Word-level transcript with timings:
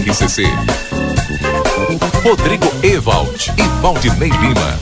RCC. 0.00 0.44
Rodrigo 2.24 2.64
Ewald 2.82 3.52
e 3.58 3.82
Valdinei 3.82 4.30
Lima. 4.30 4.78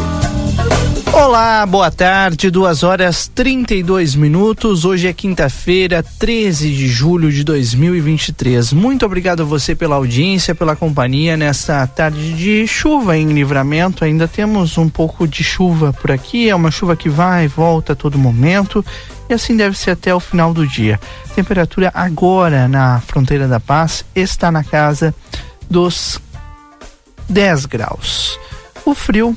Olá, 1.13 1.67
boa 1.67 1.91
tarde, 1.91 2.49
2 2.49 2.85
horas 2.85 3.29
32 3.35 4.15
minutos. 4.15 4.85
Hoje 4.85 5.09
é 5.09 5.13
quinta-feira, 5.13 6.05
13 6.21 6.71
de 6.71 6.87
julho 6.87 7.33
de 7.33 7.43
2023. 7.43 8.73
Muito 8.73 9.05
obrigado 9.05 9.43
a 9.43 9.45
você 9.45 9.75
pela 9.75 9.97
audiência, 9.97 10.55
pela 10.55 10.77
companhia 10.77 11.37
nesta 11.37 11.85
tarde 11.89 12.35
de 12.35 12.65
chuva 12.69 13.17
em 13.19 13.33
livramento. 13.33 14.05
Ainda 14.05 14.29
temos 14.29 14.79
um 14.79 14.89
pouco 14.89 15.27
de 15.27 15.43
chuva 15.43 15.93
por 15.93 16.13
aqui, 16.13 16.49
é 16.49 16.55
uma 16.55 16.71
chuva 16.71 16.95
que 16.95 17.09
vai 17.09 17.47
e 17.47 17.49
volta 17.49 17.93
a 17.95 17.97
todo 17.97 18.17
momento 18.17 18.85
e 19.29 19.35
assim 19.35 19.57
deve 19.57 19.77
ser 19.77 19.93
até 19.93 20.15
o 20.15 20.21
final 20.21 20.55
do 20.55 20.67
dia. 20.67 20.99
Temperatura 21.35 21.91
agora 21.95 22.67
na 22.69 23.01
fronteira 23.01 23.47
da 23.47 23.61
paz 23.61 24.05
está 24.15 24.51
na 24.51 24.65
casa 24.65 25.15
dos 25.71 26.21
10 27.29 27.67
graus. 27.67 28.39
O 28.85 28.95
frio 28.95 29.37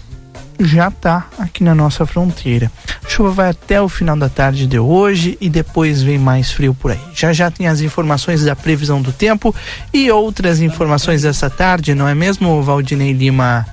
já 0.59 0.89
está 0.89 1.27
aqui 1.39 1.63
na 1.63 1.73
nossa 1.73 2.05
fronteira. 2.05 2.71
A 3.03 3.09
chuva 3.09 3.31
vai 3.31 3.49
até 3.49 3.81
o 3.81 3.89
final 3.89 4.15
da 4.15 4.29
tarde 4.29 4.67
de 4.67 4.79
hoje 4.79 5.37
e 5.41 5.49
depois 5.49 6.01
vem 6.01 6.17
mais 6.17 6.51
frio 6.51 6.73
por 6.73 6.91
aí. 6.91 6.99
Já 7.13 7.33
já 7.33 7.49
tem 7.49 7.67
as 7.67 7.81
informações 7.81 8.43
da 8.43 8.55
previsão 8.55 9.01
do 9.01 9.11
tempo 9.11 9.53
e 9.93 10.11
outras 10.11 10.61
informações 10.61 11.23
dessa 11.23 11.49
tarde, 11.49 11.95
não 11.95 12.07
é 12.07 12.15
mesmo, 12.15 12.61
Valdinei 12.61 13.11
Lima? 13.11 13.65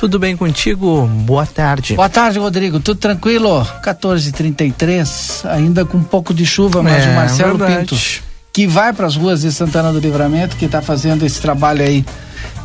Tudo 0.00 0.18
bem 0.18 0.34
contigo? 0.34 1.06
Boa 1.06 1.44
tarde. 1.44 1.94
Boa 1.94 2.08
tarde, 2.08 2.38
Rodrigo. 2.38 2.80
Tudo 2.80 2.98
tranquilo? 2.98 3.62
14:33, 3.84 5.44
ainda 5.44 5.84
com 5.84 5.98
um 5.98 6.02
pouco 6.02 6.32
de 6.32 6.46
chuva, 6.46 6.82
mas 6.82 7.04
é, 7.04 7.10
o 7.10 7.14
Marcelo 7.14 7.58
verdade. 7.58 7.80
Pinto, 7.80 8.02
que 8.50 8.66
vai 8.66 8.94
para 8.94 9.06
as 9.06 9.14
ruas 9.14 9.42
de 9.42 9.52
Santana 9.52 9.92
do 9.92 10.00
Livramento, 10.00 10.56
que 10.56 10.64
está 10.64 10.80
fazendo 10.80 11.26
esse 11.26 11.38
trabalho 11.38 11.82
aí 11.82 12.02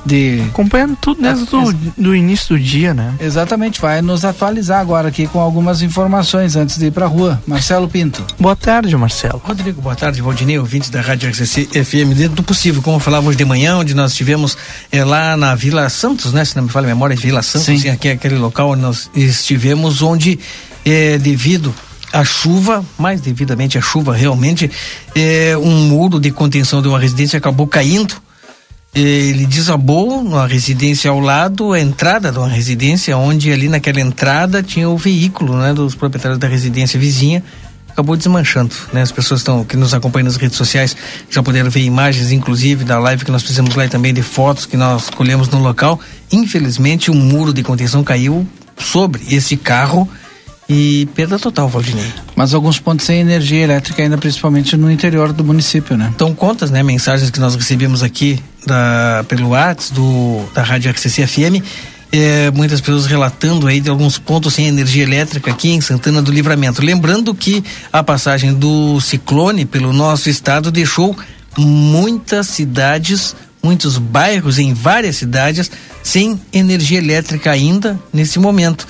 de 0.06 0.44
Acompanhando 0.50 0.96
tudo 0.96 1.22
desde 1.22 1.46
do, 1.46 1.74
do 1.98 2.16
início 2.16 2.56
do 2.56 2.62
dia, 2.62 2.94
né? 2.94 3.14
Exatamente, 3.20 3.82
vai 3.82 4.02
nos 4.02 4.24
atualizar 4.24 4.80
agora 4.80 5.08
aqui 5.08 5.28
com 5.28 5.40
algumas 5.40 5.82
informações 5.82 6.56
antes 6.56 6.78
de 6.78 6.88
ir 6.88 6.92
pra 6.92 7.08
rua. 7.08 7.42
Marcelo 7.48 7.88
Pinto. 7.88 8.24
Boa 8.40 8.56
tarde, 8.56 8.96
Marcelo. 8.96 9.42
Rodrigo, 9.44 9.82
boa 9.82 9.96
tarde, 9.96 10.22
Valdinei, 10.22 10.60
ouvintes 10.60 10.90
da 10.90 11.02
Rádio 11.02 11.30
RCC 11.30 11.84
FM, 11.84 12.16
dentro 12.16 12.36
do 12.36 12.44
possível, 12.44 12.82
como 12.82 13.00
falávamos 13.00 13.36
de 13.36 13.44
manhã, 13.44 13.78
onde 13.78 13.94
nós 13.94 14.12
estivemos 14.12 14.58
é, 14.92 15.04
lá 15.04 15.36
na 15.36 15.56
Vila 15.56 15.90
Santos, 15.90 16.34
né, 16.34 16.46
se 16.46 16.56
não 16.56 16.64
me 16.64 16.70
falha 16.70 16.86
a 16.86 16.90
memória, 16.90 17.16
Vila 17.16 17.42
Santos, 17.42 17.82
Sim. 17.82 17.90
aqui 17.90 18.10
é 18.10 18.12
aquele 18.12 18.38
local 18.38 18.72
onde 18.72 18.82
nós 18.82 19.10
estivemos, 19.16 20.02
onde, 20.02 20.40
é, 20.86 21.18
devido 21.18 21.74
à 22.14 22.24
chuva, 22.24 22.86
mais 22.98 23.20
devidamente 23.20 23.78
à 23.78 23.82
chuva, 23.82 24.16
realmente, 24.16 24.72
é, 25.14 25.58
um 25.58 25.88
muro 25.88 26.20
de 26.20 26.32
contenção 26.32 26.82
de 26.82 26.88
uma 26.88 27.00
residência 27.00 27.38
acabou 27.38 27.68
caindo, 27.68 28.16
ele 28.96 29.46
desabou 29.46 30.24
numa 30.24 30.48
residência 30.48 31.12
ao 31.12 31.20
lado, 31.20 31.74
a 31.74 31.80
entrada 31.80 32.32
de 32.32 32.38
uma 32.38 32.48
residência, 32.48 33.18
onde 33.18 33.52
ali 33.52 33.68
naquela 33.68 34.00
entrada 34.00 34.64
tinha 34.64 34.90
o 34.90 34.98
veículo 34.98 35.58
né, 35.58 35.74
dos 35.74 35.96
proprietários 35.96 36.40
da 36.40 36.48
residência 36.48 36.98
vizinha, 36.98 37.44
acabou 37.90 38.16
desmanchando. 38.16 38.74
Né? 38.94 39.02
As 39.02 39.12
pessoas 39.12 39.42
estão 39.42 39.66
que 39.66 39.76
nos 39.76 39.94
acompanham 39.94 40.26
nas 40.26 40.38
redes 40.38 40.58
sociais 40.58 40.96
já 41.30 41.44
puderam 41.44 41.70
ver 41.70 41.82
imagens, 41.82 42.32
inclusive, 42.32 42.86
da 42.86 42.98
live 42.98 43.26
que 43.26 43.32
nós 43.32 43.44
fizemos 43.44 43.76
lá 43.76 43.86
e 43.86 43.90
também 43.90 44.14
de 44.14 44.22
fotos 44.22 44.66
que 44.66 44.78
nós 44.78 45.10
colhemos 45.10 45.50
no 45.50 45.60
local. 45.60 46.00
Infelizmente, 46.32 47.12
um 47.12 47.16
muro 47.16 47.54
de 47.54 47.64
contenção 47.64 48.02
caiu 48.02 48.48
sobre 48.78 49.22
esse 49.30 49.58
carro 49.58 50.08
e 50.68 51.08
perda 51.14 51.38
total, 51.38 51.70
Valdinei. 51.70 52.12
Mas 52.36 52.54
alguns 52.54 52.80
pontos 52.80 53.06
sem 53.06 53.20
energia 53.20 53.64
elétrica, 53.64 54.02
ainda 54.02 54.18
principalmente 54.18 54.76
no 54.76 54.92
interior 54.92 55.32
do 55.32 55.44
município, 55.44 55.96
né? 55.96 56.12
Então, 56.16 56.34
contas, 56.34 56.72
né, 56.72 56.82
mensagens 56.82 57.30
que 57.30 57.40
nós 57.40 57.56
recebemos 57.56 58.02
aqui 58.02 58.40
da, 58.66 59.24
pelo 59.28 59.50
WhatsApp 59.50 59.94
do, 59.94 60.44
da 60.54 60.64
Rádio 60.64 60.92
RCC 60.92 61.28
FM, 61.28 61.64
é, 62.12 62.50
muitas 62.52 62.82
pessoas 62.82 63.06
relatando 63.06 63.68
aí 63.68 63.80
de 63.80 63.90
alguns 63.90 64.18
pontos 64.18 64.54
sem 64.54 64.68
energia 64.68 65.04
elétrica 65.04 65.52
aqui 65.52 65.70
em 65.70 65.82
Santana 65.82 66.22
do 66.22 66.32
Livramento. 66.32 66.82
Lembrando 66.84 67.34
que 67.36 67.64
a 67.92 68.02
passagem 68.04 68.54
do 68.54 69.00
ciclone 69.02 69.66
pelo 69.66 69.92
nosso 69.92 70.30
estado 70.30 70.72
deixou 70.72 71.16
muitas 71.58 72.48
cidades, 72.48 73.36
muitos 73.62 73.98
bairros 73.98 74.58
em 74.60 74.74
várias 74.74 75.18
cidades 75.18 75.70
sem 76.02 76.40
energia 76.54 77.00
elétrica 77.00 77.52
ainda 77.52 78.00
nesse 78.14 78.40
momento, 78.40 78.88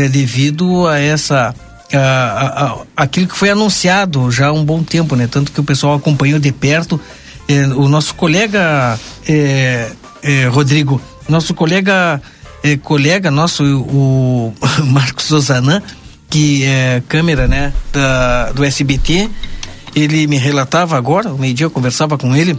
é, 0.00 0.08
devido 0.08 0.86
a 0.86 0.98
essa 0.98 1.54
a, 1.92 1.98
a, 1.98 2.72
a, 2.72 2.84
aquilo 2.96 3.28
que 3.28 3.36
foi 3.36 3.50
anunciado 3.50 4.30
já 4.30 4.48
há 4.48 4.52
um 4.52 4.64
bom 4.64 4.82
tempo, 4.82 5.14
né? 5.16 5.28
Tanto 5.30 5.52
que 5.52 5.60
o 5.60 5.64
pessoal 5.64 5.94
acompanhou 5.94 6.38
de 6.38 6.52
perto. 6.52 7.00
É, 7.48 7.66
o 7.66 7.88
nosso 7.88 8.14
colega 8.14 8.98
é, 9.28 9.90
é, 10.22 10.46
Rodrigo, 10.46 11.00
nosso 11.28 11.54
colega 11.54 12.20
é, 12.64 12.78
colega 12.78 13.30
nosso, 13.30 13.62
o, 13.62 14.54
o 14.58 14.84
Marcos 14.88 15.30
Osanã, 15.30 15.82
que 16.30 16.64
é 16.64 17.02
câmera, 17.06 17.46
né, 17.46 17.74
da, 17.92 18.52
do 18.52 18.64
SBT, 18.64 19.28
ele 19.94 20.26
me 20.26 20.38
relatava 20.38 20.96
agora, 20.96 21.28
ao 21.28 21.38
meio-dia 21.38 21.66
eu 21.66 21.70
conversava 21.70 22.16
com 22.16 22.34
ele, 22.34 22.58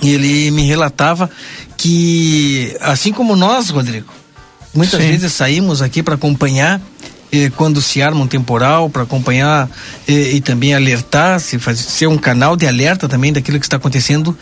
e 0.00 0.10
ele 0.14 0.50
me 0.52 0.62
relatava 0.62 1.28
que, 1.76 2.76
assim 2.80 3.12
como 3.12 3.34
nós, 3.34 3.70
Rodrigo, 3.70 4.06
muitas 4.74 5.00
Sim. 5.00 5.08
vezes 5.08 5.32
saímos 5.32 5.80
aqui 5.80 6.02
para 6.02 6.14
acompanhar 6.14 6.80
eh, 7.32 7.50
quando 7.56 7.80
se 7.80 8.02
arma 8.02 8.20
um 8.20 8.26
temporal, 8.26 8.88
para 8.88 9.02
acompanhar 9.02 9.68
eh, 10.06 10.32
e 10.34 10.40
também 10.40 10.74
alertar, 10.74 11.40
se 11.40 11.58
faz, 11.58 11.78
ser 11.78 12.06
um 12.06 12.18
canal 12.18 12.56
de 12.56 12.66
alerta 12.66 13.08
também 13.08 13.32
daquilo 13.32 13.58
que 13.58 13.66
está 13.66 13.76
acontecendo. 13.76 14.36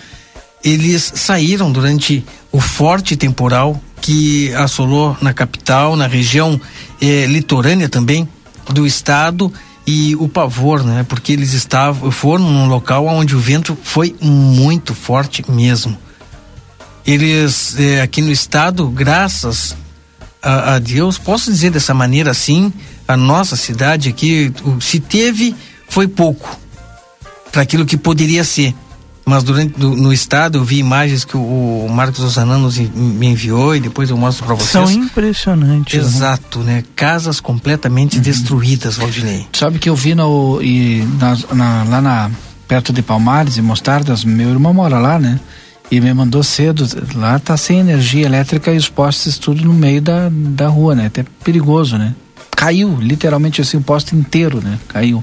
Eles 0.62 1.12
saíram 1.16 1.72
durante 1.72 2.25
o 2.50 2.60
forte 2.60 3.16
temporal 3.16 3.81
que 4.00 4.53
assolou 4.54 5.16
na 5.22 5.32
capital, 5.32 5.97
na 5.97 6.06
região 6.06 6.60
eh, 7.00 7.26
litorânea 7.26 7.88
também 7.88 8.28
do 8.70 8.87
estado 8.87 9.53
e 9.87 10.14
o 10.16 10.28
pavor, 10.28 10.84
né? 10.84 11.04
Porque 11.09 11.32
eles 11.32 11.53
estavam, 11.53 12.10
foram 12.10 12.44
num 12.44 12.69
local 12.69 13.06
onde 13.06 13.34
o 13.34 13.41
vento 13.41 13.76
foi 13.82 14.14
muito 14.20 14.94
forte 14.94 15.44
mesmo. 15.50 15.97
Eles 17.06 17.76
eh, 17.78 18.00
aqui 18.00 18.20
no 18.20 18.31
estado, 18.31 18.88
graças 18.88 19.75
a, 20.42 20.75
a 20.75 20.78
Deus, 20.78 21.19
posso 21.19 21.50
dizer 21.50 21.70
dessa 21.70 21.94
maneira 21.94 22.30
assim, 22.30 22.72
a 23.06 23.16
nossa 23.16 23.56
cidade 23.56 24.08
aqui, 24.08 24.53
se 24.80 24.98
teve, 25.00 25.54
foi 25.88 26.08
pouco 26.08 26.58
para 27.50 27.62
aquilo 27.62 27.84
que 27.86 27.97
poderia 27.97 28.42
ser. 28.44 28.75
Mas 29.25 29.44
durante 29.44 29.78
do, 29.78 29.94
no 29.94 30.12
estado 30.12 30.58
eu 30.58 30.64
vi 30.64 30.78
imagens 30.78 31.25
que 31.25 31.36
o, 31.36 31.41
o 31.41 31.88
Marcos 31.88 32.19
Osanã 32.20 32.58
nos 32.58 32.76
en- 32.76 32.91
me 32.92 33.28
enviou 33.28 33.76
e 33.76 33.78
depois 33.78 34.10
eu 34.10 34.16
mostro 34.16 34.44
para 34.44 34.56
vocês. 34.56 34.70
São 34.70 34.91
impressionantes. 34.91 35.94
né? 35.94 36.00
Exato, 36.08 36.58
né? 36.58 36.82
Casas 36.97 37.38
completamente 37.38 38.19
destruídas, 38.19 38.97
Valdinei. 38.97 39.47
Sabe 39.52 39.78
que 39.78 39.88
eu 39.88 39.94
vi 39.94 40.16
no, 40.16 40.60
e 40.60 41.06
na- 41.20 41.38
na- 41.55 41.84
lá 41.84 42.00
na, 42.00 42.31
perto 42.66 42.93
de 42.93 43.00
Palmares 43.00 43.56
e 43.56 43.62
Mostardas, 43.62 44.25
meu 44.25 44.50
irmão 44.50 44.75
mora 44.75 44.99
lá, 44.99 45.20
né? 45.20 45.38
E 45.92 46.00
me 46.00 46.14
mandou 46.14 46.42
cedo, 46.42 46.88
lá 47.14 47.38
tá 47.38 47.54
sem 47.54 47.80
energia 47.80 48.24
elétrica 48.24 48.72
e 48.72 48.78
os 48.78 48.88
postes 48.88 49.36
tudo 49.36 49.62
no 49.62 49.74
meio 49.74 50.00
da, 50.00 50.30
da 50.32 50.66
rua, 50.66 50.94
né? 50.94 51.04
Até 51.04 51.22
perigoso, 51.44 51.98
né? 51.98 52.14
Caiu, 52.56 52.96
literalmente 52.98 53.60
assim, 53.60 53.76
o 53.76 53.82
poste 53.82 54.16
inteiro, 54.16 54.62
né? 54.64 54.78
Caiu. 54.88 55.22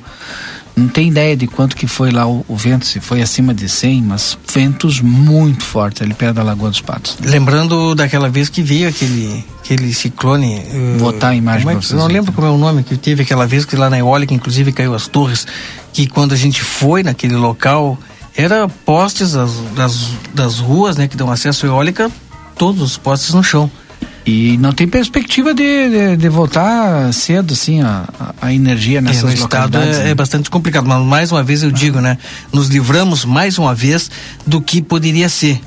Não 0.75 0.88
tem 0.88 1.07
ideia 1.07 1.36
de 1.36 1.48
quanto 1.48 1.75
que 1.75 1.88
foi 1.88 2.12
lá 2.12 2.27
o, 2.27 2.45
o 2.48 2.56
vento, 2.56 2.86
se 2.86 3.00
foi 3.00 3.19
acima 3.19 3.51
de 3.51 3.68
100, 3.68 4.04
mas 4.04 4.38
ventos 4.54 5.01
muito 5.01 5.63
fortes 5.63 6.04
ali 6.04 6.13
perto 6.13 6.36
da 6.36 6.44
Lagoa 6.44 6.69
dos 6.69 6.81
Patos. 6.81 7.18
Lembrando 7.19 7.95
daquela 7.95 8.30
vez 8.30 8.48
que 8.48 8.62
veio 8.62 8.88
aquele, 8.88 9.44
aquele 9.63 9.92
ciclone. 9.92 10.54
eh, 10.54 10.98
Botar 11.00 11.30
a 11.30 11.36
imagem 11.36 11.62
como 11.62 11.71
é 11.71 11.74
pra 11.74 11.81
vocês 11.81 12.00
Não 12.00 12.07
lembro 12.07 12.31
como 12.31 12.45
é 12.45 12.51
o 12.51 12.60
nome 12.60 12.83
que 12.83 12.95
teve 12.95 13.24
aquela 13.24 13.48
vez 13.48 13.66
que 13.66 13.75
lá 13.75 13.89
na 13.89 13.98
eólica, 13.98 14.36
inclusive 14.36 14.71
caiu 14.71 14.94
as 14.94 15.07
torres. 15.07 15.48
Que 15.92 16.06
quando 16.06 16.33
a 16.33 16.38
gente 16.38 16.62
foi 16.62 17.01
naquele 17.01 17.36
local, 17.36 17.98
era 18.36 18.68
postes 18.68 19.34
das, 19.34 19.52
das, 19.76 20.08
das 20.34 20.60
ruas, 20.60 20.98
né, 20.98 21.08
que 21.08 21.18
dão 21.18 21.31
acesso 21.31 21.66
à 21.66 21.70
eólica, 21.70 22.12
todos 22.58 22.81
os 22.81 22.98
postes 22.98 23.34
no 23.34 23.44
chão. 23.44 23.70
E 24.26 24.58
não 24.58 24.72
tem 24.72 24.88
perspectiva 24.88 25.54
de, 25.54 25.90
de, 25.90 26.18
de 26.18 26.30
voltar 26.30 27.12
cedo, 27.14 27.54
assim, 27.54 27.81
a, 27.81 28.08
a 28.42 28.54
energia 28.54 29.00
É, 29.00 29.02
nessas 29.02 29.24
no 29.24 29.30
estado 29.34 29.74
localidades. 29.74 29.98
é, 30.00 30.04
né? 30.04 30.10
é 30.12 30.16
bastante 30.16 30.50
complicado, 30.50 30.86
mas 30.88 31.04
mais 31.04 31.31
uma 31.31 31.42
vez 31.42 31.64
eu 31.64 31.72
digo, 31.72 32.00
né? 32.00 32.18
Nos 32.54 32.68
livramos 32.68 33.26
mais 33.26 33.58
uma 33.58 33.74
vez 33.74 34.12
do 34.46 34.62
que 34.62 34.81
poderia 34.81 35.28
ser. 35.30 35.60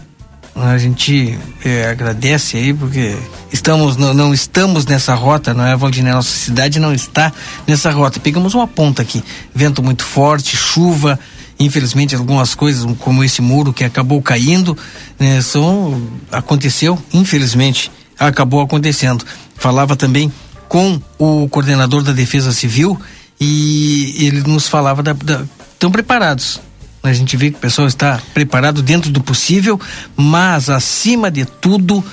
A 0.55 0.77
gente 0.77 1.37
é, 1.65 1.89
agradece 1.89 2.59
aí 2.59 2.75
porque 2.75 3.17
estamos 3.51 3.97
não, 3.97 4.13
não 4.13 4.35
estamos 4.35 4.85
nessa 4.85 5.15
rota, 5.15 5.55
não 5.55 5.65
é, 5.67 5.75
Valdinei? 5.75 6.13
Nossa 6.13 6.29
cidade 6.29 6.79
não 6.79 6.93
está 6.93 7.33
nessa 7.67 7.91
rota. 7.91 8.21
Pegamos 8.21 8.55
uma 8.55 8.69
ponta 8.69 9.01
aqui, 9.01 9.25
vento 9.55 9.83
muito 9.83 10.05
forte, 10.05 10.55
chuva, 10.57 11.19
infelizmente 11.59 12.15
algumas 12.15 12.55
coisas 12.55 12.85
como 12.99 13.23
esse 13.23 13.41
muro 13.41 13.73
que 13.73 13.85
acabou 13.85 14.21
caindo, 14.23 14.77
né, 15.19 15.41
são 15.41 16.03
aconteceu, 16.31 16.99
infelizmente 17.13 17.91
acabou 18.19 18.61
acontecendo. 18.61 19.25
Falava 19.57 19.97
também 19.97 20.33
com 20.69 21.01
o 21.19 21.49
coordenador 21.49 22.03
da 22.03 22.13
Defesa 22.13 22.53
Civil 22.53 22.99
e 23.41 24.27
ele 24.27 24.43
nos 24.43 24.69
falava 24.69 25.03
da, 25.03 25.13
da 25.13 25.43
tão 25.79 25.91
preparados. 25.91 26.61
A 27.03 27.13
gente 27.13 27.37
vê 27.37 27.51
que 27.51 27.57
o 27.57 27.61
pessoal 27.61 27.89
está 27.89 28.21
preparado 28.33 28.81
dentro 28.81 29.11
do 29.11 29.21
possível, 29.21 29.81
mas 30.17 30.71
acima 30.71 31.31
de 31.31 31.45
tudo, 31.45 32.05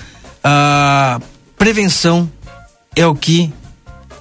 a 0.44 1.22
prevenção 1.58 2.30
é 2.96 3.06
o 3.06 3.14
que 3.14 3.54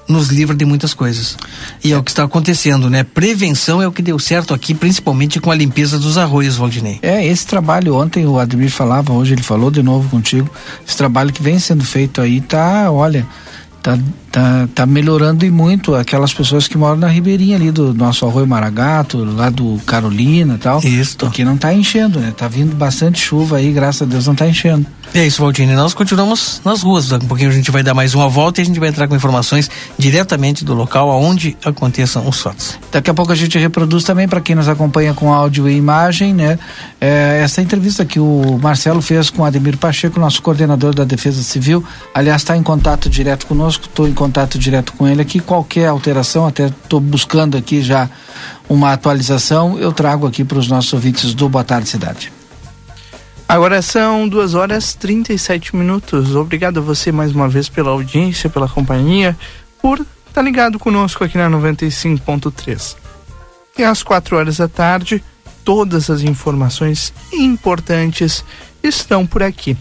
nos 0.08 0.28
livra 0.28 0.56
de 0.56 0.64
muitas 0.64 0.94
coisas. 0.94 1.37
E 1.84 1.93
é, 1.93 1.99
o 1.99 2.02
que 2.02 2.10
está 2.10 2.25
acontecendo, 2.25 2.88
né? 2.88 3.05
Prevenção 3.05 3.82
é 3.82 3.87
o 3.87 3.93
que 3.93 4.02
deu 4.02 4.19
certo 4.19 4.55
aqui, 4.55 4.75
principalmente 4.75 5.38
com 5.38 5.50
a 5.50 5.55
limpeza 5.55 5.99
dos 5.99 6.16
arroios, 6.16 6.56
Valdinei. 6.56 6.99
É, 7.02 7.25
esse 7.26 7.46
trabalho, 7.46 7.94
ontem 7.94 8.26
o 8.26 8.38
Ademir 8.38 8.70
falava, 8.70 9.12
hoje 9.12 9.34
ele 9.34 9.43
falou 9.43 9.70
de 9.70 9.82
novo 9.82 10.08
contigo, 10.08 10.50
esse 10.87 10.96
trabalho 10.96 11.32
que 11.32 11.43
vem 11.43 11.58
sendo 11.58 11.84
feito 11.84 12.20
aí 12.20 12.40
tá, 12.40 12.90
olha, 12.90 13.26
tá, 13.82 13.99
tá, 14.30 14.69
tá 14.75 14.86
melhorando 14.86 15.44
e 15.44 15.50
muito 15.50 15.94
aquelas 15.94 16.32
pessoas 16.32 16.69
que 16.69 16.76
moram 16.76 16.96
na 16.96 17.08
ribeirinha 17.08 17.56
ali 17.56 17.70
do 17.70 17.92
nosso 17.94 18.26
arroio 18.26 18.46
Maragato, 18.46 19.25
lá 19.25 19.50
do 19.50 19.80
Carolina 19.86 20.54
e 20.54 20.58
tal. 20.58 20.80
Isso. 20.84 21.16
Porque 21.19 21.44
não 21.44 21.56
tá 21.56 21.72
enchendo, 21.72 22.20
né? 22.20 22.32
Tá 22.36 22.48
vindo 22.48 22.75
bastante 22.75 23.19
chuva 23.19 23.56
aí, 23.56 23.72
graças 23.72 24.02
a 24.02 24.04
Deus 24.04 24.26
não 24.26 24.34
tá 24.34 24.46
enchendo. 24.46 24.86
É 25.14 25.26
isso, 25.26 25.40
Valdine. 25.40 25.75
Nós 25.75 25.94
continuamos 25.94 26.60
nas 26.64 26.82
ruas. 26.82 27.08
Daqui 27.08 27.25
um 27.25 27.28
pouquinho 27.28 27.48
a 27.48 27.52
gente 27.52 27.70
vai 27.70 27.82
dar 27.82 27.94
mais 27.94 28.14
uma 28.14 28.28
volta 28.28 28.60
e 28.60 28.62
a 28.62 28.64
gente 28.64 28.78
vai 28.78 28.90
entrar 28.90 29.08
com 29.08 29.16
informações 29.16 29.70
diretamente 29.96 30.64
do 30.64 30.75
local 30.75 31.10
aonde 31.10 31.56
aconteçam 31.64 32.28
os 32.28 32.40
fatos. 32.40 32.78
Daqui 32.92 33.08
a 33.08 33.14
pouco 33.14 33.32
a 33.32 33.34
gente 33.34 33.58
reproduz 33.58 34.04
também 34.04 34.28
para 34.28 34.40
quem 34.40 34.54
nos 34.54 34.69
acompanha 34.69 35.14
com 35.14 35.32
áudio 35.32 35.69
e 35.69 35.75
imagem, 35.75 36.34
né? 36.34 36.58
É, 37.00 37.40
essa 37.42 37.62
entrevista 37.62 38.04
que 38.04 38.20
o 38.20 38.58
Marcelo 38.62 39.00
fez 39.00 39.30
com 39.30 39.44
Ademir 39.44 39.78
Pacheco, 39.78 40.20
nosso 40.20 40.42
coordenador 40.42 40.94
da 40.94 41.04
Defesa 41.04 41.42
Civil. 41.42 41.82
Aliás, 42.14 42.42
está 42.42 42.56
em 42.56 42.62
contato 42.62 43.08
direto 43.08 43.46
conosco. 43.46 43.86
Estou 43.86 44.06
em 44.06 44.12
contato 44.18 44.58
direto 44.58 44.92
com 44.94 45.06
ele 45.06 45.22
aqui. 45.22 45.38
Qualquer 45.38 45.86
alteração, 45.86 46.44
até 46.44 46.66
estou 46.66 47.00
buscando 47.00 47.56
aqui 47.56 47.80
já 47.80 48.10
uma 48.68 48.92
atualização, 48.92 49.78
eu 49.78 49.92
trago 49.92 50.26
aqui 50.26 50.44
para 50.44 50.58
os 50.58 50.66
nossos 50.66 50.92
ouvintes 50.92 51.32
do 51.32 51.48
Boa 51.48 51.62
Tarde 51.62 51.88
Cidade. 51.88 52.32
Agora 53.48 53.80
são 53.80 54.28
duas 54.28 54.54
horas 54.54 54.92
37 54.92 55.74
minutos. 55.74 56.34
Obrigado 56.34 56.78
a 56.78 56.82
você 56.82 57.12
mais 57.12 57.32
uma 57.32 57.48
vez 57.48 57.68
pela 57.68 57.92
audiência, 57.92 58.50
pela 58.50 58.68
companhia, 58.68 59.38
por 59.80 60.00
estar 60.00 60.08
tá 60.34 60.42
ligado 60.42 60.78
conosco 60.78 61.22
aqui 61.22 61.38
na 61.38 61.48
95.3. 61.48 62.96
E 63.78 63.84
às 63.84 64.02
quatro 64.02 64.36
horas 64.36 64.56
da 64.56 64.68
tarde, 64.68 65.22
todas 65.64 66.10
as 66.10 66.22
informações 66.22 67.14
importantes 67.32 68.44
estão 68.82 69.24
por 69.24 69.44
aqui. 69.44 69.76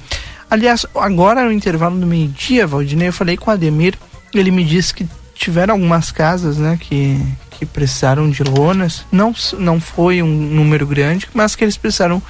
Aliás, 0.50 0.86
agora 0.96 1.44
no 1.44 1.52
intervalo 1.52 2.00
do 2.00 2.06
meio-dia, 2.06 2.68
Valdinei, 2.68 3.10
eu 3.10 3.14
falei 3.14 3.36
com 3.36 3.52
o 3.52 3.54
Ademir, 3.54 3.98
ele 4.40 4.52
me 4.52 4.64
disse 4.64 4.94
que 4.94 5.08
tiveram 5.34 5.76
algumas 5.76 6.12
casas, 6.12 6.58
né, 6.58 6.78
que, 6.80 7.22
que 7.52 7.66
precisaram 7.66 8.30
de 8.30 8.44
lonas. 8.44 9.06
Não, 9.12 9.34
não 9.58 9.80
foi 9.80 10.22
um 10.22 10.28
número 10.28 10.86
grande, 10.86 11.28
mas 11.34 11.56
que 11.56 11.64
eles 11.64 11.78
precisaram 11.78 12.22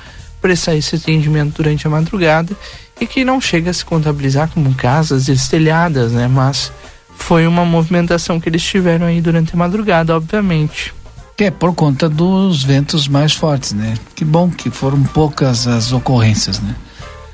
prestar 0.42 0.76
esse 0.76 0.96
atendimento 0.96 1.58
durante 1.58 1.88
a 1.88 1.90
madrugada 1.90 2.56
e 3.00 3.08
que 3.08 3.24
não 3.24 3.40
chega 3.40 3.72
a 3.72 3.74
se 3.74 3.86
contabilizar 3.86 4.50
como 4.50 4.74
casas 4.76 5.28
estelhadas, 5.28 6.12
né? 6.12 6.28
Mas 6.28 6.72
foi 7.18 7.48
uma 7.48 7.66
movimentação 7.66 8.40
que 8.40 8.50
eles 8.50 8.64
tiveram 8.64 9.08
aí 9.08 9.22
durante 9.22 9.54
a 9.54 9.58
madrugada, 9.58 10.16
obviamente. 10.16 10.94
Que 11.36 11.46
é 11.46 11.52
por 11.52 11.74
conta 11.76 12.10
dos 12.10 12.64
ventos 12.64 13.08
mais 13.08 13.34
fortes, 13.34 13.74
né? 13.74 13.96
Que 14.16 14.26
bom 14.26 14.50
que 14.50 14.72
foram 14.72 15.02
poucas 15.04 15.68
as 15.68 15.92
ocorrências, 15.92 16.60
né? 16.60 16.76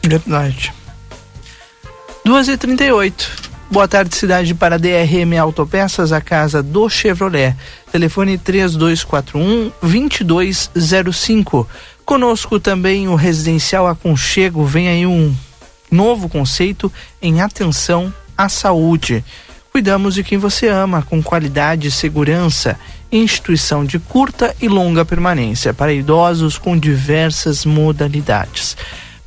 Verdade. 0.04 0.74
2h38. 2.26 3.53
Boa 3.72 3.88
tarde, 3.88 4.16
cidade 4.16 4.54
para 4.54 4.78
DRM 4.78 5.36
Autopeças, 5.40 6.12
a 6.12 6.22
casa 6.22 6.62
do 6.62 6.88
Chevrolet. 6.90 7.56
Telefone 7.92 8.38
3241 8.38 9.72
2205. 9.82 11.68
Conosco 12.06 12.60
também 12.60 13.08
o 13.08 13.16
Residencial 13.16 13.88
Aconchego, 13.88 14.64
vem 14.66 14.90
aí 14.90 15.08
um 15.08 15.34
novo 15.90 16.30
conceito 16.30 16.92
em 17.22 17.42
atenção 17.42 18.14
à 18.38 18.48
saúde. 18.48 19.24
Cuidamos 19.72 20.14
de 20.14 20.24
quem 20.24 20.38
você 20.38 20.68
ama, 20.68 21.02
com 21.02 21.24
qualidade 21.24 21.88
e 21.88 21.92
segurança. 21.92 22.78
Instituição 23.12 23.84
de 23.84 23.98
curta 23.98 24.56
e 24.62 24.68
longa 24.68 25.04
permanência 25.04 25.74
para 25.74 25.94
idosos 25.94 26.60
com 26.60 26.78
diversas 26.78 27.66
modalidades. 27.66 28.78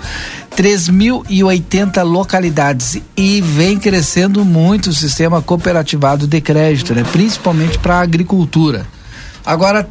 3.080 0.53 2.03
localidades. 2.03 3.01
E 3.15 3.39
vem 3.39 3.79
crescendo 3.79 4.43
muito 4.43 4.89
o 4.89 4.93
sistema 4.93 5.41
cooperativado 5.41 6.27
de 6.27 6.41
crédito, 6.41 6.93
né? 6.93 7.05
principalmente 7.09 7.79
para 7.79 7.95
a 7.95 8.01
agricultura. 8.01 8.85
Agora, 9.45 9.87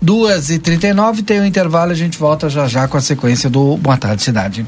Duas 0.00 0.50
e 0.50 0.58
trinta 0.58 0.86
e 0.86 0.94
nove, 0.94 1.22
tem 1.22 1.40
um 1.40 1.44
intervalo, 1.44 1.90
a 1.90 1.94
gente 1.94 2.18
volta 2.18 2.48
já 2.48 2.68
já 2.68 2.86
com 2.86 2.96
a 2.96 3.00
sequência 3.00 3.48
do 3.48 3.76
Boa 3.76 3.96
Tarde 3.96 4.22
Cidade. 4.22 4.66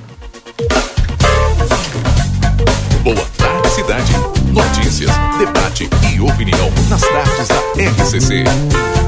Boa 3.03 3.27
Tarde 3.37 3.71
Cidade. 3.71 4.13
Notícias, 4.53 5.11
debate 5.39 5.89
e 6.13 6.21
opinião 6.21 6.71
nas 6.89 7.01
tardes 7.03 7.49
da 7.49 8.05
RCC. 8.05 9.08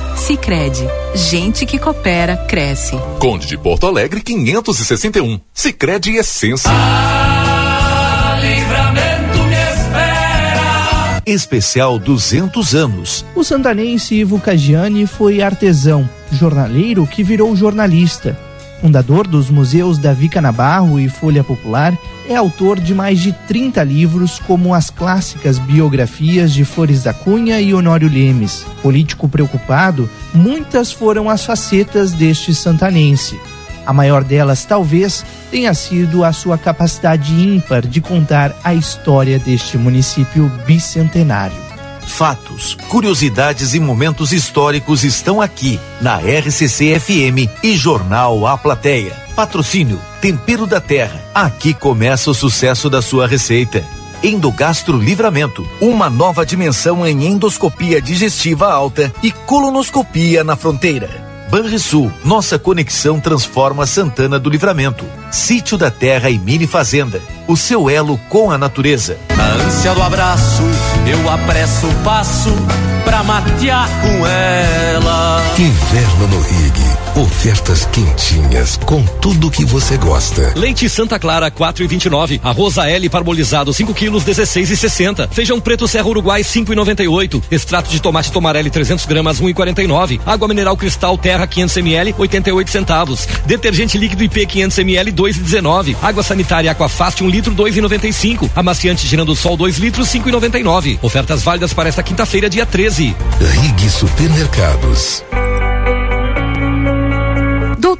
Sicredi, 0.21 0.87
gente 1.15 1.65
que 1.65 1.79
coopera 1.79 2.37
cresce. 2.47 2.95
Conde 3.17 3.47
de 3.47 3.57
Porto 3.57 3.87
Alegre 3.87 4.21
561. 4.21 5.39
Sicredi 5.51 6.15
Essência. 6.15 6.69
Ah, 6.71 8.39
livramento 8.39 9.39
me 9.45 9.55
espera. 9.55 11.23
Especial 11.25 11.97
200 11.97 12.75
anos. 12.75 13.25
O 13.35 13.43
santanense 13.43 14.13
Ivo 14.13 14.39
Cagiani 14.39 15.07
foi 15.07 15.41
artesão, 15.41 16.07
jornaleiro 16.31 17.07
que 17.07 17.23
virou 17.23 17.55
jornalista 17.55 18.37
fundador 18.81 19.27
dos 19.27 19.51
museus 19.51 19.99
Davi 19.99 20.27
Canabarro 20.27 20.99
e 20.99 21.07
Folha 21.07 21.43
Popular, 21.43 21.95
é 22.27 22.35
autor 22.35 22.79
de 22.79 22.95
mais 22.95 23.19
de 23.19 23.31
30 23.31 23.83
livros, 23.83 24.39
como 24.39 24.73
as 24.73 24.89
clássicas 24.89 25.59
biografias 25.59 26.51
de 26.51 26.65
Flores 26.65 27.03
da 27.03 27.13
Cunha 27.13 27.61
e 27.61 27.73
Honório 27.73 28.09
Lemes. 28.09 28.65
Político 28.81 29.29
preocupado, 29.29 30.09
muitas 30.33 30.91
foram 30.91 31.29
as 31.29 31.45
facetas 31.45 32.11
deste 32.11 32.55
santanense. 32.55 33.39
A 33.85 33.93
maior 33.93 34.23
delas, 34.23 34.65
talvez, 34.65 35.23
tenha 35.51 35.73
sido 35.73 36.23
a 36.23 36.33
sua 36.33 36.57
capacidade 36.57 37.33
ímpar 37.33 37.85
de 37.85 38.01
contar 38.01 38.55
a 38.63 38.73
história 38.73 39.37
deste 39.37 39.77
município 39.77 40.51
bicentenário. 40.65 41.70
Fatos, 42.07 42.75
curiosidades 42.89 43.73
e 43.73 43.79
momentos 43.79 44.31
históricos 44.31 45.03
estão 45.03 45.41
aqui 45.41 45.79
na 46.01 46.17
RCC 46.17 46.99
FM 46.99 47.49
e 47.63 47.75
Jornal 47.75 48.45
A 48.45 48.57
Plateia. 48.57 49.13
Patrocínio 49.35 49.99
Tempero 50.21 50.67
da 50.67 50.79
Terra. 50.79 51.19
Aqui 51.33 51.73
começa 51.73 52.29
o 52.29 52.33
sucesso 52.33 52.89
da 52.89 53.01
sua 53.01 53.25
receita. 53.25 53.83
Endogastro 54.23 54.97
Livramento, 54.97 55.67
uma 55.81 56.09
nova 56.09 56.45
dimensão 56.45 57.07
em 57.07 57.25
endoscopia 57.25 57.99
digestiva 57.99 58.71
alta 58.71 59.11
e 59.23 59.31
colonoscopia 59.31 60.43
na 60.43 60.55
fronteira. 60.55 61.31
Banrisul, 61.49 62.09
nossa 62.23 62.57
conexão 62.57 63.19
transforma 63.19 63.85
Santana 63.85 64.39
do 64.39 64.49
Livramento. 64.49 65.03
Sítio 65.29 65.77
da 65.77 65.91
Terra 65.91 66.29
e 66.29 66.39
Mini 66.39 66.65
Fazenda, 66.65 67.21
o 67.45 67.57
seu 67.57 67.89
elo 67.89 68.17
com 68.29 68.51
a 68.51 68.57
natureza. 68.57 69.17
Na 69.35 69.47
ânsia 69.55 69.93
do 69.93 70.01
abraço, 70.01 70.61
eu 71.07 71.29
apresso 71.29 71.87
o 71.87 71.95
passo 72.03 72.55
pra 73.03 73.23
matear 73.23 73.87
com 74.01 74.27
ela. 74.27 75.41
Inverno 75.57 76.27
no 76.27 76.41
Rig. 76.41 76.80
Ofertas 77.15 77.85
quentinhas 77.91 78.77
com 78.85 79.03
tudo 79.03 79.51
que 79.51 79.65
você 79.65 79.97
gosta. 79.97 80.53
Leite 80.55 80.87
Santa 80.87 81.19
Clara 81.19 81.51
4,29. 81.51 82.39
Arroz 82.41 82.77
L 82.77 83.09
parbolizado 83.09 83.73
5 83.73 83.93
quilos 83.93 84.23
16,60. 84.23 85.27
Feijão 85.29 85.59
preto 85.59 85.89
Serra 85.89 86.07
Uruguai 86.07 86.41
5,98. 86.41 87.43
Extrato 87.51 87.89
de 87.89 88.01
tomate 88.01 88.31
Tomarelli 88.31 88.69
300 88.69 89.05
gramas 89.05 89.41
1,49. 89.41 90.21
Água 90.25 90.47
mineral 90.47 90.77
Cristal 90.77 91.17
Terra 91.17 91.45
500 91.45 91.77
ml 91.77 92.15
88 92.17 92.71
centavos. 92.71 93.27
Detergente 93.45 93.97
líquido 93.97 94.23
IP 94.23 94.45
500 94.45 94.77
ml 94.79 95.11
2,19. 95.11 95.97
Água 96.01 96.23
sanitária 96.23 96.71
Aquafast 96.71 97.21
1 97.21 97.29
litro 97.29 97.53
2,95. 97.53 98.49
Amaciante 98.55 99.05
Girando 99.05 99.35
Sol 99.35 99.57
2 99.57 99.79
litros 99.79 100.07
5,99. 100.07 100.99
Ofertas 101.01 101.43
válidas 101.43 101.73
para 101.73 101.89
esta 101.89 102.01
quinta-feira 102.01 102.49
dia 102.49 102.65
13. 102.65 103.13
Rig 103.41 103.89
Supermercados. 103.89 105.25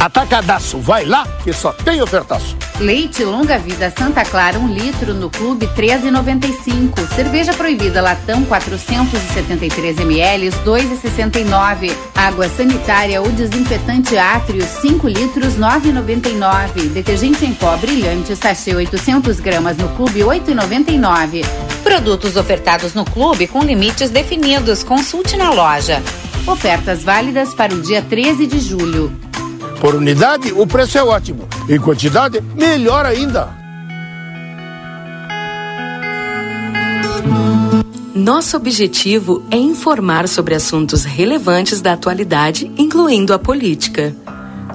Atacadaço, 0.00 0.78
vai 0.78 1.04
lá 1.04 1.26
que 1.44 1.52
só 1.52 1.74
tem 1.74 2.00
ofertaço. 2.00 2.56
Leite 2.80 3.22
longa 3.22 3.58
vida 3.58 3.92
Santa 3.94 4.24
Clara, 4.24 4.58
um 4.58 4.66
litro 4.66 5.12
no 5.12 5.28
clube 5.28 5.66
13,95. 5.76 7.06
Cerveja 7.14 7.52
proibida 7.52 8.00
latão 8.00 8.42
473 8.46 9.98
ml 9.98 10.48
2,69. 10.64 11.92
Água 12.14 12.48
sanitária 12.48 13.20
ou 13.20 13.30
desinfetante 13.30 14.16
átrio 14.16 14.64
5 14.64 15.06
litros 15.06 15.58
9,99. 15.58 16.88
Detergente 16.94 17.44
em 17.44 17.52
pó 17.52 17.76
brilhante 17.76 18.34
sachê 18.34 18.74
800 18.74 19.38
gramas 19.38 19.76
no 19.76 19.90
clube 19.90 20.20
8,99. 20.20 21.44
Produtos 21.82 22.36
ofertados 22.36 22.94
no 22.94 23.04
clube 23.04 23.46
com 23.46 23.62
limites 23.62 24.08
definidos. 24.08 24.82
Consulte 24.82 25.36
na 25.36 25.50
loja. 25.50 26.02
Ofertas 26.46 27.04
válidas 27.04 27.52
para 27.52 27.74
o 27.74 27.82
dia 27.82 28.00
13 28.00 28.46
de 28.46 28.60
julho. 28.60 29.29
Por 29.80 29.94
unidade, 29.94 30.52
o 30.52 30.66
preço 30.66 30.98
é 30.98 31.02
ótimo. 31.02 31.48
Em 31.66 31.80
quantidade, 31.80 32.40
melhor 32.54 33.06
ainda. 33.06 33.58
Nosso 38.14 38.58
objetivo 38.58 39.42
é 39.50 39.56
informar 39.56 40.28
sobre 40.28 40.54
assuntos 40.54 41.04
relevantes 41.04 41.80
da 41.80 41.94
atualidade, 41.94 42.70
incluindo 42.76 43.32
a 43.32 43.38
política. 43.38 44.14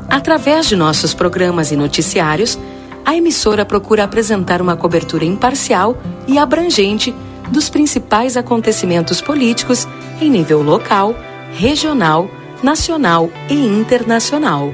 Através 0.09 0.67
de 0.67 0.75
nossos 0.75 1.13
programas 1.13 1.71
e 1.71 1.75
noticiários, 1.75 2.57
a 3.05 3.15
emissora 3.15 3.63
procura 3.63 4.03
apresentar 4.03 4.59
uma 4.59 4.75
cobertura 4.75 5.23
imparcial 5.23 5.95
e 6.27 6.39
abrangente 6.39 7.13
dos 7.51 7.69
principais 7.69 8.35
acontecimentos 8.35 9.21
políticos 9.21 9.87
em 10.19 10.31
nível 10.31 10.63
local, 10.63 11.15
regional, 11.55 12.27
nacional 12.63 13.29
e 13.47 13.53
internacional. 13.53 14.73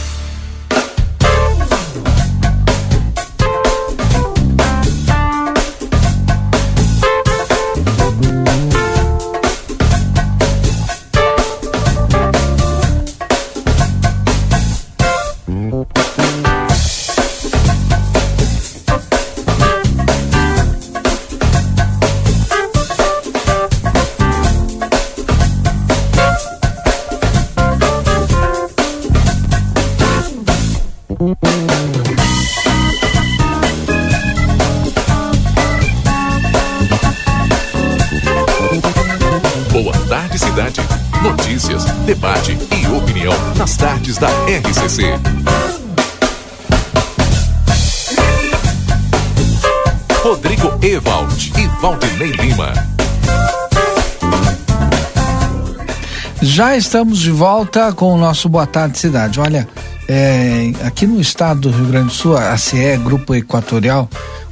Já 56.61 56.77
estamos 56.77 57.17
de 57.17 57.31
volta 57.31 57.91
com 57.91 58.13
o 58.13 58.17
nosso 58.19 58.47
Boa 58.47 58.67
Tarde 58.67 58.99
Cidade. 58.99 59.39
Olha, 59.39 59.67
é, 60.07 60.71
aqui 60.85 61.07
no 61.07 61.19
estado 61.19 61.61
do 61.61 61.71
Rio 61.71 61.87
Grande 61.87 62.09
do 62.09 62.13
Sul, 62.13 62.37
a 62.37 62.55
CE, 62.55 62.97
Grupo 63.03 63.33
Equatorial, 63.33 64.07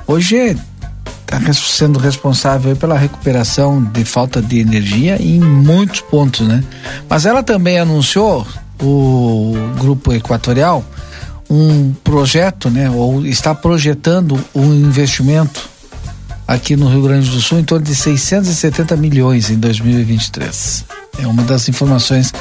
hoje 0.07 0.57
está 1.21 1.53
sendo 1.53 1.99
responsável 1.99 2.75
pela 2.75 2.97
recuperação 2.97 3.83
de 3.83 4.03
falta 4.03 4.41
de 4.41 4.57
energia 4.57 5.21
em 5.21 5.39
muitos 5.39 6.01
pontos, 6.01 6.47
né? 6.47 6.63
Mas 7.07 7.27
ela 7.27 7.43
também 7.43 7.77
anunciou, 7.77 8.43
o 8.81 9.53
Grupo 9.77 10.11
Equatorial, 10.11 10.83
um 11.47 11.93
projeto, 12.03 12.71
né? 12.71 12.89
Ou 12.89 13.23
está 13.23 13.53
projetando 13.53 14.43
um 14.55 14.73
investimento 14.73 15.69
aqui 16.49 16.75
no 16.75 16.87
Rio 16.87 17.03
Grande 17.03 17.29
do 17.29 17.39
Sul 17.39 17.59
em 17.59 17.63
torno 17.63 17.85
de 17.85 17.93
670 17.93 18.97
milhões 18.97 19.51
em 19.51 19.59
2023. 19.59 20.83
É 21.19 21.27
uma 21.27 21.43
das 21.43 21.69
informações 21.69 22.33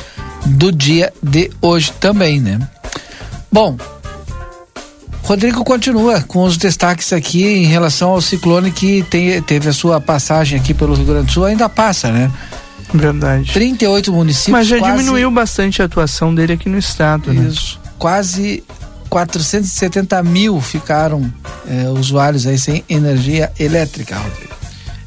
do 0.47 0.73
dia 0.73 1.13
de 1.23 1.51
hoje 1.61 1.93
também, 2.01 2.41
né? 2.41 2.59
Bom, 3.53 3.77
Rodrigo 5.23 5.63
continua 5.63 6.23
com 6.23 6.43
os 6.43 6.57
destaques 6.57 7.13
aqui 7.13 7.45
em 7.45 7.67
relação 7.67 8.09
ao 8.09 8.23
ciclone 8.23 8.71
que 8.71 9.03
tem, 9.11 9.43
teve 9.43 9.69
a 9.69 9.75
sua 9.75 10.01
passagem 10.01 10.59
aqui 10.59 10.73
pelo 10.73 10.95
Rio 10.95 11.05
Grande 11.05 11.27
do 11.27 11.33
Sul, 11.33 11.45
ainda 11.45 11.69
passa, 11.69 12.11
né? 12.11 12.33
Verdade. 12.95 13.53
38 13.53 14.11
municípios. 14.11 14.53
Mas 14.53 14.67
já 14.67 14.79
quase, 14.79 14.97
diminuiu 14.97 15.31
bastante 15.31 15.83
a 15.83 15.85
atuação 15.85 16.35
dele 16.35 16.55
aqui 16.55 16.71
no 16.71 16.79
estado, 16.79 17.31
né? 17.31 17.47
Isso. 17.47 17.79
Quase 17.99 18.65
470 19.09 20.23
mil 20.23 20.61
ficaram 20.61 21.33
eh, 21.67 21.89
usuários 21.89 22.47
aí 22.47 22.59
sem 22.59 22.85
energia 22.89 23.53
elétrica, 23.59 24.17
Rodrigo. 24.17 24.59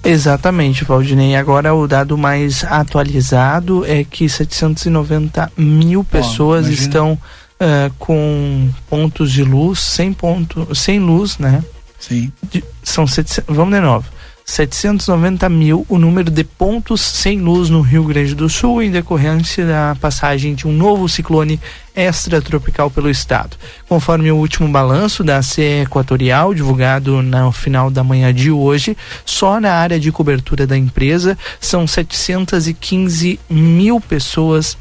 Exatamente, 0.03 0.83
Valdinei. 0.83 1.35
Agora 1.35 1.73
o 1.73 1.87
dado 1.87 2.17
mais 2.17 2.63
atualizado 2.63 3.85
é 3.85 4.03
que 4.03 4.27
790 4.27 5.51
mil 5.55 6.03
pessoas 6.03 6.65
imagina. 6.65 6.87
estão 6.87 7.13
uh, 7.13 7.93
com 7.99 8.69
pontos 8.89 9.31
de 9.31 9.43
luz, 9.43 9.79
sem 9.79 10.11
ponto, 10.11 10.73
sem 10.73 10.99
luz, 10.99 11.37
né? 11.37 11.63
Sim. 11.99 12.31
De, 12.49 12.63
são 12.83 13.05
700, 13.05 13.55
vamos 13.55 13.73
de 13.75 13.81
novo. 13.81 14.05
790 14.45 15.47
mil 15.49 15.85
o 15.87 15.97
número 15.97 16.29
de 16.29 16.43
pontos 16.43 17.01
sem 17.01 17.39
luz 17.39 17.69
no 17.69 17.81
Rio 17.81 18.03
Grande 18.03 18.35
do 18.35 18.49
Sul 18.49 18.81
em 18.81 18.91
decorrência 18.91 19.65
da 19.65 19.95
passagem 19.99 20.53
de 20.55 20.67
um 20.67 20.71
novo 20.71 21.07
ciclone 21.07 21.59
extratropical 21.95 22.89
pelo 22.89 23.09
estado. 23.09 23.57
Conforme 23.87 24.31
o 24.31 24.37
último 24.37 24.67
balanço 24.69 25.23
da 25.23 25.41
CE 25.41 25.83
Equatorial, 25.83 26.53
divulgado 26.53 27.21
no 27.21 27.51
final 27.51 27.89
da 27.89 28.03
manhã 28.03 28.33
de 28.33 28.51
hoje, 28.51 28.97
só 29.25 29.59
na 29.59 29.73
área 29.73 29.99
de 29.99 30.11
cobertura 30.11 30.65
da 30.65 30.77
empresa 30.77 31.37
são 31.59 31.85
715 31.85 33.39
mil 33.49 33.99
pessoas, 33.99 34.77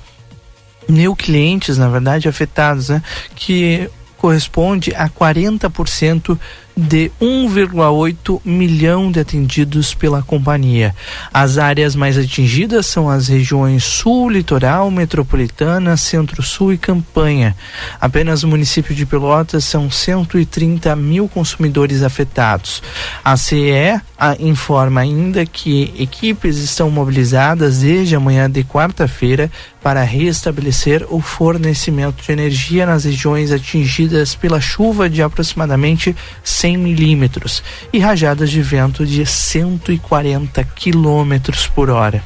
mil 0.89 1.15
clientes, 1.15 1.79
na 1.79 1.89
verdade, 1.89 2.29
afetados, 2.29 2.89
né? 2.89 3.03
Que 3.35 3.89
corresponde 4.21 4.95
a 4.95 5.09
40% 5.09 6.39
de 6.77 7.11
1,8 7.21 8.41
milhão 8.45 9.11
de 9.11 9.21
atendidos 9.21 9.95
pela 9.95 10.23
companhia. 10.23 10.95
As 11.33 11.59
áreas 11.59 11.95
mais 11.95 12.17
atingidas 12.17 12.87
são 12.87 13.09
as 13.09 13.29
regiões 13.29 13.85
sul, 13.85 14.31
litoral, 14.31 14.91
metropolitana, 14.91 15.97
centro-sul 15.97 16.73
e 16.73 16.79
campanha. 16.79 17.55
Apenas 18.01 18.43
no 18.43 18.49
município 18.49 18.95
de 18.95 19.05
Pelotas 19.05 19.65
são 19.65 19.91
130 19.91 20.95
mil 20.97 21.29
consumidores 21.29 22.03
afetados. 22.03 22.83
A 23.25 23.37
CE 23.37 24.01
informa 24.39 25.01
ainda 25.01 25.45
que 25.47 25.95
equipes 25.99 26.59
estão 26.59 26.91
mobilizadas 26.91 27.81
desde 27.81 28.17
amanhã 28.17 28.51
de 28.51 28.63
quarta-feira 28.65 29.51
para 29.83 30.03
restabelecer 30.03 31.07
o 31.09 31.21
fornecimento 31.21 32.23
de 32.23 32.33
energia 32.33 32.85
nas 32.85 33.05
regiões 33.05 33.51
atingidas 33.51 34.35
pela 34.35 34.61
chuva 34.61 35.09
de 35.09 35.23
aproximadamente 35.23 36.15
100 36.61 36.77
milímetros 36.77 37.63
e 37.91 37.99
rajadas 37.99 38.51
de 38.51 38.61
vento 38.61 39.07
de 39.07 39.25
140 39.25 40.63
quilômetros 40.63 41.67
por 41.67 41.89
hora. 41.89 42.23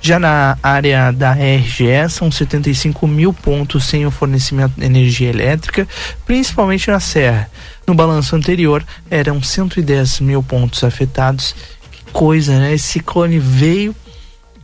Já 0.00 0.18
na 0.18 0.58
área 0.60 1.12
da 1.12 1.32
RGE, 1.32 2.08
são 2.10 2.30
75 2.30 3.06
mil 3.06 3.32
pontos 3.32 3.84
sem 3.84 4.04
o 4.04 4.10
fornecimento 4.10 4.74
de 4.76 4.84
energia 4.84 5.30
elétrica, 5.30 5.86
principalmente 6.24 6.90
na 6.90 6.98
Serra. 6.98 7.48
No 7.86 7.94
balanço 7.94 8.34
anterior, 8.34 8.84
eram 9.08 9.40
110 9.40 10.18
mil 10.18 10.42
pontos 10.42 10.82
afetados. 10.82 11.54
Que 11.92 12.12
coisa, 12.12 12.58
né? 12.58 12.74
Esse 12.74 12.88
ciclone 12.88 13.38
veio 13.38 13.94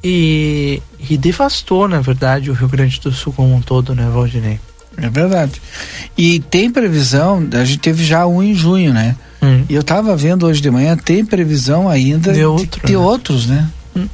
e, 0.03 0.83
e 1.09 1.17
devastou, 1.17 1.87
na 1.87 2.01
verdade, 2.01 2.51
o 2.51 2.55
Rio 2.55 2.69
Grande 2.69 3.01
do 3.01 3.13
Sul 3.13 3.33
como 3.33 3.55
um 3.55 3.63
todo, 3.63 3.95
né, 3.95 4.09
Valdinei? 4.13 4.59
É 4.97 5.09
verdade. 5.09 5.61
E 6.17 6.41
tem 6.41 6.71
previsão, 6.71 7.47
a 7.53 7.65
gente 7.65 7.79
teve 7.79 8.05
já 8.05 8.27
um 8.27 8.43
em 8.43 8.55
junho, 8.55 8.93
né? 8.93 9.17
Hum. 9.43 9.65
E 9.69 9.75
eu 9.75 9.83
tava 9.83 10.17
vendo 10.17 10.47
hoje 10.47 10.61
de 10.61 10.71
manhã, 10.71 10.97
tem 10.97 11.25
previsão 11.25 11.89
ainda 11.89 12.33
de, 12.33 12.45
outro, 12.45 12.87
de 12.87 12.93
né? 12.93 12.99
outros, 12.99 13.47
né? 13.47 13.69
Hum. 13.97 14.09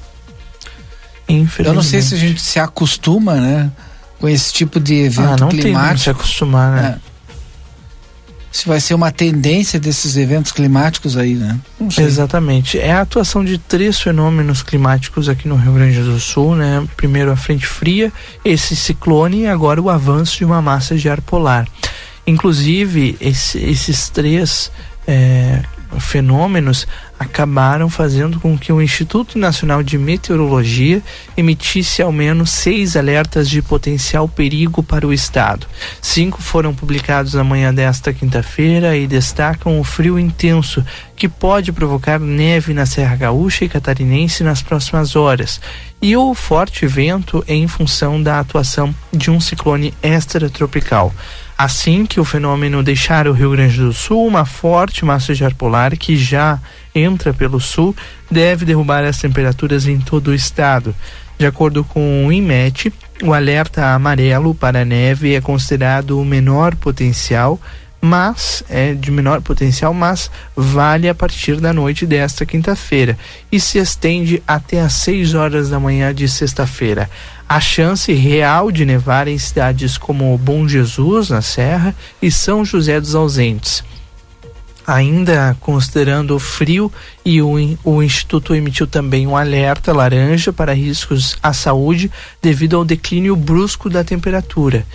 Eu 1.58 1.74
não 1.74 1.82
sei 1.82 2.00
se 2.00 2.14
a 2.14 2.18
gente 2.18 2.40
se 2.40 2.58
acostuma, 2.58 3.34
né? 3.34 3.70
Com 4.18 4.28
esse 4.28 4.52
tipo 4.52 4.80
de 4.80 4.94
evento 4.94 5.28
ah, 5.28 5.36
não 5.38 5.48
climático. 5.48 5.62
Tem 5.62 5.74
como 5.74 5.98
se 5.98 6.10
acostumar, 6.10 6.72
né? 6.72 6.98
É. 7.04 7.07
Se 8.58 8.66
vai 8.66 8.80
ser 8.80 8.94
uma 8.94 9.12
tendência 9.12 9.78
desses 9.78 10.16
eventos 10.16 10.50
climáticos 10.50 11.16
aí, 11.16 11.34
né? 11.34 11.60
Exatamente. 11.96 12.76
É 12.76 12.90
a 12.90 13.02
atuação 13.02 13.44
de 13.44 13.56
três 13.56 14.00
fenômenos 14.00 14.64
climáticos 14.64 15.28
aqui 15.28 15.46
no 15.46 15.54
Rio 15.54 15.74
Grande 15.74 16.02
do 16.02 16.18
Sul, 16.18 16.56
né? 16.56 16.84
Primeiro 16.96 17.30
a 17.30 17.36
frente 17.36 17.64
fria, 17.64 18.12
esse 18.44 18.74
ciclone 18.74 19.42
e 19.42 19.46
agora 19.46 19.80
o 19.80 19.88
avanço 19.88 20.38
de 20.38 20.44
uma 20.44 20.60
massa 20.60 20.96
de 20.96 21.08
ar 21.08 21.20
polar. 21.20 21.68
Inclusive, 22.26 23.16
esse, 23.20 23.58
esses 23.58 24.08
três 24.08 24.72
é, 25.06 25.62
fenômenos 25.98 26.86
acabaram 27.18 27.90
fazendo 27.90 28.38
com 28.38 28.56
que 28.56 28.72
o 28.72 28.80
Instituto 28.80 29.38
Nacional 29.38 29.82
de 29.82 29.98
Meteorologia 29.98 31.02
emitisse 31.36 32.00
ao 32.00 32.12
menos 32.12 32.50
seis 32.50 32.96
alertas 32.96 33.48
de 33.48 33.60
potencial 33.60 34.28
perigo 34.28 34.82
para 34.82 35.06
o 35.06 35.12
estado. 35.12 35.66
Cinco 36.00 36.40
foram 36.40 36.74
publicados 36.74 37.34
na 37.34 37.42
manhã 37.42 37.74
desta 37.74 38.12
quinta-feira 38.12 38.96
e 38.96 39.06
destacam 39.06 39.80
o 39.80 39.84
frio 39.84 40.18
intenso, 40.18 40.84
que 41.16 41.28
pode 41.28 41.72
provocar 41.72 42.20
neve 42.20 42.72
na 42.72 42.86
Serra 42.86 43.16
Gaúcha 43.16 43.64
e 43.64 43.68
Catarinense 43.68 44.44
nas 44.44 44.62
próximas 44.62 45.16
horas, 45.16 45.60
e 46.00 46.16
o 46.16 46.32
forte 46.34 46.86
vento 46.86 47.44
em 47.48 47.66
função 47.66 48.22
da 48.22 48.38
atuação 48.38 48.94
de 49.12 49.30
um 49.30 49.40
ciclone 49.40 49.92
extratropical. 50.02 51.12
Assim 51.58 52.06
que 52.06 52.20
o 52.20 52.24
fenômeno 52.24 52.84
deixar 52.84 53.26
o 53.26 53.32
Rio 53.32 53.50
Grande 53.50 53.78
do 53.78 53.92
Sul, 53.92 54.24
uma 54.24 54.44
forte 54.44 55.04
massa 55.04 55.34
de 55.34 55.44
ar 55.44 55.52
polar 55.52 55.96
que 55.96 56.16
já 56.16 56.56
entra 56.94 57.34
pelo 57.34 57.58
sul 57.58 57.96
deve 58.30 58.64
derrubar 58.64 59.02
as 59.02 59.18
temperaturas 59.18 59.88
em 59.88 59.98
todo 59.98 60.28
o 60.28 60.34
estado. 60.34 60.94
De 61.36 61.44
acordo 61.44 61.82
com 61.82 62.24
o 62.28 62.32
IMET, 62.32 62.92
o 63.24 63.34
alerta 63.34 63.92
amarelo 63.92 64.54
para 64.54 64.84
neve 64.84 65.34
é 65.34 65.40
considerado 65.40 66.20
o 66.20 66.24
menor 66.24 66.76
potencial, 66.76 67.60
mas 68.00 68.62
é 68.68 68.94
de 68.94 69.10
menor 69.10 69.40
potencial, 69.42 69.92
mas 69.92 70.30
vale 70.54 71.08
a 71.08 71.14
partir 71.14 71.60
da 71.60 71.72
noite 71.72 72.06
desta 72.06 72.46
quinta-feira 72.46 73.18
e 73.50 73.58
se 73.58 73.78
estende 73.78 74.42
até 74.46 74.80
às 74.80 74.94
6 74.94 75.34
horas 75.34 75.70
da 75.70 75.80
manhã 75.80 76.14
de 76.14 76.28
sexta-feira. 76.28 77.10
A 77.48 77.60
chance 77.60 78.12
real 78.12 78.70
de 78.70 78.84
nevar 78.84 79.26
em 79.26 79.38
cidades 79.38 79.96
como 79.96 80.36
Bom 80.38 80.68
Jesus, 80.68 81.30
na 81.30 81.40
Serra, 81.40 81.94
e 82.20 82.30
São 82.30 82.64
José 82.64 83.00
dos 83.00 83.14
Ausentes 83.14 83.82
ainda 84.88 85.54
considerando 85.60 86.34
o 86.34 86.38
frio 86.38 86.90
e 87.22 87.42
o, 87.42 87.56
o 87.84 88.02
Instituto 88.02 88.54
emitiu 88.54 88.86
também 88.86 89.26
um 89.26 89.36
alerta 89.36 89.92
laranja 89.92 90.50
para 90.50 90.72
riscos 90.72 91.36
à 91.42 91.52
saúde 91.52 92.10
devido 92.40 92.74
ao 92.74 92.86
declínio 92.86 93.36
brusco 93.36 93.90
da 93.90 94.02
temperatura. 94.02 94.86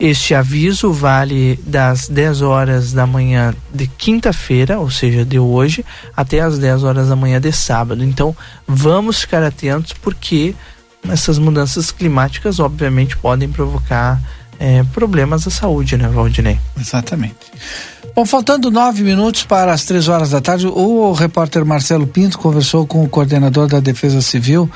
Este 0.00 0.32
aviso 0.32 0.92
vale 0.92 1.58
das 1.66 2.08
10 2.08 2.42
horas 2.42 2.92
da 2.92 3.04
manhã 3.04 3.52
de 3.74 3.88
quinta-feira, 3.88 4.78
ou 4.78 4.88
seja, 4.88 5.24
de 5.24 5.40
hoje, 5.40 5.84
até 6.16 6.38
as 6.38 6.56
10 6.56 6.84
horas 6.84 7.08
da 7.08 7.16
manhã 7.16 7.40
de 7.40 7.50
sábado. 7.50 8.04
Então, 8.04 8.36
vamos 8.64 9.22
ficar 9.22 9.42
atentos 9.42 9.92
porque 9.94 10.54
essas 11.08 11.36
mudanças 11.36 11.90
climáticas, 11.90 12.60
obviamente, 12.60 13.16
podem 13.16 13.48
provocar 13.48 14.20
é, 14.60 14.84
problemas 14.92 15.48
à 15.48 15.50
saúde, 15.50 15.96
né, 15.96 16.06
Valdinei? 16.06 16.60
Exatamente. 16.78 17.50
Bom, 18.14 18.24
faltando 18.24 18.70
nove 18.70 19.02
minutos 19.02 19.42
para 19.42 19.72
as 19.72 19.84
três 19.84 20.06
horas 20.06 20.30
da 20.30 20.40
tarde, 20.40 20.68
o 20.68 21.12
repórter 21.12 21.64
Marcelo 21.64 22.06
Pinto 22.06 22.38
conversou 22.38 22.86
com 22.86 23.02
o 23.02 23.08
coordenador 23.08 23.66
da 23.66 23.80
Defesa 23.80 24.22
Civil, 24.22 24.70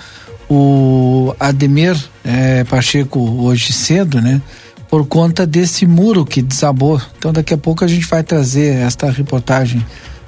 o 0.51 1.33
Ademir 1.39 1.97
é, 2.25 2.65
Pacheco 2.65 3.21
hoje 3.21 3.73
cedo, 3.73 4.21
né? 4.21 4.43
Por 4.93 5.07
conta 5.07 5.47
desse 5.47 5.87
muro 5.87 6.23
que 6.23 6.43
desabou. 6.43 7.01
Então 7.17 7.33
daqui 7.33 7.55
a 7.55 7.57
pouco 7.57 7.83
a 7.83 7.89
gente 7.89 8.07
vai 8.07 8.23
trazer 8.23 8.75
esta 8.75 9.11
reportagem 9.11 9.83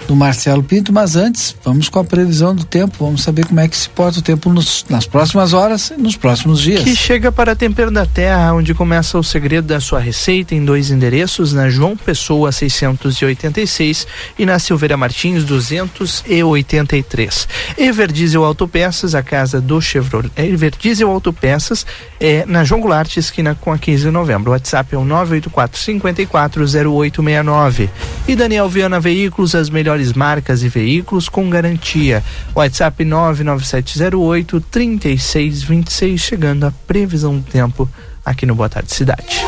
do 0.07 0.15
Marcelo 0.15 0.63
Pinto, 0.63 0.93
mas 0.93 1.17
antes, 1.17 1.57
vamos 1.65 1.89
com 1.89 1.99
a 1.99 2.05
previsão 2.05 2.55
do 2.55 2.65
tempo, 2.65 3.05
vamos 3.05 3.23
saber 3.23 3.47
como 3.47 3.61
é 3.61 3.69
que 3.69 3.77
se 3.77 3.89
porta 3.89 4.19
o 4.19 4.23
tempo 4.23 4.53
nos, 4.53 4.85
nas 4.89 5.07
próximas 5.07 5.53
horas 5.53 5.91
e 5.91 6.01
nos 6.01 6.17
próximos 6.17 6.61
dias. 6.61 6.85
Que 6.85 6.95
chega 6.95 7.33
para 7.33 7.57
Tempero 7.57 7.91
da 7.91 8.05
Terra, 8.05 8.53
onde 8.53 8.75
começa 8.75 9.19
o 9.19 9.25
segredo 9.25 9.67
da 9.67 9.81
sua 9.81 10.01
receita 10.01 10.55
em 10.55 10.65
dois 10.65 10.91
endereços, 10.91 11.53
na 11.53 11.71
João 11.71 11.97
Pessoa 11.97 12.53
686 12.53 14.07
e 14.39 14.45
na 14.45 14.59
Silveira 14.59 14.97
Martins 14.97 15.45
283. 15.45 17.49
Everdiesel 17.79 18.45
Autopeças, 18.45 19.15
a 19.15 19.23
casa 19.23 19.61
do 19.61 19.81
Chevrolet. 19.81 20.33
Everdiesel 20.37 21.11
Autopeças 21.11 21.87
é 22.21 22.45
na 22.47 22.65
João 22.65 22.81
Goulart, 22.81 23.17
esquina 23.17 23.55
com 23.55 23.73
a 23.73 23.79
15 23.79 24.05
de 24.05 24.11
novembro. 24.11 24.51
O 24.51 24.53
WhatsApp 24.53 24.95
é 24.95 24.99
o 24.99 25.05
984 25.05 25.81
540869. 25.81 27.91
E 28.29 28.37
Daniel 28.37 28.69
Viana 28.69 29.01
Veículos, 29.01 29.55
as 29.55 29.71
melhores 29.71 29.94
melhores 29.95 30.13
marcas 30.13 30.63
e 30.63 30.69
veículos 30.69 31.29
com 31.29 31.49
garantia. 31.49 32.23
WhatsApp 32.55 33.05
99708 33.05 34.61
3626, 34.61 36.21
chegando 36.21 36.67
a 36.67 36.73
previsão 36.87 37.39
do 37.39 37.51
tempo 37.51 37.89
aqui 38.25 38.45
no 38.45 38.55
Boa 38.55 38.69
Tarde 38.69 38.93
Cidade. 38.93 39.45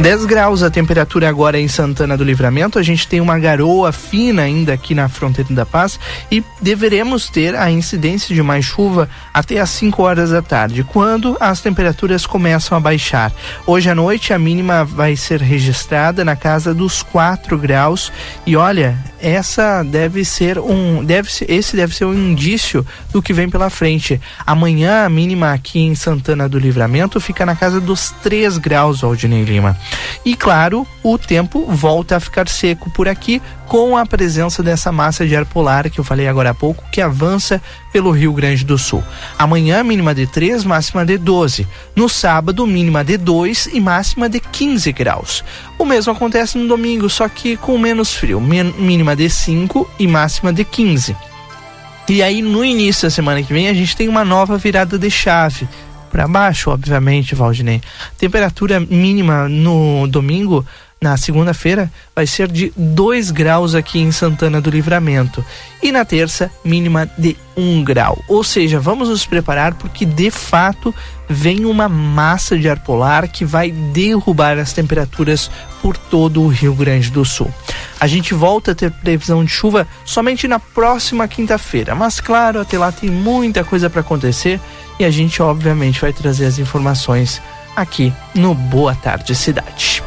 10 0.00 0.26
graus 0.26 0.62
a 0.62 0.70
temperatura 0.70 1.28
agora 1.28 1.58
em 1.58 1.66
Santana 1.66 2.16
do 2.16 2.22
Livramento. 2.22 2.78
A 2.78 2.82
gente 2.84 3.06
tem 3.08 3.20
uma 3.20 3.36
garoa 3.36 3.90
fina 3.90 4.42
ainda 4.42 4.72
aqui 4.72 4.94
na 4.94 5.08
fronteira 5.08 5.52
da 5.52 5.66
Paz 5.66 5.98
e 6.30 6.42
deveremos 6.62 7.28
ter 7.28 7.56
a 7.56 7.68
incidência 7.68 8.32
de 8.32 8.40
mais 8.40 8.64
chuva 8.64 9.08
até 9.34 9.58
às 9.58 9.70
5 9.70 10.00
horas 10.00 10.30
da 10.30 10.40
tarde, 10.40 10.84
quando 10.84 11.36
as 11.40 11.60
temperaturas 11.60 12.24
começam 12.24 12.78
a 12.78 12.80
baixar. 12.80 13.32
Hoje 13.66 13.90
à 13.90 13.94
noite 13.94 14.32
a 14.32 14.38
mínima 14.38 14.84
vai 14.84 15.16
ser 15.16 15.40
registrada 15.40 16.24
na 16.24 16.36
casa 16.36 16.72
dos 16.72 17.02
4 17.02 17.58
graus 17.58 18.12
e 18.46 18.54
olha, 18.54 18.96
essa 19.20 19.82
deve 19.82 20.24
ser 20.24 20.58
um 20.58 21.04
deve 21.04 21.30
ser, 21.30 21.50
esse 21.50 21.74
deve 21.74 21.94
ser 21.94 22.04
um 22.04 22.14
indício 22.14 22.86
do 23.12 23.20
que 23.20 23.32
vem 23.32 23.50
pela 23.50 23.68
frente. 23.68 24.20
Amanhã 24.46 25.04
a 25.04 25.08
mínima 25.08 25.52
aqui 25.52 25.80
em 25.80 25.96
Santana 25.96 26.48
do 26.48 26.58
Livramento 26.58 27.20
fica 27.20 27.44
na 27.44 27.56
casa 27.56 27.80
dos 27.80 28.10
3 28.22 28.58
graus, 28.58 29.02
Aldinei 29.02 29.42
Lima. 29.42 29.76
E 30.24 30.34
claro, 30.34 30.86
o 31.02 31.16
tempo 31.16 31.64
volta 31.66 32.16
a 32.16 32.20
ficar 32.20 32.48
seco 32.48 32.90
por 32.90 33.08
aqui 33.08 33.40
com 33.66 33.96
a 33.96 34.06
presença 34.06 34.62
dessa 34.62 34.90
massa 34.90 35.26
de 35.26 35.36
ar 35.36 35.44
polar 35.44 35.88
que 35.90 36.00
eu 36.00 36.04
falei 36.04 36.26
agora 36.26 36.50
há 36.50 36.54
pouco, 36.54 36.84
que 36.90 37.00
avança 37.00 37.62
pelo 37.92 38.10
Rio 38.10 38.32
Grande 38.32 38.64
do 38.64 38.78
Sul. 38.78 39.02
Amanhã, 39.38 39.82
mínima 39.84 40.14
de 40.14 40.26
3, 40.26 40.64
máxima 40.64 41.04
de 41.04 41.18
12. 41.18 41.66
No 41.94 42.08
sábado, 42.08 42.66
mínima 42.66 43.04
de 43.04 43.16
2 43.16 43.70
e 43.72 43.80
máxima 43.80 44.28
de 44.28 44.40
15 44.40 44.92
graus. 44.92 45.44
O 45.78 45.84
mesmo 45.84 46.12
acontece 46.12 46.58
no 46.58 46.66
domingo, 46.66 47.08
só 47.08 47.28
que 47.28 47.56
com 47.56 47.78
menos 47.78 48.14
frio, 48.14 48.40
mínima 48.40 49.14
de 49.14 49.28
5 49.28 49.88
e 49.98 50.06
máxima 50.06 50.52
de 50.52 50.64
15. 50.64 51.16
E 52.08 52.22
aí, 52.22 52.40
no 52.40 52.64
início 52.64 53.02
da 53.02 53.10
semana 53.10 53.42
que 53.42 53.52
vem, 53.52 53.68
a 53.68 53.74
gente 53.74 53.94
tem 53.94 54.08
uma 54.08 54.24
nova 54.24 54.56
virada 54.56 54.98
de 54.98 55.10
chave 55.10 55.68
para 56.08 56.26
baixo, 56.26 56.70
obviamente, 56.70 57.34
Valdinei. 57.34 57.80
Temperatura 58.18 58.80
mínima 58.80 59.48
no 59.48 60.06
domingo, 60.08 60.66
na 61.00 61.16
segunda-feira, 61.16 61.90
vai 62.14 62.26
ser 62.26 62.50
de 62.50 62.72
2 62.76 63.30
graus 63.30 63.74
aqui 63.74 64.00
em 64.00 64.10
Santana 64.10 64.60
do 64.60 64.68
Livramento. 64.68 65.44
E 65.80 65.92
na 65.92 66.04
terça, 66.04 66.50
mínima 66.64 67.08
de 67.16 67.36
1 67.56 67.78
um 67.78 67.84
grau. 67.84 68.22
Ou 68.26 68.42
seja, 68.42 68.80
vamos 68.80 69.08
nos 69.08 69.24
preparar 69.24 69.74
porque 69.74 70.04
de 70.04 70.30
fato 70.30 70.92
vem 71.28 71.64
uma 71.64 71.88
massa 71.88 72.58
de 72.58 72.68
ar 72.68 72.80
polar 72.80 73.28
que 73.28 73.44
vai 73.44 73.70
derrubar 73.70 74.58
as 74.58 74.72
temperaturas 74.72 75.48
por 75.80 75.96
todo 75.96 76.42
o 76.42 76.48
Rio 76.48 76.74
Grande 76.74 77.10
do 77.10 77.24
Sul. 77.24 77.52
A 78.00 78.06
gente 78.06 78.34
volta 78.34 78.72
a 78.72 78.74
ter 78.74 78.90
previsão 78.90 79.44
de 79.44 79.50
chuva 79.50 79.86
somente 80.04 80.48
na 80.48 80.58
próxima 80.58 81.28
quinta-feira, 81.28 81.94
mas 81.94 82.20
claro, 82.20 82.60
até 82.60 82.76
lá 82.76 82.90
tem 82.90 83.10
muita 83.10 83.62
coisa 83.62 83.88
para 83.88 84.00
acontecer 84.00 84.60
e 84.98 85.04
a 85.04 85.10
gente 85.10 85.40
obviamente 85.40 86.00
vai 86.00 86.12
trazer 86.12 86.46
as 86.46 86.58
informações 86.58 87.40
aqui 87.76 88.12
no 88.34 88.54
Boa 88.54 88.94
Tarde 88.94 89.34
Cidade. 89.34 90.02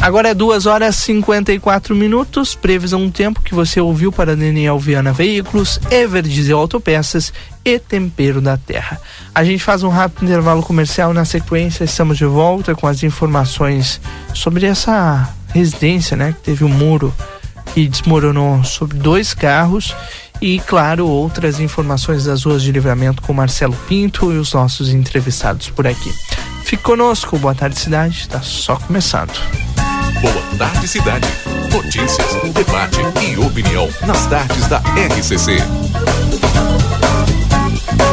Agora 0.00 0.30
é 0.30 0.34
2 0.34 0.64
horas 0.64 0.96
e 0.96 1.02
54 1.02 1.94
minutos. 1.94 2.54
Previsão 2.54 3.04
do 3.04 3.12
tempo 3.12 3.42
que 3.42 3.54
você 3.54 3.82
ouviu 3.82 4.10
para 4.10 4.34
Daniel 4.34 4.78
Viana 4.78 5.12
Veículos, 5.12 5.78
Everdiesel 5.90 6.58
Autopeças 6.58 7.30
e 7.62 7.78
Tempero 7.78 8.40
da 8.40 8.56
Terra. 8.56 8.98
A 9.34 9.44
gente 9.44 9.62
faz 9.62 9.82
um 9.82 9.90
rápido 9.90 10.24
intervalo 10.24 10.62
comercial. 10.62 11.12
Na 11.12 11.26
sequência, 11.26 11.84
estamos 11.84 12.16
de 12.16 12.24
volta 12.24 12.74
com 12.74 12.86
as 12.86 13.02
informações 13.02 14.00
sobre 14.32 14.64
essa 14.64 15.28
residência, 15.48 16.16
né? 16.16 16.32
Que 16.32 16.40
teve 16.40 16.64
um 16.64 16.70
muro 16.70 17.14
que 17.74 17.86
desmoronou 17.86 18.64
sobre 18.64 18.96
dois 18.96 19.34
carros 19.34 19.94
e, 20.40 20.60
claro, 20.60 21.06
outras 21.06 21.60
informações 21.60 22.24
das 22.24 22.44
ruas 22.44 22.62
de 22.62 22.72
livramento 22.72 23.20
com 23.20 23.34
Marcelo 23.34 23.76
Pinto 23.86 24.32
e 24.32 24.38
os 24.38 24.54
nossos 24.54 24.88
entrevistados 24.88 25.68
por 25.68 25.86
aqui. 25.86 26.12
Fique 26.64 26.82
conosco, 26.82 27.38
boa 27.38 27.54
tarde 27.54 27.78
cidade, 27.78 28.20
está 28.20 28.40
só 28.40 28.76
começando. 28.76 29.69
Boa 30.20 30.58
tarde 30.58 30.86
cidade. 30.86 31.26
Notícias, 31.72 32.34
debate 32.52 33.00
e 33.22 33.38
opinião 33.38 33.88
nas 34.06 34.26
tardes 34.26 34.66
da 34.68 34.78
RCC. 34.78 35.56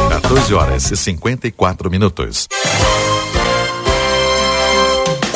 14 0.08 0.54
horas 0.54 0.90
e 0.90 0.96
54 0.96 1.90
minutos. 1.90 2.48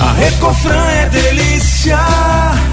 A 0.00 0.12
Recofran 0.12 0.86
é 0.90 1.08
delícia. 1.08 1.98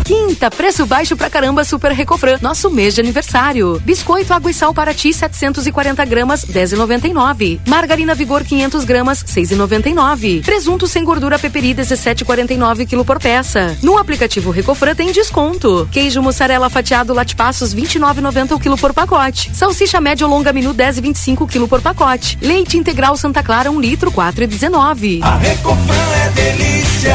Quinta, 0.05 0.51
preço 0.51 0.85
baixo 0.85 1.17
pra 1.17 1.31
caramba 1.31 1.63
Super 1.63 1.91
Recofran, 1.91 2.38
nosso 2.39 2.69
mês 2.69 2.93
de 2.93 3.01
aniversário. 3.01 3.81
Biscoito 3.83 4.31
água 4.31 4.51
e 4.51 4.53
sal 4.53 4.71
para 4.71 4.93
ti 4.93 5.11
740 5.11 6.05
gramas 6.05 6.45
10,99. 6.45 7.59
Margarina 7.67 8.13
Vigor 8.13 8.43
500 8.43 8.85
gramas 8.85 9.23
6,99. 9.23 10.43
Presunto 10.43 10.85
sem 10.88 11.03
gordura 11.03 11.39
peperi 11.39 11.73
17,49 11.73 12.88
kg 12.88 13.03
por 13.03 13.19
peça. 13.19 13.75
No 13.81 13.97
aplicativo 13.97 14.51
Recofran 14.51 14.93
tem 14.93 15.11
desconto. 15.11 15.89
Queijo 15.91 16.21
mussarela 16.21 16.69
fatiado 16.69 17.11
latipassos 17.11 17.73
29,90 17.73 18.51
o 18.51 18.59
quilo 18.59 18.77
por 18.77 18.93
pacote. 18.93 19.49
Salsicha 19.55 19.99
média 19.99 20.27
ou 20.27 20.31
longa 20.31 20.53
menu 20.53 20.75
10,25 20.75 21.49
kg 21.49 21.67
por 21.67 21.81
pacote. 21.81 22.38
Leite 22.39 22.77
integral 22.77 23.17
Santa 23.17 23.41
Clara 23.41 23.71
1 23.71 23.79
litro 23.81 24.11
4,19. 24.11 25.23
A 25.23 25.38
Recofran 25.38 25.95
é 25.95 26.29
delícia. 26.29 27.14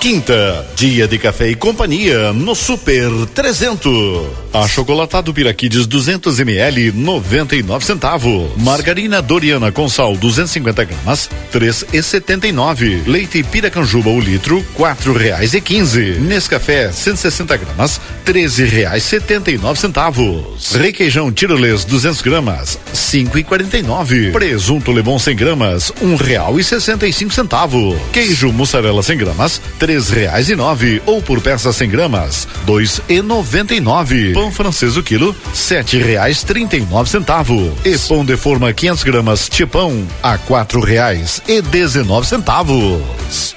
Quinta, 0.00 0.66
dia 0.74 1.06
de 1.06 1.18
café 1.18 1.50
e 1.50 1.54
companhia 1.54 2.32
no 2.32 2.54
Super 2.54 3.10
300. 3.34 4.28
Achocolatado 4.50 5.32
Piraquides 5.32 5.86
200 5.86 6.40
ml 6.40 6.90
99 6.92 7.84
centavos. 7.84 8.50
Margarina 8.56 9.20
Doriana 9.20 9.70
com 9.70 9.90
sal 9.90 10.16
250 10.16 10.84
gramas 10.84 11.28
3,79. 11.52 13.06
Leite 13.06 13.42
Piracanjuba 13.42 14.08
o 14.08 14.18
litro 14.18 14.64
quatro 14.74 15.12
reais 15.12 15.52
e 15.52 15.60
quinze. 15.60 16.18
Nescafé 16.18 16.90
160 16.90 17.56
gramas 17.58 18.00
13 18.24 18.64
reais 18.64 19.02
79 19.02 19.78
centavos. 19.78 20.72
Requeijão 20.72 21.30
Tirolês 21.30 21.84
200 21.84 22.22
gramas 22.22 22.78
5,49. 22.94 24.32
Presunto 24.32 24.92
Lebon 24.92 25.18
100 25.18 25.36
gramas 25.36 25.92
um 26.00 26.16
real 26.16 26.58
e 26.58 26.64
65 26.64 27.34
centavos. 27.34 27.96
Queijo 28.14 28.50
mussarela 28.50 29.02
100 29.02 29.18
gramas 29.18 29.60
três 29.90 30.08
reais 30.08 30.48
e 30.48 30.54
nove 30.54 31.02
ou 31.04 31.20
por 31.20 31.40
peça 31.40 31.72
100 31.72 31.90
gramas 31.90 32.46
dois 32.64 33.00
e 33.08 33.20
noventa 33.20 33.74
e 33.74 33.80
nove. 33.80 34.32
Pão 34.32 34.52
francês 34.52 34.96
o 34.96 35.02
quilo 35.02 35.34
sete 35.52 35.98
reais 35.98 36.44
trinta 36.44 36.76
e 36.76 36.80
nove 36.82 37.10
centavos. 37.10 37.72
E 37.84 37.98
pão 37.98 38.24
de 38.24 38.36
forma 38.36 38.72
500 38.72 39.02
gramas 39.02 39.48
tipão 39.48 40.06
a 40.22 40.38
quatro 40.38 40.80
reais 40.80 41.42
e 41.48 41.60
dezenove 41.60 42.28
centavos. 42.28 43.56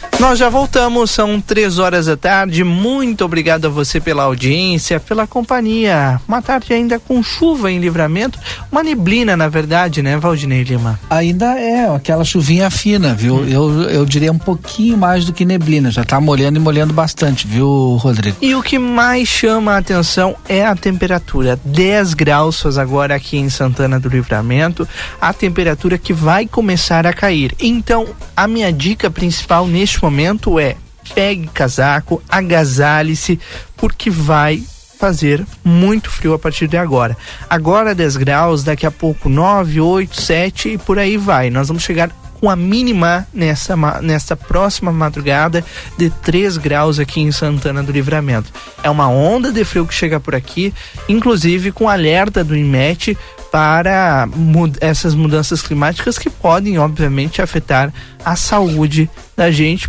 Nós 0.19 0.37
já 0.37 0.49
voltamos, 0.49 1.09
são 1.09 1.41
três 1.41 1.79
horas 1.79 2.05
da 2.05 2.15
tarde. 2.15 2.63
Muito 2.63 3.25
obrigado 3.25 3.65
a 3.65 3.69
você 3.69 3.99
pela 3.99 4.23
audiência, 4.23 4.99
pela 4.99 5.25
companhia. 5.25 6.21
Uma 6.27 6.41
tarde 6.41 6.73
ainda 6.73 6.99
com 6.99 7.23
chuva 7.23 7.71
em 7.71 7.79
livramento, 7.79 8.37
uma 8.71 8.83
neblina, 8.83 9.35
na 9.35 9.47
verdade, 9.49 10.03
né, 10.03 10.17
Valdinei 10.17 10.63
Lima? 10.63 10.99
Ainda 11.09 11.59
é, 11.59 11.93
aquela 11.95 12.23
chuvinha 12.23 12.69
fina, 12.69 13.15
viu? 13.15 13.37
Hum. 13.37 13.47
Eu, 13.47 13.81
eu 13.89 14.05
diria 14.05 14.31
um 14.31 14.37
pouquinho 14.37 14.97
mais 14.97 15.25
do 15.25 15.33
que 15.33 15.43
neblina. 15.43 15.89
Já 15.89 16.03
tá 16.03 16.21
molhando 16.21 16.59
e 16.59 16.61
molhando 16.61 16.93
bastante, 16.93 17.47
viu, 17.47 17.95
Rodrigo? 17.99 18.37
E 18.41 18.53
o 18.53 18.61
que 18.61 18.77
mais 18.77 19.27
chama 19.27 19.73
a 19.73 19.77
atenção 19.77 20.35
é 20.47 20.63
a 20.63 20.75
temperatura. 20.75 21.59
10 21.65 22.13
graus 22.13 22.61
faz 22.61 22.77
agora 22.77 23.15
aqui 23.15 23.37
em 23.37 23.49
Santana 23.49 23.99
do 23.99 24.07
Livramento. 24.07 24.87
A 25.19 25.33
temperatura 25.33 25.97
que 25.97 26.13
vai 26.13 26.45
começar 26.45 27.07
a 27.07 27.13
cair. 27.13 27.55
Então, 27.59 28.07
a 28.35 28.47
minha 28.47 28.71
dica 28.71 29.09
principal 29.09 29.65
neste 29.65 30.00
momento 30.03 30.59
é 30.59 30.75
pegue 31.13 31.47
casaco, 31.47 32.21
agasalhe-se, 32.29 33.39
porque 33.75 34.09
vai 34.09 34.63
fazer 34.99 35.43
muito 35.63 36.11
frio 36.11 36.33
a 36.33 36.39
partir 36.39 36.67
de 36.67 36.77
agora. 36.77 37.17
Agora 37.49 37.95
10 37.95 38.17
graus, 38.17 38.63
daqui 38.63 38.85
a 38.85 38.91
pouco 38.91 39.27
9, 39.27 39.81
8, 39.81 40.21
7 40.21 40.69
e 40.69 40.77
por 40.77 40.99
aí 40.99 41.17
vai. 41.17 41.49
Nós 41.49 41.67
vamos 41.67 41.81
chegar 41.81 42.11
com 42.41 42.49
a 42.49 42.55
mínima 42.55 43.27
nessa, 43.31 43.77
nessa 44.01 44.35
próxima 44.35 44.91
madrugada 44.91 45.63
de 45.95 46.09
3 46.09 46.57
graus 46.57 46.97
aqui 46.97 47.21
em 47.21 47.31
Santana 47.31 47.83
do 47.83 47.91
Livramento. 47.91 48.51
É 48.83 48.89
uma 48.89 49.07
onda 49.07 49.51
de 49.51 49.63
frio 49.63 49.85
que 49.85 49.93
chega 49.93 50.19
por 50.19 50.33
aqui, 50.33 50.73
inclusive 51.07 51.71
com 51.71 51.87
alerta 51.87 52.43
do 52.43 52.57
IMET 52.57 53.15
para 53.51 54.27
mud 54.33 54.77
essas 54.81 55.13
mudanças 55.13 55.61
climáticas 55.61 56.17
que 56.17 56.29
podem, 56.29 56.79
obviamente, 56.79 57.41
afetar 57.41 57.93
a 58.25 58.35
saúde 58.35 59.07
da 59.37 59.51
gente 59.51 59.87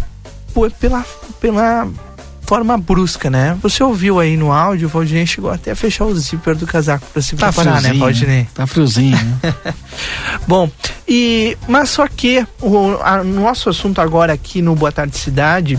pela, 0.79 1.07
pela 1.41 1.89
forma 2.45 2.77
brusca, 2.77 3.31
né? 3.31 3.57
Você 3.63 3.83
ouviu 3.83 4.19
aí 4.21 4.37
no 4.37 4.53
áudio, 4.53 4.87
o 4.89 4.91
Valdinei 4.91 5.27
chegou 5.27 5.51
até 5.51 5.71
a 5.71 5.77
fechar 5.77 6.05
o 6.05 6.15
zíper 6.15 6.55
do 6.57 6.67
casaco 6.67 7.07
para 7.13 7.23
se 7.23 7.37
Tá 7.37 7.53
preparar, 7.53 7.81
né, 7.83 7.93
Valdinei? 7.95 8.47
Tá 8.55 8.67
friozinho, 8.67 9.17
né? 9.43 9.55
Bom, 10.47 10.71
e 11.09 11.57
mas 11.69 11.91
só 11.91 12.07
que 12.09 12.47
o 12.61 12.97
a- 13.03 13.23
nosso 13.25 13.69
assunto 13.71 14.01
agora 14.01 14.33
aqui 14.33 14.61
no 14.61 14.75
Boa 14.75 14.93
Tarde 14.93 15.17
Cidade 15.17 15.79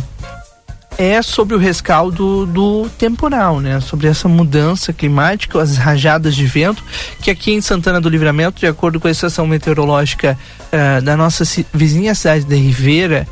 é 0.98 1.22
sobre 1.24 1.56
o 1.56 1.60
rescaldo 1.60 2.46
do 2.46 2.88
temporal, 3.00 3.60
né? 3.60 3.80
Sobre 3.82 4.08
essa 4.08 4.28
mudança 4.28 4.94
climática, 4.94 5.60
as 5.62 5.76
rajadas 5.78 6.36
de 6.36 6.46
vento, 6.46 6.84
que 7.20 7.32
aqui 7.32 7.52
em 7.52 7.62
Santana 7.62 8.00
do 8.00 8.08
Livramento, 8.10 8.60
de 8.60 8.68
acordo 8.68 9.00
com 9.00 9.08
a 9.08 9.12
estação 9.12 9.48
meteorológica 9.48 10.38
eh, 10.72 11.02
da 11.02 11.18
nossa 11.18 11.44
vizinha 11.74 12.14
cidade 12.14 12.46
de 12.46 12.56
Ribeira, 12.56 13.28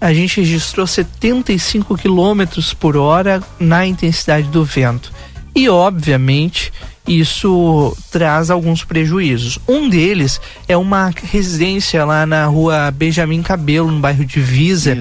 a 0.00 0.12
gente 0.12 0.40
registrou 0.40 0.86
75 0.86 1.96
quilômetros 1.96 2.72
por 2.72 2.96
hora 2.96 3.42
na 3.58 3.86
intensidade 3.86 4.48
do 4.48 4.64
vento. 4.64 5.12
E, 5.54 5.68
obviamente, 5.68 6.72
isso 7.06 7.96
traz 8.10 8.50
alguns 8.50 8.84
prejuízos. 8.84 9.58
Um 9.66 9.88
deles 9.88 10.40
é 10.68 10.76
uma 10.76 11.10
residência 11.24 12.04
lá 12.04 12.26
na 12.26 12.46
rua 12.46 12.90
Benjamin 12.90 13.42
Cabelo, 13.42 13.90
no 13.90 13.98
bairro 13.98 14.24
de 14.24 14.40
Visa, 14.40 14.96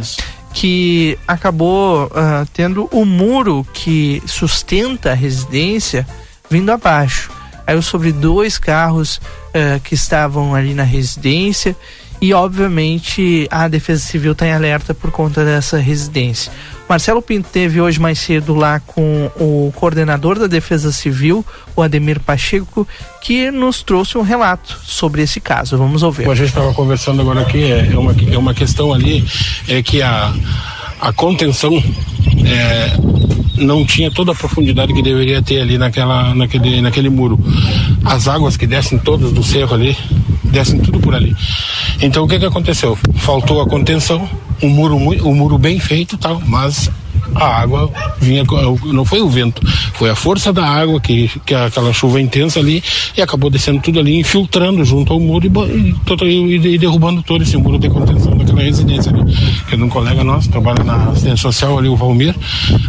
que 0.53 1.17
acabou 1.27 2.09
ah, 2.15 2.45
tendo 2.53 2.89
o 2.91 3.05
muro 3.05 3.67
que 3.73 4.23
sustenta 4.25 5.11
a 5.11 5.15
residência 5.15 6.07
vindo 6.49 6.71
abaixo. 6.71 7.29
Aí 7.67 7.79
sobre 7.83 8.13
dois 8.13 8.57
carros 8.57 9.21
ah, 9.53 9.79
que 9.83 9.93
estavam 9.93 10.55
ali 10.55 10.73
na 10.73 10.83
residência 10.83 11.75
e 12.21 12.33
obviamente 12.33 13.47
a 13.51 13.67
Defesa 13.67 14.01
Civil 14.01 14.31
está 14.31 14.47
em 14.47 14.53
alerta 14.53 14.93
por 14.93 15.11
conta 15.11 15.45
dessa 15.45 15.77
residência. 15.77 16.51
Marcelo 16.89 17.21
Pinto 17.21 17.49
teve 17.51 17.81
hoje 17.81 17.99
mais 17.99 18.17
cedo 18.17 18.55
lá 18.55 18.79
com 18.79 19.29
o 19.35 19.73
coordenador 19.75 20.39
da 20.39 20.47
Defesa 20.47 20.91
Civil, 20.91 21.45
o 21.75 21.81
Ademir 21.81 22.19
Pacheco, 22.21 22.87
que 23.21 23.51
nos 23.51 23.83
trouxe 23.83 24.17
um 24.17 24.21
relato 24.21 24.79
sobre 24.83 25.21
esse 25.21 25.41
caso. 25.41 25.77
Vamos 25.77 26.01
ouvir. 26.01 26.29
A 26.29 26.35
gente 26.35 26.47
estava 26.47 26.73
conversando 26.73 27.21
agora 27.21 27.41
aqui, 27.41 27.71
é 27.71 27.91
é 27.91 27.97
uma, 27.97 28.15
é 28.31 28.37
uma 28.37 28.53
questão 28.53 28.93
ali, 28.93 29.25
é 29.67 29.83
que 29.83 30.01
a, 30.01 30.33
a 30.99 31.13
contenção 31.13 31.81
é, 32.45 32.97
não 33.57 33.85
tinha 33.85 34.11
toda 34.11 34.31
a 34.31 34.35
profundidade 34.35 34.93
que 34.93 35.01
deveria 35.01 35.41
ter 35.41 35.61
ali 35.61 35.77
naquela, 35.77 36.33
naquele, 36.33 36.81
naquele 36.81 37.09
muro. 37.09 37.39
As 38.03 38.27
águas 38.27 38.57
que 38.57 38.67
descem 38.67 38.97
todas 38.97 39.31
do 39.31 39.43
cerro 39.43 39.73
ali, 39.73 39.97
descem 40.43 40.79
tudo 40.79 40.99
por 40.99 41.13
ali. 41.13 41.35
Então 42.01 42.23
o 42.23 42.27
que 42.27 42.39
que 42.39 42.45
aconteceu? 42.45 42.97
Faltou 43.15 43.61
a 43.61 43.67
contenção, 43.67 44.27
um 44.61 44.69
muro, 44.69 44.95
um 44.95 45.35
muro 45.35 45.57
bem 45.57 45.79
feito 45.79 46.17
tal, 46.17 46.41
mas 46.45 46.89
a 47.35 47.45
água 47.61 47.89
vinha, 48.19 48.43
não 48.85 49.05
foi 49.05 49.21
o 49.21 49.29
vento, 49.29 49.61
foi 49.93 50.09
a 50.09 50.15
força 50.15 50.51
da 50.53 50.65
água 50.65 50.99
que, 50.99 51.29
que 51.45 51.53
aquela 51.53 51.91
chuva 51.93 52.19
intensa 52.21 52.59
ali 52.59 52.83
e 53.15 53.21
acabou 53.21 53.49
descendo 53.49 53.81
tudo 53.81 53.99
ali, 53.99 54.19
infiltrando 54.19 54.83
junto 54.85 55.13
ao 55.13 55.19
muro 55.19 55.45
e, 55.45 55.49
bo- 55.49 55.65
e, 55.65 55.95
e- 56.73 56.77
derrubando 56.77 57.21
todo 57.23 57.43
esse 57.43 57.57
muro 57.57 57.77
de 57.79 57.89
contenção 57.89 58.35
daquela 58.37 58.61
residência 58.61 59.11
ali. 59.11 59.33
Que 59.67 59.73
é 59.75 59.77
de 59.77 59.83
um 59.83 59.89
colega 59.89 60.23
nosso, 60.23 60.49
trabalha 60.49 60.83
na 60.83 60.95
assistência 61.09 61.37
social 61.37 61.77
ali, 61.77 61.87
o 61.87 61.95
Valmir. 61.95 62.35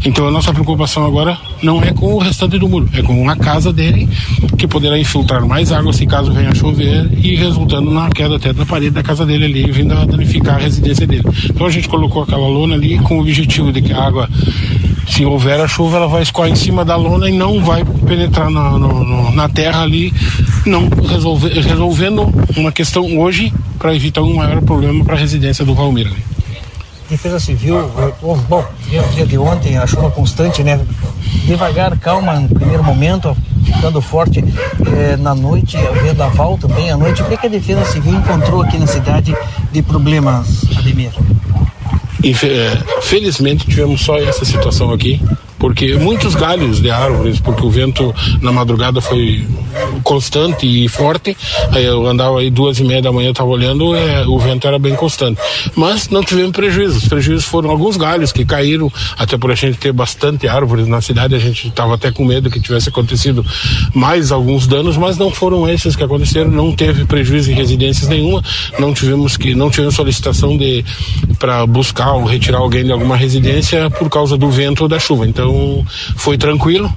Então 0.04 0.26
a 0.26 0.30
nossa 0.30 0.52
preocupação 0.52 1.04
agora 1.06 1.36
não 1.62 1.82
é 1.82 1.92
com 1.92 2.14
o 2.14 2.18
restante 2.18 2.58
do 2.58 2.68
muro, 2.68 2.88
é 2.92 3.02
com 3.02 3.28
a 3.28 3.36
casa 3.36 3.72
dele, 3.72 4.08
que 4.56 4.66
poderá 4.66 4.98
infiltrar 4.98 5.44
mais 5.46 5.72
água 5.72 5.92
se 5.92 6.06
caso 6.06 6.32
venha 6.32 6.54
chover 6.54 7.08
e 7.22 7.34
resultando 7.36 7.90
na 7.90 8.08
queda 8.10 8.36
até 8.36 8.52
da 8.52 8.64
parede 8.66 8.90
da 8.90 9.02
casa 9.02 9.24
dele 9.26 9.44
ali, 9.46 9.70
vindo 9.70 9.92
a 9.94 10.04
danificar 10.04 10.56
a 10.56 10.58
residência 10.58 11.06
dele. 11.06 11.24
Então 11.50 11.66
a 11.66 11.70
gente 11.70 11.88
colocou 11.88 12.22
aquela 12.22 12.46
lona 12.48 12.74
ali 12.74 12.98
com 12.98 13.18
o 13.18 13.20
objetivo 13.20 13.72
de 13.72 13.82
que 13.82 13.92
a 13.92 14.02
água, 14.02 14.27
se 15.08 15.24
houver 15.24 15.60
a 15.60 15.66
chuva, 15.68 15.96
ela 15.96 16.06
vai 16.08 16.22
escoar 16.22 16.48
em 16.48 16.54
cima 16.54 16.84
da 16.84 16.96
lona 16.96 17.28
e 17.28 17.36
não 17.36 17.62
vai 17.62 17.84
penetrar 17.84 18.50
na, 18.50 18.70
no- 18.78 19.32
na 19.32 19.48
terra 19.48 19.82
ali, 19.82 20.12
não 20.66 20.88
resolver, 21.08 21.48
resolvendo 21.60 22.32
uma 22.56 22.70
questão 22.72 23.18
hoje 23.18 23.52
para 23.78 23.94
evitar 23.94 24.22
um 24.22 24.34
maior 24.34 24.60
problema 24.62 25.04
para 25.04 25.14
a 25.14 25.18
residência 25.18 25.64
do 25.64 25.74
Valmir. 25.74 26.12
Defesa 27.10 27.40
Civil, 27.40 27.90
bom, 28.50 28.64
dia, 29.14 29.24
de 29.26 29.38
ontem, 29.38 29.78
a 29.78 29.86
chuva 29.86 30.10
constante, 30.10 30.62
né? 30.62 30.78
Devagar, 31.46 31.96
calma 31.98 32.34
no 32.38 32.48
primeiro 32.50 32.84
momento, 32.84 33.34
ficando 33.64 33.98
forte 34.02 34.44
eh, 34.86 35.16
na 35.16 35.34
noite, 35.34 35.78
vendaval 36.02 36.58
também 36.58 36.90
à 36.90 36.96
noite. 36.98 37.22
O 37.22 37.24
que, 37.24 37.38
que 37.38 37.46
a 37.46 37.50
Defesa 37.50 37.82
Civil 37.86 38.12
encontrou 38.12 38.60
aqui 38.60 38.76
na 38.76 38.86
cidade 38.86 39.34
de 39.72 39.80
problemas, 39.80 40.64
Ademir? 40.76 41.12
É, 42.24 43.00
felizmente 43.02 43.66
tivemos 43.66 44.00
só 44.00 44.18
essa 44.18 44.44
situação 44.44 44.92
aqui, 44.92 45.20
porque 45.58 45.96
muitos 45.96 46.34
galhos 46.34 46.80
de 46.80 46.90
árvores, 46.90 47.40
porque 47.40 47.64
o 47.64 47.70
vento 47.70 48.14
na 48.40 48.52
madrugada 48.52 49.00
foi 49.00 49.46
constante 50.02 50.66
e 50.66 50.88
forte. 50.88 51.36
Aí 51.72 51.84
eu 51.84 52.06
andava 52.06 52.38
aí 52.38 52.50
duas 52.50 52.78
e 52.78 52.84
meia 52.84 53.02
da 53.02 53.12
manhã, 53.12 53.30
estava 53.30 53.48
olhando, 53.48 53.94
é, 53.94 54.26
o 54.26 54.38
vento 54.38 54.66
era 54.66 54.78
bem 54.78 54.94
constante. 54.94 55.40
Mas 55.74 56.08
não 56.08 56.22
tivemos 56.22 56.52
prejuízos. 56.52 57.02
Os 57.02 57.08
prejuízos 57.08 57.44
foram 57.44 57.70
alguns 57.70 57.96
galhos 57.96 58.32
que 58.32 58.44
caíram, 58.44 58.90
até 59.16 59.36
por 59.36 59.50
a 59.50 59.54
gente 59.54 59.78
ter 59.78 59.92
bastante 59.92 60.46
árvores 60.46 60.86
na 60.86 61.00
cidade, 61.00 61.34
a 61.34 61.38
gente 61.38 61.68
estava 61.68 61.94
até 61.94 62.10
com 62.10 62.24
medo 62.24 62.50
que 62.50 62.60
tivesse 62.60 62.88
acontecido 62.88 63.44
mais 63.94 64.30
alguns 64.30 64.66
danos, 64.66 64.96
mas 64.96 65.18
não 65.18 65.30
foram 65.30 65.68
esses 65.68 65.96
que 65.96 66.04
aconteceram. 66.04 66.50
Não 66.50 66.72
teve 66.72 67.04
prejuízo 67.04 67.50
em 67.50 67.54
residências 67.54 68.08
nenhuma. 68.08 68.42
Não 68.78 68.94
tivemos 68.94 69.36
que 69.36 69.54
não 69.54 69.70
tivemos 69.70 69.94
solicitação 69.94 70.56
de 70.56 70.84
para 71.38 71.66
buscar 71.66 72.12
ou 72.12 72.24
retirar 72.24 72.58
alguém 72.58 72.84
de 72.84 72.92
alguma 72.92 73.16
residência 73.16 73.90
por 73.90 74.08
causa 74.08 74.36
do 74.36 74.50
vento 74.50 74.82
ou 74.82 74.88
da 74.88 74.98
chuva. 74.98 75.26
Então 75.26 75.47
foi 76.16 76.36
tranquilo. 76.38 76.92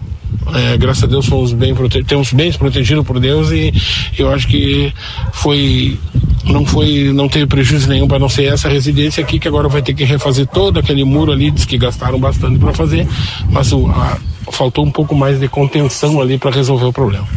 É, 0.56 0.78
graças 0.78 1.04
a 1.04 1.08
Deus 1.08 1.26
fomos 1.26 1.52
bem 1.54 1.76
prote- 1.76 2.04
temos 2.04 2.32
bem 2.34 2.52
protegidos 2.54 3.06
por 3.06 3.20
Deus 3.20 3.52
e 3.52 3.72
eu 4.18 4.32
acho 4.32 4.48
que 4.48 4.92
foi 5.34 6.00
não 6.46 6.66
foi 6.66 7.12
não 7.14 7.28
teve 7.30 7.46
prejuízo 7.46 7.88
nenhum 7.90 8.08
para 8.08 8.18
não 8.18 8.30
ser 8.30 8.46
essa 8.46 8.68
residência 8.70 9.22
aqui 9.24 9.38
que 9.38 9.48
agora 9.48 9.68
vai 9.68 9.82
ter 9.82 9.94
que 9.94 10.04
refazer 10.06 10.48
todo 10.48 10.80
aquele 10.80 11.04
muro 11.04 11.32
ali 11.32 11.52
diz 11.52 11.66
que 11.66 11.78
gastaram 11.78 12.18
bastante 12.20 12.58
para 12.60 12.74
fazer 12.74 13.06
mas 13.50 13.72
o, 13.72 13.88
a- 13.88 14.18
faltou 14.52 14.86
um 14.86 14.92
pouco 14.92 15.14
mais 15.16 15.40
de 15.40 15.48
contenção 15.48 16.20
ali 16.22 16.38
para 16.38 16.50
resolver 16.50 16.86
o 16.86 16.94
problema 16.94 17.28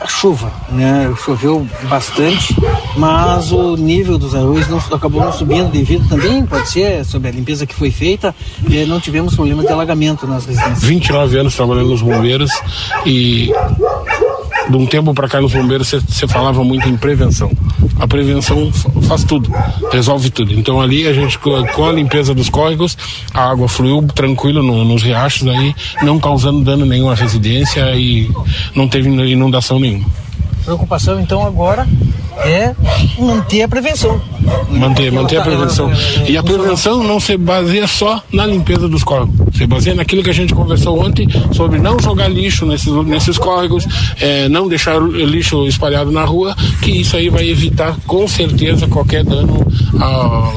A 0.00 0.06
chuva, 0.06 0.52
né? 0.70 1.12
Choveu 1.24 1.66
bastante, 1.84 2.54
mas 2.96 3.50
o 3.50 3.76
nível 3.76 4.18
dos 4.18 4.34
arroios 4.34 4.68
não, 4.68 4.78
acabou 4.78 5.22
não 5.22 5.32
subindo 5.32 5.70
devido 5.70 6.06
também, 6.08 6.44
pode 6.44 6.68
ser, 6.68 7.04
sobre 7.04 7.28
a 7.28 7.32
limpeza 7.32 7.66
que 7.66 7.74
foi 7.74 7.90
feita, 7.90 8.34
e 8.68 8.84
não 8.84 9.00
tivemos 9.00 9.34
problemas 9.34 9.66
de 9.66 9.72
alagamento 9.72 10.26
nas 10.26 10.44
residências. 10.44 10.82
29 10.82 11.38
anos 11.38 11.56
trabalhando 11.56 11.88
nos 11.88 12.02
bombeiros 12.02 12.50
e 13.06 13.50
de 14.68 14.76
um 14.76 14.86
tempo 14.86 15.14
para 15.14 15.28
cá 15.28 15.40
nos 15.40 15.52
bombeiros 15.52 15.88
você 15.88 16.26
falava 16.26 16.62
muito 16.64 16.88
em 16.88 16.96
prevenção. 16.96 17.50
A 17.98 18.06
prevenção 18.06 18.70
fa- 18.72 18.90
faz 19.02 19.24
tudo, 19.24 19.50
resolve 19.92 20.30
tudo. 20.30 20.52
Então 20.52 20.80
ali 20.80 21.06
a 21.06 21.12
gente 21.12 21.38
co- 21.38 21.64
com 21.74 21.84
a 21.88 21.92
limpeza 21.92 22.34
dos 22.34 22.48
córregos, 22.48 22.96
a 23.32 23.48
água 23.50 23.68
fluiu 23.68 24.02
tranquilo 24.14 24.62
no- 24.62 24.84
nos 24.84 25.02
riachos 25.02 25.46
aí, 25.48 25.74
não 26.02 26.18
causando 26.18 26.62
dano 26.64 26.84
nenhum 26.84 27.08
à 27.10 27.14
residência 27.14 27.94
e 27.94 28.30
não 28.74 28.88
teve 28.88 29.08
inundação 29.08 29.78
nenhuma. 29.78 30.06
Preocupação 30.64 31.20
então 31.20 31.46
agora 31.46 31.86
é 32.38 32.74
manter 33.18 33.62
a 33.62 33.68
prevenção. 33.68 34.20
Manter, 34.70 35.10
manter 35.10 35.38
a 35.38 35.42
prevenção. 35.42 35.90
E 36.28 36.36
a 36.36 36.42
prevenção 36.42 37.02
não 37.02 37.18
se 37.18 37.36
baseia 37.36 37.86
só 37.86 38.22
na 38.32 38.46
limpeza 38.46 38.88
dos 38.88 39.02
córregos. 39.02 39.34
Se 39.54 39.66
baseia 39.66 39.96
naquilo 39.96 40.22
que 40.22 40.30
a 40.30 40.34
gente 40.34 40.54
conversou 40.54 40.98
ontem 40.98 41.28
sobre 41.52 41.78
não 41.78 41.98
jogar 41.98 42.28
lixo 42.28 42.66
nesses, 42.66 42.92
nesses 43.06 43.38
córregos, 43.38 43.86
eh, 44.20 44.48
não 44.48 44.68
deixar 44.68 45.00
o 45.00 45.08
lixo 45.08 45.66
espalhado 45.66 46.12
na 46.12 46.24
rua, 46.24 46.54
que 46.82 46.90
isso 46.90 47.16
aí 47.16 47.28
vai 47.28 47.48
evitar 47.48 47.96
com 48.06 48.28
certeza 48.28 48.86
qualquer 48.86 49.24
dano 49.24 49.66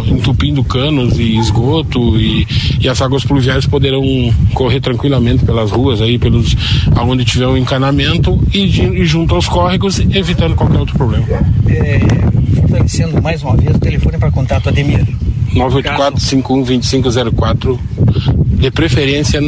entupindo 0.08 0.64
canos 0.64 1.18
e 1.18 1.38
esgoto 1.38 2.18
e, 2.18 2.48
e 2.80 2.90
as 2.90 3.02
águas 3.02 3.24
pluviais 3.24 3.66
poderão 3.66 4.04
correr 4.54 4.80
tranquilamente 4.82 5.46
pelas 5.46 5.72
ruas 5.72 6.02
aí, 6.02 6.18
pelos 6.18 6.56
aonde 6.96 7.26
tiver 7.26 7.48
um 7.48 7.58
encanamento 7.58 8.40
e, 8.54 8.66
e 8.66 9.06
junto 9.06 9.36
aos 9.36 9.48
córregos, 9.48 10.00
evitando 10.00 10.56
qualquer 10.56 10.80
outro 10.80 10.98
problema. 10.98 11.26
É, 11.70 12.00
fortalecendo 12.56 13.22
mais 13.22 13.44
uma 13.44 13.56
vez 13.56 13.76
o 13.76 13.80
telefone 13.80 14.18
para 14.18 14.32
contato 14.32 14.70
Ademir. 14.70 15.06
984-512504. 15.54 17.78
De 18.60 18.70
preferência, 18.72 19.40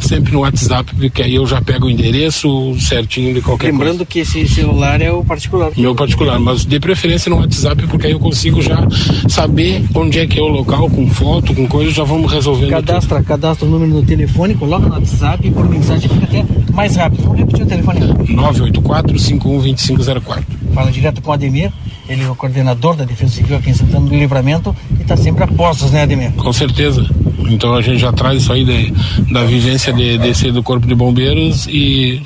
sempre 0.00 0.32
no 0.32 0.40
WhatsApp, 0.40 0.92
porque 0.96 1.22
aí 1.22 1.36
eu 1.36 1.46
já 1.46 1.62
pego 1.62 1.86
o 1.86 1.90
endereço 1.90 2.74
certinho 2.80 3.32
de 3.32 3.40
qualquer 3.40 3.68
Lembrando 3.68 4.04
que 4.04 4.18
esse 4.18 4.48
celular 4.48 5.00
é 5.00 5.12
o 5.12 5.24
particular. 5.24 5.66
coisa. 5.66 5.80
Meu 5.80 5.94
particular, 5.94 6.40
mas 6.40 6.66
de 6.66 6.80
preferência 6.80 7.30
no 7.30 7.36
WhatsApp, 7.36 7.86
porque 7.86 8.08
aí 8.08 8.12
eu 8.12 8.18
consigo 8.18 8.60
já 8.60 8.84
saber 9.28 9.84
onde 9.94 10.18
é 10.18 10.26
que 10.26 10.40
é 10.40 10.42
o 10.42 10.48
local, 10.48 10.90
com 10.90 11.08
foto, 11.08 11.54
com 11.54 11.68
coisa, 11.68 11.92
já 11.92 12.02
vamos 12.02 12.32
resolvendo 12.32 12.70
tudo. 12.70 12.84
Cadastra, 12.84 13.22
cadastra 13.22 13.64
o 13.66 13.70
número 13.70 13.92
no 13.92 14.02
telefone, 14.02 14.56
coloca 14.56 14.86
no 14.86 14.92
WhatsApp 14.94 15.46
e 15.46 15.52
por 15.52 15.68
mensagem 15.68 16.08
fica 16.08 16.24
até 16.24 16.44
mais 16.72 16.96
rápido. 16.96 17.22
Vamos 17.22 17.38
repetir 17.38 17.62
o 17.64 17.68
telefone. 17.68 18.00
984-512504. 18.00 20.57
Fala 20.78 20.92
direto 20.92 21.20
com 21.20 21.30
o 21.30 21.32
Ademir 21.32 21.72
ele 22.08 22.22
é 22.22 22.30
o 22.30 22.36
coordenador 22.36 22.94
da 22.94 23.04
Defesa 23.04 23.32
Civil 23.32 23.56
aqui 23.56 23.70
em 23.70 23.74
Santana 23.74 24.06
do 24.06 24.14
Livramento 24.14 24.74
e 24.96 25.02
está 25.02 25.16
sempre 25.16 25.42
a 25.42 25.48
postos, 25.48 25.90
né, 25.90 26.02
Ademir? 26.04 26.30
Com 26.34 26.52
certeza. 26.52 27.04
Então 27.50 27.74
a 27.74 27.82
gente 27.82 27.98
já 27.98 28.12
traz 28.12 28.42
isso 28.42 28.52
aí 28.52 28.64
de, 28.64 28.94
da 29.32 29.42
vivência 29.42 29.92
de, 29.92 30.16
de 30.16 30.34
ser 30.36 30.52
do 30.52 30.62
Corpo 30.62 30.86
de 30.86 30.94
Bombeiros 30.94 31.66
e 31.66 32.22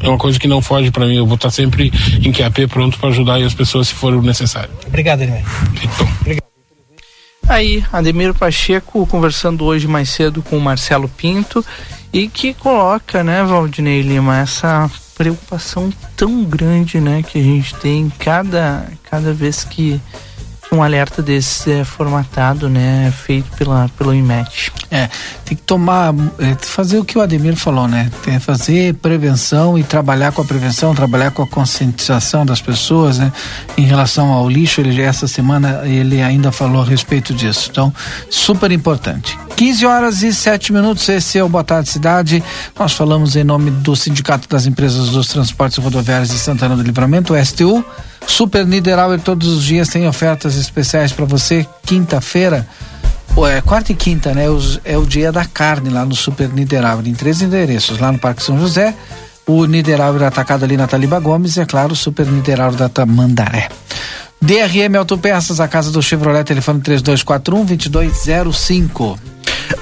é 0.00 0.08
uma 0.08 0.16
coisa 0.16 0.38
que 0.38 0.46
não 0.46 0.62
foge 0.62 0.92
para 0.92 1.04
mim. 1.04 1.16
Eu 1.16 1.26
vou 1.26 1.34
estar 1.34 1.50
sempre 1.50 1.92
em 2.22 2.30
QAP 2.30 2.68
pronto 2.68 2.96
para 2.96 3.08
ajudar 3.08 3.42
as 3.42 3.52
pessoas 3.52 3.88
se 3.88 3.94
for 3.94 4.22
necessário. 4.22 4.70
Obrigado, 4.86 5.22
Ademir. 5.22 5.44
Então. 5.82 6.08
Obrigado. 6.20 6.44
Aí, 7.48 7.84
Ademir 7.92 8.34
Pacheco 8.34 9.04
conversando 9.04 9.64
hoje 9.64 9.88
mais 9.88 10.10
cedo 10.10 10.42
com 10.42 10.56
o 10.56 10.60
Marcelo 10.60 11.08
Pinto 11.08 11.62
e 12.12 12.28
que 12.28 12.54
coloca, 12.54 13.24
né, 13.24 13.42
Valdinei 13.42 14.00
Lima, 14.00 14.38
essa 14.38 14.88
preocupação 15.14 15.92
tão 16.16 16.44
grande, 16.44 17.00
né, 17.00 17.22
que 17.22 17.38
a 17.38 17.42
gente 17.42 17.74
tem 17.76 18.10
cada, 18.18 18.86
cada 19.04 19.32
vez 19.32 19.64
que 19.64 20.00
um 20.74 20.82
alerta 20.82 21.22
desse 21.22 21.70
é 21.70 21.84
formatado, 21.84 22.68
né, 22.68 23.12
feito 23.24 23.50
pela, 23.56 23.88
pelo 23.96 24.14
IMET. 24.14 24.72
É, 24.90 25.08
tem 25.44 25.56
que 25.56 25.62
tomar, 25.62 26.14
é, 26.38 26.54
fazer 26.60 26.98
o 26.98 27.04
que 27.04 27.16
o 27.16 27.20
Ademir 27.20 27.56
falou, 27.56 27.88
né, 27.88 28.10
tem 28.22 28.34
que 28.34 28.40
fazer 28.40 28.94
prevenção 28.94 29.78
e 29.78 29.84
trabalhar 29.84 30.32
com 30.32 30.42
a 30.42 30.44
prevenção, 30.44 30.94
trabalhar 30.94 31.30
com 31.30 31.42
a 31.42 31.46
conscientização 31.46 32.44
das 32.44 32.60
pessoas, 32.60 33.18
né, 33.18 33.32
em 33.76 33.84
relação 33.84 34.32
ao 34.32 34.48
lixo, 34.48 34.80
ele 34.80 35.00
essa 35.00 35.28
semana 35.28 35.82
ele 35.84 36.22
ainda 36.22 36.50
falou 36.50 36.82
a 36.82 36.84
respeito 36.84 37.34
disso, 37.34 37.68
então, 37.70 37.92
super 38.30 38.70
importante. 38.72 39.38
15 39.56 39.86
horas 39.86 40.22
e 40.22 40.34
7 40.34 40.72
minutos, 40.72 41.08
esse 41.08 41.38
é 41.38 41.44
o 41.44 41.48
Boa 41.48 41.62
Tarde 41.62 41.88
Cidade. 41.88 42.42
Nós 42.76 42.92
falamos 42.92 43.36
em 43.36 43.44
nome 43.44 43.70
do 43.70 43.94
Sindicato 43.94 44.48
das 44.48 44.66
Empresas 44.66 45.10
dos 45.10 45.28
Transportes 45.28 45.78
Rodoviários 45.78 46.30
de 46.30 46.38
Santana 46.38 46.76
do 46.76 46.82
Livramento, 46.82 47.34
o 47.34 47.44
STU. 47.44 47.84
Super 48.26 48.66
Niederauer 48.66 49.20
todos 49.20 49.48
os 49.48 49.64
dias 49.64 49.88
tem 49.88 50.08
ofertas 50.08 50.56
especiais 50.64 51.12
para 51.12 51.24
você. 51.24 51.66
Quinta-feira, 51.84 52.66
é 53.52 53.60
quarta 53.60 53.92
e 53.92 53.94
quinta, 53.94 54.32
né? 54.32 54.44
É 54.84 54.96
o 54.96 55.04
dia 55.04 55.32
da 55.32 55.44
carne 55.44 55.90
lá 55.90 56.04
no 56.04 56.14
Super 56.14 56.48
Niederauer, 56.48 57.06
em 57.06 57.14
três 57.14 57.42
endereços, 57.42 57.98
lá 57.98 58.12
no 58.12 58.18
Parque 58.18 58.42
São 58.42 58.58
José, 58.58 58.94
o 59.46 59.66
Niederauer 59.66 60.22
atacado 60.22 60.64
ali 60.64 60.76
na 60.76 60.86
Taliba 60.86 61.18
Gomes 61.18 61.56
e, 61.56 61.60
é 61.60 61.66
claro, 61.66 61.92
o 61.92 61.96
Super 61.96 62.26
Niederauer 62.26 62.76
da 62.76 62.88
Tamandaré. 62.88 63.68
DRM 64.40 64.96
Autopeças, 64.98 65.58
a 65.58 65.66
casa 65.66 65.90
do 65.90 66.02
Chevrolet, 66.02 66.44
telefone 66.44 66.80
3241 66.80 67.64
2205. 67.64 69.33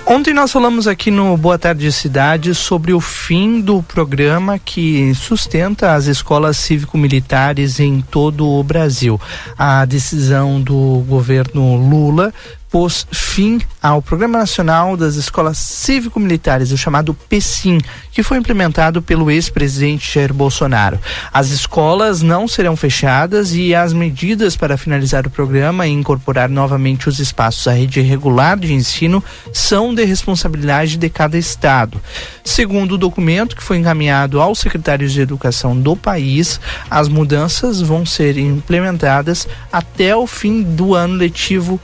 Ontem 0.05 0.35
nós 0.35 0.51
falamos 0.51 0.89
aqui 0.89 1.11
no 1.13 1.37
Boa 1.37 1.57
Tarde 1.57 1.91
Cidade 1.93 2.55
sobre 2.57 2.93
o 2.93 3.01
fim 3.01 3.61
do 3.61 3.83
programa 3.85 4.59
que 4.59 5.15
sustenta 5.15 5.95
as 5.95 6.07
escolas 6.07 6.57
cívico-militares 6.57 7.79
em 7.79 8.01
todo 8.01 8.47
o 8.47 8.63
Brasil. 8.65 9.19
A 9.57 9.85
decisão 9.85 10.61
do 10.61 11.05
governo 11.09 11.77
Lula 11.77 12.35
pôs 12.73 13.07
fim 13.13 13.61
ao 13.83 14.01
Programa 14.01 14.39
Nacional 14.39 14.97
das 14.97 15.17
Escolas 15.17 15.59
Cívico-Militares, 15.59 16.73
o 16.73 16.79
chamado 16.79 17.13
PSIM, 17.29 17.79
que 18.11 18.23
foi 18.23 18.39
implementado 18.39 19.03
pelo 19.03 19.31
ex-presidente 19.31 20.15
Jair 20.15 20.33
Bolsonaro. 20.33 20.99
As 21.31 21.51
escolas 21.51 22.23
não 22.23 22.49
serão 22.49 22.75
fechadas 22.75 23.53
e 23.55 23.75
as 23.75 23.93
medidas 23.93 24.57
para 24.57 24.79
finalizar 24.79 25.27
o 25.27 25.31
programa 25.31 25.87
e 25.87 25.91
incorporar 25.91 26.49
novamente 26.49 27.11
os 27.11 27.19
espaços 27.19 27.69
à 27.69 27.73
rede 27.73 28.01
regular 28.01 28.59
de 28.59 28.73
ensino 28.73 29.23
são 29.53 29.95
de 29.95 30.05
responsabilidade 30.05 30.97
de 30.97 31.11
cada 31.11 31.37
estado. 31.37 32.01
Segundo 32.43 32.93
o 32.93 32.99
documento 32.99 33.55
que 33.55 33.63
foi 33.63 33.77
encaminhado 33.77 34.41
aos 34.41 34.61
secretários 34.61 35.13
de 35.13 35.21
educação 35.21 35.79
do 35.79 35.95
país, 35.95 36.59
as 36.91 37.07
mudanças 37.07 37.83
vão 37.83 38.07
ser 38.07 38.39
implementadas 38.39 39.47
até 39.71 40.17
o 40.17 40.27
fim 40.27 40.63
do 40.63 40.95
ano 40.95 41.17
letivo 41.17 41.79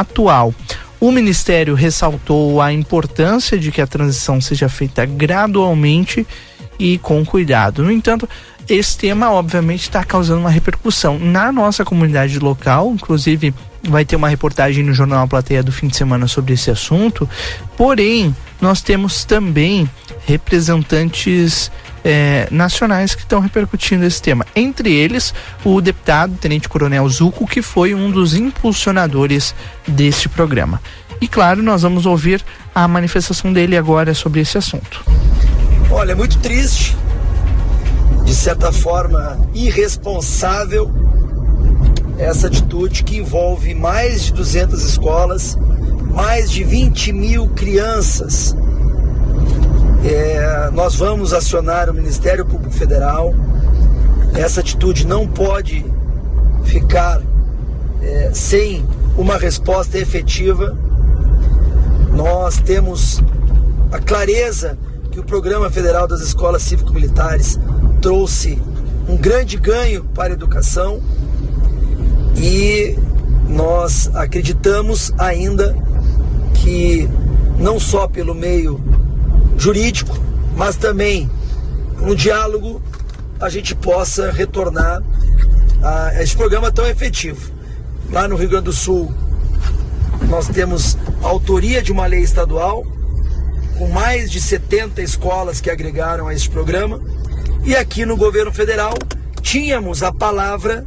atual. 0.00 0.54
O 1.00 1.10
Ministério 1.10 1.74
ressaltou 1.74 2.60
a 2.60 2.72
importância 2.72 3.58
de 3.58 3.70
que 3.70 3.80
a 3.80 3.86
transição 3.86 4.40
seja 4.40 4.68
feita 4.68 5.04
gradualmente 5.04 6.26
e 6.78 6.98
com 6.98 7.24
cuidado. 7.24 7.82
No 7.82 7.90
entanto, 7.90 8.28
esse 8.68 8.98
tema 8.98 9.30
obviamente 9.30 9.82
está 9.82 10.02
causando 10.04 10.40
uma 10.40 10.50
repercussão 10.50 11.18
na 11.18 11.52
nossa 11.52 11.84
comunidade 11.84 12.38
local, 12.38 12.92
inclusive 12.92 13.54
vai 13.84 14.04
ter 14.04 14.16
uma 14.16 14.28
reportagem 14.28 14.82
no 14.84 14.92
jornal 14.92 15.24
A 15.24 15.28
Plateia 15.28 15.62
do 15.62 15.70
fim 15.70 15.86
de 15.86 15.96
semana 15.96 16.26
sobre 16.26 16.54
esse 16.54 16.70
assunto. 16.70 17.28
Porém, 17.76 18.34
nós 18.60 18.82
temos 18.82 19.24
também 19.24 19.88
representantes 20.26 21.70
eh, 22.08 22.46
nacionais 22.52 23.16
que 23.16 23.22
estão 23.22 23.40
repercutindo 23.40 24.04
esse 24.04 24.22
tema. 24.22 24.46
Entre 24.54 24.92
eles, 24.92 25.34
o 25.64 25.80
deputado 25.80 26.36
Tenente 26.36 26.68
Coronel 26.68 27.08
Zuco, 27.08 27.48
que 27.48 27.60
foi 27.60 27.96
um 27.96 28.12
dos 28.12 28.32
impulsionadores 28.32 29.52
deste 29.88 30.28
programa. 30.28 30.80
E 31.20 31.26
claro, 31.26 31.64
nós 31.64 31.82
vamos 31.82 32.06
ouvir 32.06 32.44
a 32.72 32.86
manifestação 32.86 33.52
dele 33.52 33.76
agora 33.76 34.14
sobre 34.14 34.40
esse 34.40 34.56
assunto. 34.56 35.04
Olha, 35.90 36.12
é 36.12 36.14
muito 36.14 36.38
triste, 36.38 36.96
de 38.24 38.34
certa 38.34 38.70
forma 38.70 39.40
irresponsável, 39.52 40.88
essa 42.18 42.46
atitude 42.46 43.02
que 43.02 43.16
envolve 43.16 43.74
mais 43.74 44.26
de 44.26 44.32
200 44.32 44.80
escolas, 44.84 45.58
mais 46.14 46.52
de 46.52 46.62
20 46.62 47.12
mil 47.12 47.48
crianças 47.48 48.54
é, 50.14 50.70
nós 50.72 50.94
vamos 50.96 51.32
acionar 51.32 51.90
o 51.90 51.94
Ministério 51.94 52.44
Público 52.44 52.74
Federal. 52.74 53.34
Essa 54.34 54.60
atitude 54.60 55.06
não 55.06 55.26
pode 55.26 55.84
ficar 56.64 57.20
é, 58.02 58.30
sem 58.32 58.86
uma 59.16 59.36
resposta 59.36 59.98
efetiva. 59.98 60.76
Nós 62.12 62.58
temos 62.58 63.22
a 63.90 63.98
clareza 63.98 64.78
que 65.10 65.18
o 65.18 65.24
Programa 65.24 65.70
Federal 65.70 66.06
das 66.06 66.20
Escolas 66.20 66.62
Cívico-Militares 66.62 67.58
trouxe 68.00 68.60
um 69.08 69.16
grande 69.16 69.56
ganho 69.56 70.04
para 70.14 70.32
a 70.32 70.36
educação 70.36 71.00
e 72.36 72.98
nós 73.48 74.10
acreditamos 74.14 75.12
ainda 75.18 75.76
que 76.54 77.08
não 77.58 77.80
só 77.80 78.06
pelo 78.06 78.34
meio 78.34 78.80
jurídico, 79.56 80.18
mas 80.56 80.76
também 80.76 81.30
no 82.00 82.14
diálogo 82.14 82.80
a 83.40 83.48
gente 83.48 83.74
possa 83.74 84.30
retornar 84.30 85.02
a 85.82 86.22
esse 86.22 86.36
programa 86.36 86.72
tão 86.72 86.86
efetivo. 86.86 87.52
Lá 88.10 88.28
no 88.28 88.36
Rio 88.36 88.48
Grande 88.48 88.66
do 88.66 88.72
Sul, 88.72 89.12
nós 90.28 90.48
temos 90.48 90.96
a 91.22 91.26
autoria 91.26 91.82
de 91.82 91.92
uma 91.92 92.06
lei 92.06 92.20
estadual, 92.20 92.84
com 93.78 93.88
mais 93.88 94.30
de 94.30 94.40
70 94.40 95.02
escolas 95.02 95.60
que 95.60 95.70
agregaram 95.70 96.28
a 96.28 96.34
esse 96.34 96.48
programa, 96.48 97.00
e 97.64 97.76
aqui 97.76 98.06
no 98.06 98.16
governo 98.16 98.52
federal 98.52 98.94
tínhamos 99.42 100.02
a 100.02 100.12
palavra 100.12 100.86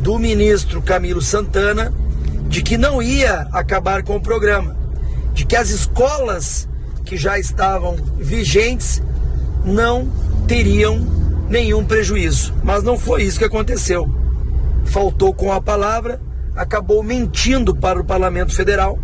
do 0.00 0.18
ministro 0.18 0.82
Camilo 0.82 1.22
Santana 1.22 1.92
de 2.48 2.62
que 2.62 2.76
não 2.76 3.02
ia 3.02 3.48
acabar 3.52 4.02
com 4.02 4.16
o 4.16 4.20
programa, 4.20 4.76
de 5.32 5.44
que 5.44 5.56
as 5.56 5.70
escolas 5.70 6.68
que 7.14 7.16
já 7.16 7.38
estavam 7.38 7.94
vigentes 8.18 9.00
não 9.64 10.10
teriam 10.48 10.98
nenhum 11.48 11.84
prejuízo. 11.84 12.52
Mas 12.64 12.82
não 12.82 12.98
foi 12.98 13.22
isso 13.22 13.38
que 13.38 13.44
aconteceu. 13.44 14.08
Faltou 14.84 15.32
com 15.32 15.52
a 15.52 15.60
palavra, 15.60 16.20
acabou 16.56 17.04
mentindo 17.04 17.72
para 17.72 18.00
o 18.00 18.04
Parlamento 18.04 18.52
Federal 18.52 18.98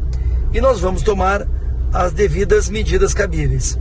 e 0.53 0.61
nós 0.61 0.81
vamos 0.81 1.03
tomar 1.03 1.47
as 1.93 2.13
devidas 2.13 2.69
medidas 2.69 3.15
cabíveis. 3.15 3.79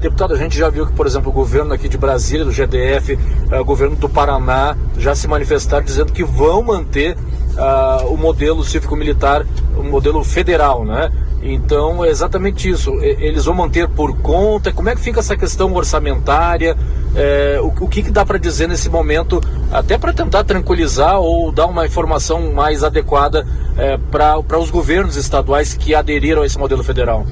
Deputado, 0.00 0.34
a 0.34 0.38
gente 0.38 0.56
já 0.56 0.68
viu 0.68 0.86
que, 0.86 0.92
por 0.92 1.06
exemplo, 1.06 1.30
o 1.30 1.32
governo 1.32 1.74
aqui 1.74 1.88
de 1.88 1.98
Brasília, 1.98 2.44
do 2.44 2.52
GDF, 2.52 3.18
eh, 3.50 3.60
o 3.60 3.64
governo 3.64 3.96
do 3.96 4.08
Paraná, 4.08 4.76
já 4.96 5.12
se 5.14 5.26
manifestaram 5.26 5.84
dizendo 5.84 6.12
que 6.12 6.22
vão 6.22 6.62
manter 6.62 7.16
uh, 7.16 8.06
o 8.12 8.16
modelo 8.16 8.62
cívico-militar, 8.64 9.44
o 9.76 9.82
modelo 9.82 10.22
federal, 10.22 10.84
né? 10.84 11.10
Então 11.42 12.04
é 12.04 12.08
exatamente 12.08 12.70
isso. 12.70 12.92
Eles 13.02 13.44
vão 13.44 13.54
manter 13.54 13.88
por 13.88 14.16
conta. 14.18 14.72
Como 14.72 14.88
é 14.88 14.94
que 14.94 15.00
fica 15.00 15.18
essa 15.18 15.36
questão 15.36 15.74
orçamentária? 15.74 16.76
É, 17.14 17.58
o, 17.60 17.66
o, 17.84 17.88
que, 17.88 18.02
que 18.02 18.10
dá 18.10 18.24
para 18.24 18.38
dizer 18.38 18.68
nesse 18.68 18.88
momento, 18.88 19.40
até 19.70 19.98
para 19.98 20.12
tentar 20.12 20.44
tranquilizar 20.44 21.20
ou 21.20 21.50
dar 21.50 21.66
uma 21.66 21.84
informação 21.84 22.52
mais 22.52 22.84
adequada 22.84 23.46
é, 23.76 23.98
para 24.10 24.58
os 24.58 24.70
governos 24.70 25.16
estaduais 25.16 25.74
que 25.74 25.94
aderiram 25.94 26.42
a 26.42 26.46
esse 26.46 26.58
modelo 26.58 26.84
federal? 26.84 27.26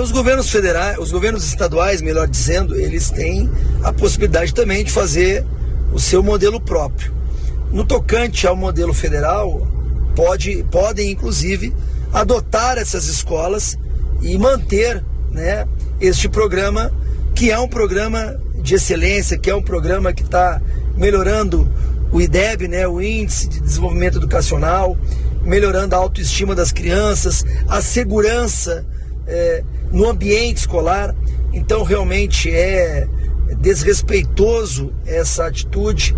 Os 0.00 0.12
governos 0.12 0.48
federais, 0.48 0.96
os 0.98 1.10
governos 1.10 1.44
estaduais, 1.44 2.00
melhor 2.00 2.28
dizendo, 2.28 2.76
eles 2.76 3.10
têm 3.10 3.50
a 3.82 3.92
possibilidade 3.92 4.54
também 4.54 4.84
de 4.84 4.92
fazer 4.92 5.44
o 5.92 5.98
seu 5.98 6.22
modelo 6.22 6.60
próprio. 6.60 7.12
No 7.72 7.84
tocante 7.84 8.46
ao 8.46 8.54
modelo 8.54 8.92
federal, 8.94 9.66
pode, 10.14 10.64
podem 10.70 11.10
inclusive 11.10 11.74
adotar 12.12 12.78
essas 12.78 13.06
escolas 13.06 13.78
e 14.22 14.36
manter 14.36 15.04
né, 15.30 15.66
este 16.00 16.28
programa, 16.28 16.92
que 17.34 17.50
é 17.50 17.58
um 17.58 17.68
programa 17.68 18.38
de 18.56 18.74
excelência, 18.74 19.38
que 19.38 19.50
é 19.50 19.54
um 19.54 19.62
programa 19.62 20.12
que 20.12 20.22
está 20.22 20.60
melhorando 20.96 21.70
o 22.12 22.20
IDEB, 22.20 22.68
né, 22.68 22.86
o 22.86 23.00
Índice 23.00 23.48
de 23.48 23.60
Desenvolvimento 23.60 24.18
Educacional, 24.18 24.96
melhorando 25.42 25.94
a 25.94 25.98
autoestima 25.98 26.54
das 26.54 26.72
crianças, 26.72 27.44
a 27.68 27.80
segurança 27.80 28.84
é, 29.26 29.62
no 29.90 30.08
ambiente 30.08 30.58
escolar. 30.58 31.14
Então, 31.52 31.82
realmente 31.82 32.50
é 32.50 33.08
desrespeitoso 33.58 34.92
essa 35.06 35.46
atitude, 35.46 36.14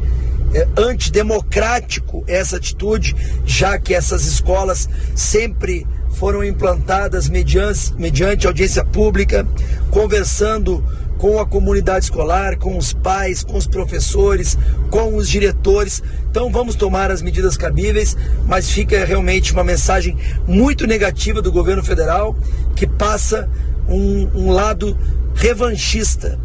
é 0.54 0.68
antidemocrático 0.76 2.24
essa 2.26 2.56
atitude, 2.56 3.14
já 3.44 3.78
que 3.78 3.94
essas 3.94 4.26
escolas 4.26 4.88
sempre 5.14 5.86
foram 6.10 6.44
implantadas 6.44 7.28
mediante, 7.28 7.94
mediante 7.94 8.46
audiência 8.46 8.84
pública, 8.84 9.46
conversando 9.90 10.84
com 11.18 11.38
a 11.38 11.46
comunidade 11.46 12.06
escolar, 12.06 12.58
com 12.58 12.76
os 12.76 12.92
pais, 12.92 13.44
com 13.44 13.56
os 13.56 13.66
professores, 13.66 14.58
com 14.90 15.14
os 15.14 15.28
diretores. 15.28 16.02
Então 16.28 16.50
vamos 16.50 16.74
tomar 16.74 17.10
as 17.10 17.22
medidas 17.22 17.56
cabíveis, 17.56 18.16
mas 18.44 18.68
fica 18.68 19.04
realmente 19.04 19.52
uma 19.52 19.62
mensagem 19.62 20.16
muito 20.46 20.86
negativa 20.86 21.40
do 21.40 21.52
governo 21.52 21.82
federal 21.82 22.36
que 22.74 22.86
passa 22.86 23.48
um, 23.88 24.28
um 24.34 24.50
lado 24.50 24.98
revanchista 25.34 26.38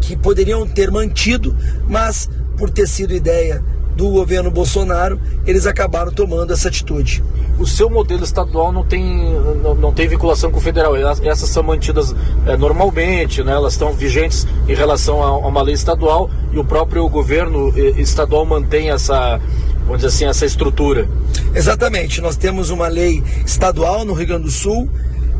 que 0.00 0.16
poderiam 0.16 0.66
ter 0.66 0.90
mantido, 0.90 1.56
mas 1.86 2.28
por 2.60 2.68
ter 2.68 2.86
sido 2.86 3.14
ideia 3.14 3.64
do 3.96 4.10
governo 4.10 4.50
Bolsonaro, 4.50 5.18
eles 5.46 5.66
acabaram 5.66 6.12
tomando 6.12 6.52
essa 6.52 6.68
atitude. 6.68 7.24
O 7.58 7.66
seu 7.66 7.88
modelo 7.88 8.22
estadual 8.22 8.70
não 8.70 8.84
tem, 8.84 9.02
não, 9.62 9.74
não 9.74 9.92
tem 9.94 10.06
vinculação 10.06 10.50
com 10.50 10.58
o 10.58 10.60
federal. 10.60 10.94
Essas 10.94 11.48
são 11.48 11.62
mantidas 11.62 12.14
é, 12.46 12.58
normalmente, 12.58 13.42
né? 13.42 13.52
elas 13.52 13.72
estão 13.72 13.94
vigentes 13.94 14.46
em 14.68 14.74
relação 14.74 15.22
a, 15.22 15.28
a, 15.28 15.38
uma 15.38 15.62
lei 15.62 15.74
estadual 15.74 16.30
e 16.52 16.58
o 16.58 16.64
próprio 16.64 17.08
governo 17.08 17.72
eh, 17.74 18.00
estadual 18.00 18.44
mantém 18.44 18.90
essa, 18.90 19.40
vamos 19.86 19.96
dizer 19.96 20.08
assim, 20.08 20.26
essa 20.26 20.44
estrutura. 20.44 21.08
Exatamente. 21.54 22.20
Nós 22.20 22.36
temos 22.36 22.68
uma 22.68 22.88
lei 22.88 23.24
estadual 23.46 24.04
no 24.04 24.12
Rio 24.12 24.28
Grande 24.28 24.44
do 24.44 24.50
Sul. 24.50 24.88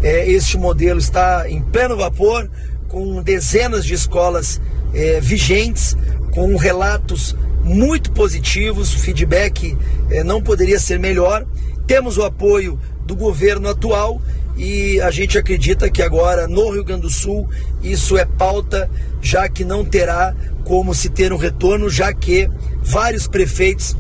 É, 0.02 0.26
este 0.26 0.56
modelo 0.56 0.98
está 0.98 1.48
em 1.50 1.60
pleno 1.60 1.98
vapor, 1.98 2.50
com 2.88 3.22
dezenas 3.22 3.84
de 3.84 3.92
escolas 3.92 4.58
é, 4.92 5.20
vigentes, 5.20 5.96
com 6.32 6.56
relatos 6.56 7.36
muito 7.62 8.12
positivos, 8.12 8.92
feedback 8.92 9.76
eh, 10.10 10.24
não 10.24 10.42
poderia 10.42 10.78
ser 10.78 10.98
melhor. 10.98 11.46
Temos 11.86 12.16
o 12.18 12.22
apoio 12.22 12.78
do 13.04 13.14
governo 13.14 13.68
atual 13.68 14.20
e 14.56 15.00
a 15.00 15.10
gente 15.10 15.38
acredita 15.38 15.90
que 15.90 16.02
agora 16.02 16.46
no 16.46 16.70
Rio 16.70 16.84
Grande 16.84 17.02
do 17.02 17.10
Sul 17.10 17.48
isso 17.82 18.16
é 18.16 18.24
pauta, 18.24 18.90
já 19.20 19.48
que 19.48 19.64
não 19.64 19.84
terá 19.84 20.34
como 20.64 20.94
se 20.94 21.08
ter 21.08 21.32
um 21.32 21.36
retorno, 21.36 21.88
já 21.88 22.12
que 22.12 22.48
vários 22.82 23.26
prefeitos 23.26 23.96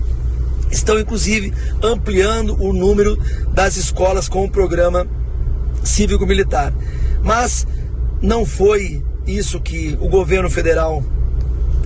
estão 0.70 0.98
inclusive 0.98 1.52
ampliando 1.82 2.56
o 2.62 2.72
número 2.72 3.18
das 3.52 3.76
escolas 3.76 4.28
com 4.28 4.44
o 4.44 4.50
programa 4.50 5.06
cívico-militar. 5.82 6.72
Mas 7.22 7.66
não 8.22 8.44
foi 8.44 9.02
isso 9.26 9.60
que 9.60 9.96
o 10.00 10.08
governo 10.08 10.50
federal, 10.50 11.02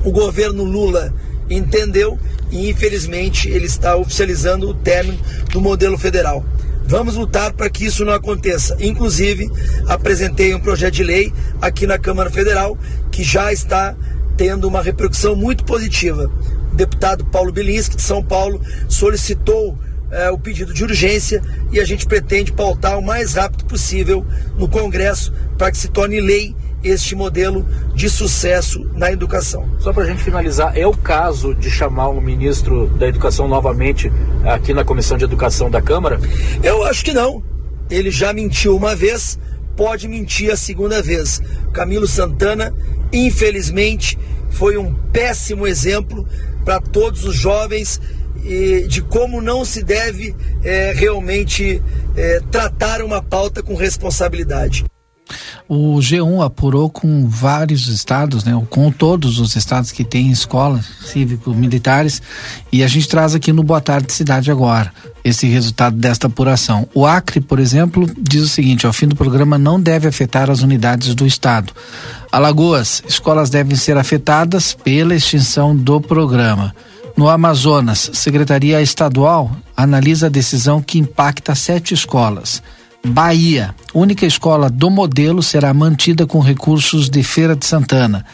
o 0.05 0.13
governo 0.13 0.63
Lula 0.63 1.13
entendeu 1.49 2.19
e 2.51 2.71
infelizmente 2.71 3.49
ele 3.49 3.67
está 3.67 3.97
oficializando 3.97 4.69
o 4.69 4.75
término 4.75 5.19
do 5.51 5.61
modelo 5.61 5.99
federal. 5.99 6.45
Vamos 6.87 7.17
lutar 7.17 7.53
para 7.55 7.71
que 7.71 7.87
isso 7.87 8.05
não 8.05 8.13
aconteça. 8.13 8.77
Inclusive, 8.79 9.51
apresentei 9.89 10.55
um 10.55 10.61
projeto 10.61 10.95
de 10.95 11.03
lei 11.03 11.33
aqui 11.61 11.87
na 11.87 11.99
Câmara 11.99 12.31
Federal 12.31 12.77
que 13.11 13.25
já 13.25 13.53
está 13.53 13.97
tendo 14.37 14.69
uma 14.69 14.83
repercussão 14.83 15.35
muito 15.35 15.65
positiva. 15.65 16.31
O 16.73 16.77
deputado 16.77 17.25
Paulo 17.25 17.53
Bilinski, 17.53 17.97
de 17.97 18.03
São 18.03 18.23
Paulo, 18.23 18.61
solicitou 18.89 19.79
é, 20.11 20.31
o 20.31 20.39
pedido 20.39 20.75
de 20.75 20.85
urgência 20.85 21.43
e 21.73 21.81
a 21.81 21.85
gente 21.85 22.07
pretende 22.07 22.53
pautar 22.53 22.99
o 22.99 23.03
mais 23.03 23.35
rápido 23.35 23.65
possível 23.65 24.25
no 24.57 24.69
Congresso 24.69 25.33
para 25.57 25.71
que 25.71 25.79
se 25.79 25.89
torne 25.89 26.21
lei 26.21 26.55
este 26.85 27.15
modelo 27.15 27.67
de 27.95 28.09
sucesso 28.11 28.89
na 28.95 29.11
educação. 29.11 29.69
Só 29.81 29.93
para 29.93 30.05
a 30.05 30.07
gente 30.07 30.23
finalizar, 30.23 30.77
é 30.77 30.87
o 30.87 30.93
caso 30.93 31.55
de 31.55 31.71
chamar 31.71 32.09
o 32.09 32.21
ministro 32.21 32.87
da 32.89 33.09
Educação 33.09 33.49
novamente 33.49 34.13
aqui 34.45 34.75
na 34.75 34.85
Comissão 34.85 35.17
de 35.17 35.25
Educação 35.25 35.71
da 35.71 35.81
Câmara? 35.81 36.21
Eu 36.63 36.85
acho 36.85 37.05
que 37.05 37.13
não. 37.13 37.43
Ele 37.91 38.11
já 38.11 38.33
mentiu 38.33 38.77
uma 38.77 38.95
vez, 38.95 39.39
pode 39.77 40.07
mentir 40.09 40.53
a 40.53 40.57
segunda 40.57 41.03
vez. 41.03 41.41
Camilo 41.73 42.07
Santana, 42.07 42.75
infelizmente, 43.13 44.19
foi 44.51 44.77
um 44.77 44.95
péssimo 45.13 45.67
exemplo 45.67 46.27
para 46.65 46.81
todos 46.81 47.25
os 47.25 47.35
jovens 47.35 48.01
de 48.89 49.01
como 49.01 49.41
não 49.41 49.65
se 49.65 49.83
deve 49.83 50.37
é, 50.63 50.93
realmente 50.95 51.83
é, 52.15 52.41
tratar 52.51 53.01
uma 53.01 53.23
pauta 53.23 53.63
com 53.63 53.75
responsabilidade. 53.75 54.85
O 55.67 55.97
G1 55.97 56.45
apurou 56.45 56.91
com 56.91 57.27
vários 57.27 57.89
estados, 57.89 58.45
né, 58.45 58.53
com 58.69 58.91
todos 58.91 59.39
os 59.39 59.57
estados 59.57 59.91
que 59.91 60.05
têm 60.05 60.31
escolas 60.31 60.85
cívico-militares, 61.07 62.21
e 62.71 62.83
a 62.83 62.87
gente 62.87 63.09
traz 63.09 63.35
aqui 63.35 63.51
no 63.51 63.63
Boa 63.63 63.81
Tarde 63.81 64.13
Cidade 64.13 64.51
agora 64.51 64.93
esse 65.25 65.47
resultado 65.47 65.97
desta 65.97 66.27
apuração. 66.27 66.87
O 66.93 67.07
Acre, 67.07 67.41
por 67.41 67.59
exemplo, 67.59 68.09
diz 68.19 68.43
o 68.43 68.49
seguinte: 68.49 68.87
ao 68.87 68.93
fim 68.93 69.09
do 69.09 69.17
programa 69.17 69.57
não 69.57 69.81
deve 69.81 70.07
afetar 70.07 70.51
as 70.51 70.61
unidades 70.61 71.15
do 71.15 71.27
estado. 71.27 71.73
Alagoas, 72.31 73.03
escolas 73.09 73.49
devem 73.49 73.75
ser 73.75 73.97
afetadas 73.97 74.75
pela 74.75 75.15
extinção 75.15 75.75
do 75.75 75.99
programa. 75.99 76.75
No 77.17 77.29
Amazonas, 77.29 78.11
Secretaria 78.13 78.83
Estadual 78.83 79.57
analisa 79.77 80.27
a 80.27 80.31
decisão 80.31 80.83
que 80.83 80.99
impacta 80.99 81.55
sete 81.55 81.95
escolas. 81.95 82.63
Bahia, 83.05 83.75
única 83.93 84.25
escola 84.25 84.71
do 84.71 84.89
modelo 84.89 85.43
será 85.43 85.75
mantida 85.75 86.27
com 86.27 86.41
recursos 86.41 87.11
de 87.11 87.23
Feira 87.23 87.55
de 87.55 87.67
Santana. 87.67 88.25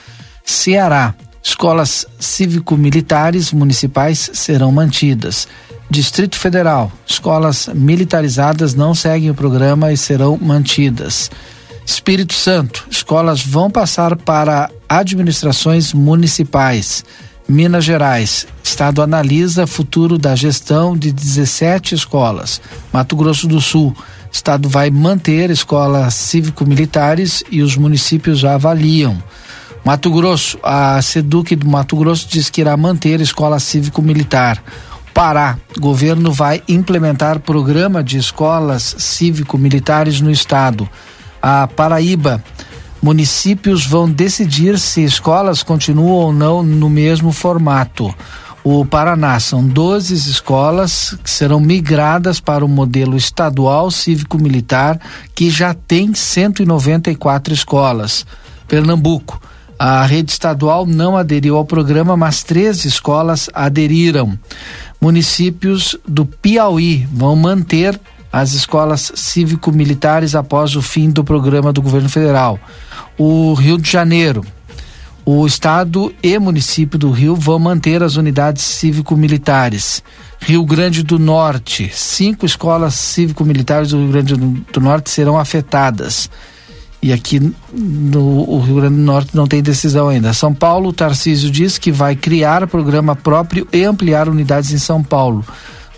Ceará, 0.44 1.12
escolas 1.42 2.06
cívico-militares 2.20 3.52
municipais 3.52 4.30
serão 4.32 4.70
mantidas. 4.70 5.48
Distrito 5.90 6.38
Federal, 6.38 6.90
escolas 7.04 7.68
militarizadas 7.74 8.72
não 8.72 8.94
seguem 8.94 9.30
o 9.30 9.34
programa 9.34 9.92
e 9.92 9.96
serão 9.96 10.38
mantidas. 10.40 11.28
Espírito 11.84 12.32
Santo, 12.32 12.86
escolas 12.88 13.44
vão 13.44 13.68
passar 13.68 14.14
para 14.16 14.70
administrações 14.88 15.92
municipais. 15.92 17.04
Minas 17.48 17.84
Gerais, 17.84 18.46
Estado 18.62 19.02
analisa 19.02 19.66
futuro 19.66 20.16
da 20.16 20.36
gestão 20.36 20.96
de 20.96 21.10
17 21.10 21.96
escolas. 21.96 22.60
Mato 22.92 23.16
Grosso 23.16 23.48
do 23.48 23.60
Sul, 23.60 23.94
o 24.30 24.32
Estado 24.32 24.68
vai 24.68 24.90
manter 24.90 25.50
escolas 25.50 26.14
cívico-militares 26.14 27.42
e 27.50 27.62
os 27.62 27.76
municípios 27.76 28.38
já 28.38 28.54
avaliam. 28.54 29.20
Mato 29.84 30.08
Grosso, 30.12 30.56
a 30.62 31.02
SEDUC 31.02 31.56
do 31.56 31.68
Mato 31.68 31.96
Grosso 31.96 32.28
diz 32.28 32.48
que 32.48 32.60
irá 32.60 32.76
manter 32.76 33.20
escola 33.20 33.58
cívico-militar. 33.58 34.62
Pará, 35.12 35.58
governo 35.78 36.30
vai 36.30 36.62
implementar 36.68 37.40
programa 37.40 38.04
de 38.04 38.18
escolas 38.18 38.94
cívico-militares 38.98 40.20
no 40.20 40.30
estado. 40.30 40.88
A 41.42 41.66
Paraíba, 41.66 42.42
municípios 43.02 43.84
vão 43.84 44.08
decidir 44.08 44.78
se 44.78 45.02
escolas 45.02 45.64
continuam 45.64 46.12
ou 46.12 46.32
não 46.32 46.62
no 46.62 46.88
mesmo 46.88 47.32
formato 47.32 48.14
o 48.62 48.84
Paraná. 48.84 49.38
São 49.40 49.66
12 49.66 50.14
escolas 50.14 51.16
que 51.22 51.30
serão 51.30 51.60
migradas 51.60 52.40
para 52.40 52.64
o 52.64 52.68
modelo 52.68 53.16
estadual 53.16 53.90
cívico-militar, 53.90 55.00
que 55.34 55.50
já 55.50 55.74
tem 55.74 56.14
194 56.14 57.54
escolas. 57.54 58.26
Pernambuco. 58.68 59.40
A 59.78 60.04
rede 60.04 60.30
estadual 60.30 60.84
não 60.84 61.16
aderiu 61.16 61.56
ao 61.56 61.64
programa, 61.64 62.14
mas 62.14 62.42
três 62.42 62.84
escolas 62.84 63.48
aderiram. 63.54 64.38
Municípios 65.00 65.96
do 66.06 66.26
Piauí 66.26 67.08
vão 67.10 67.34
manter 67.34 67.98
as 68.32 68.52
escolas 68.52 69.10
cívico-militares 69.14 70.34
após 70.34 70.76
o 70.76 70.82
fim 70.82 71.10
do 71.10 71.24
programa 71.24 71.72
do 71.72 71.82
governo 71.82 72.08
federal. 72.08 72.60
O 73.18 73.54
Rio 73.54 73.78
de 73.78 73.90
Janeiro, 73.90 74.44
o 75.24 75.46
Estado 75.46 76.12
e 76.22 76.38
município 76.38 76.98
do 76.98 77.10
Rio 77.10 77.34
vão 77.34 77.58
manter 77.58 78.02
as 78.02 78.16
unidades 78.16 78.62
cívico-militares. 78.62 80.02
Rio 80.40 80.64
Grande 80.64 81.02
do 81.02 81.18
Norte, 81.18 81.90
cinco 81.92 82.46
escolas 82.46 82.94
cívico-militares 82.94 83.90
do 83.90 83.98
Rio 83.98 84.08
Grande 84.08 84.34
do 84.36 84.80
Norte 84.80 85.10
serão 85.10 85.38
afetadas. 85.38 86.30
E 87.02 87.12
aqui 87.12 87.40
no 87.72 88.60
Rio 88.60 88.76
Grande 88.76 88.96
do 88.96 89.02
Norte 89.02 89.34
não 89.34 89.46
tem 89.46 89.62
decisão 89.62 90.08
ainda. 90.08 90.32
São 90.34 90.52
Paulo, 90.54 90.92
Tarcísio 90.92 91.50
diz 91.50 91.78
que 91.78 91.90
vai 91.90 92.14
criar 92.14 92.66
programa 92.66 93.16
próprio 93.16 93.66
e 93.72 93.84
ampliar 93.84 94.28
unidades 94.28 94.72
em 94.72 94.78
São 94.78 95.02
Paulo. 95.02 95.44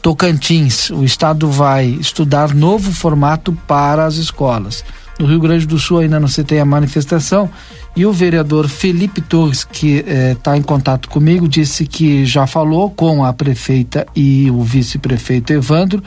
Tocantins, 0.00 0.90
o 0.90 1.04
estado 1.04 1.48
vai 1.48 1.86
estudar 1.86 2.54
novo 2.54 2.92
formato 2.92 3.52
para 3.66 4.04
as 4.04 4.16
escolas. 4.16 4.84
No 5.18 5.26
Rio 5.26 5.38
Grande 5.40 5.66
do 5.66 5.78
Sul 5.78 5.98
ainda 5.98 6.18
não 6.18 6.28
se 6.28 6.42
tem 6.42 6.58
a 6.58 6.64
manifestação. 6.64 7.48
E 7.95 8.07
o 8.07 8.12
vereador 8.12 8.68
Felipe 8.68 9.20
Torres, 9.20 9.64
que 9.64 10.03
está 10.32 10.57
em 10.57 10.62
contato 10.62 11.11
comigo, 11.11 11.47
disse 11.47 11.84
que 11.86 12.24
já 12.24 12.47
falou 12.47 12.88
com 12.88 13.22
a 13.22 13.34
prefeita 13.34 14.07
e 14.16 14.51
o 14.51 14.62
vice-prefeito 14.62 15.53
Evandro. 15.53 16.03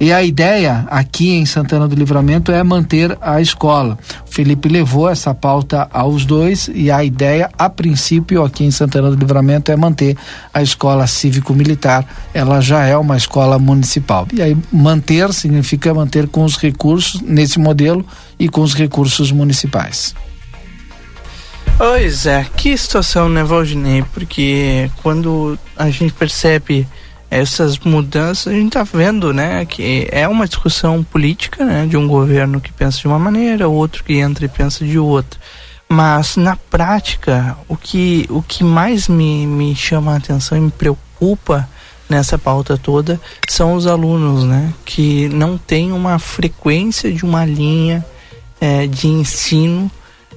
E 0.00 0.12
a 0.12 0.20
ideia 0.20 0.84
aqui 0.90 1.30
em 1.30 1.46
Santana 1.46 1.86
do 1.86 1.94
Livramento 1.94 2.50
é 2.50 2.60
manter 2.64 3.16
a 3.20 3.40
escola. 3.40 3.96
O 4.28 4.34
Felipe 4.34 4.68
levou 4.68 5.08
essa 5.08 5.32
pauta 5.32 5.88
aos 5.92 6.24
dois 6.24 6.68
e 6.74 6.90
a 6.90 7.04
ideia, 7.04 7.48
a 7.56 7.70
princípio, 7.70 8.42
aqui 8.42 8.64
em 8.64 8.72
Santana 8.72 9.08
do 9.08 9.16
Livramento, 9.16 9.70
é 9.70 9.76
manter 9.76 10.16
a 10.52 10.60
escola 10.60 11.06
cívico-militar. 11.06 12.04
Ela 12.34 12.60
já 12.60 12.84
é 12.84 12.96
uma 12.96 13.16
escola 13.16 13.60
municipal. 13.60 14.26
E 14.32 14.42
aí, 14.42 14.56
manter 14.72 15.32
significa 15.32 15.94
manter 15.94 16.26
com 16.26 16.42
os 16.42 16.56
recursos 16.56 17.20
nesse 17.20 17.60
modelo 17.60 18.04
e 18.40 18.48
com 18.48 18.60
os 18.60 18.74
recursos 18.74 19.30
municipais. 19.30 20.16
Pois 21.78 22.26
é, 22.26 22.44
que 22.56 22.76
situação, 22.76 23.28
né, 23.28 23.44
Valdinei? 23.44 24.02
Porque 24.12 24.90
quando 25.00 25.56
a 25.76 25.88
gente 25.90 26.12
percebe 26.12 26.88
essas 27.30 27.78
mudanças, 27.78 28.52
a 28.52 28.56
gente 28.56 28.72
tá 28.72 28.82
vendo, 28.82 29.32
né, 29.32 29.64
que 29.64 30.08
é 30.10 30.26
uma 30.26 30.48
discussão 30.48 31.04
política, 31.04 31.64
né, 31.64 31.86
de 31.86 31.96
um 31.96 32.08
governo 32.08 32.60
que 32.60 32.72
pensa 32.72 32.98
de 32.98 33.06
uma 33.06 33.18
maneira, 33.18 33.68
outro 33.68 34.02
que 34.02 34.14
entra 34.14 34.44
e 34.44 34.48
pensa 34.48 34.84
de 34.84 34.98
outra. 34.98 35.38
Mas 35.88 36.36
na 36.36 36.56
prática, 36.56 37.56
o 37.68 37.76
que, 37.76 38.26
o 38.28 38.42
que 38.42 38.64
mais 38.64 39.06
me, 39.06 39.46
me 39.46 39.72
chama 39.76 40.14
a 40.14 40.16
atenção 40.16 40.58
e 40.58 40.62
me 40.62 40.72
preocupa 40.72 41.68
nessa 42.08 42.36
pauta 42.36 42.76
toda 42.76 43.20
são 43.48 43.74
os 43.74 43.86
alunos, 43.86 44.42
né, 44.42 44.74
que 44.84 45.28
não 45.28 45.56
têm 45.56 45.92
uma 45.92 46.18
frequência 46.18 47.12
de 47.12 47.24
uma 47.24 47.44
linha 47.44 48.04
é, 48.60 48.84
de 48.84 49.06
ensino 49.06 49.88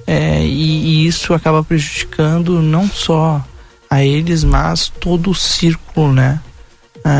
é, 0.06 0.44
e, 0.44 1.04
e, 1.04 1.06
isso 1.06 1.34
acaba 1.34 1.62
prejudicando 1.62 2.60
não 2.60 2.88
só 2.88 3.44
a 3.88 4.04
eles, 4.04 4.42
mas 4.44 4.88
todo 4.88 5.30
o 5.30 5.34
círculo, 5.34 6.12
né? 6.12 6.40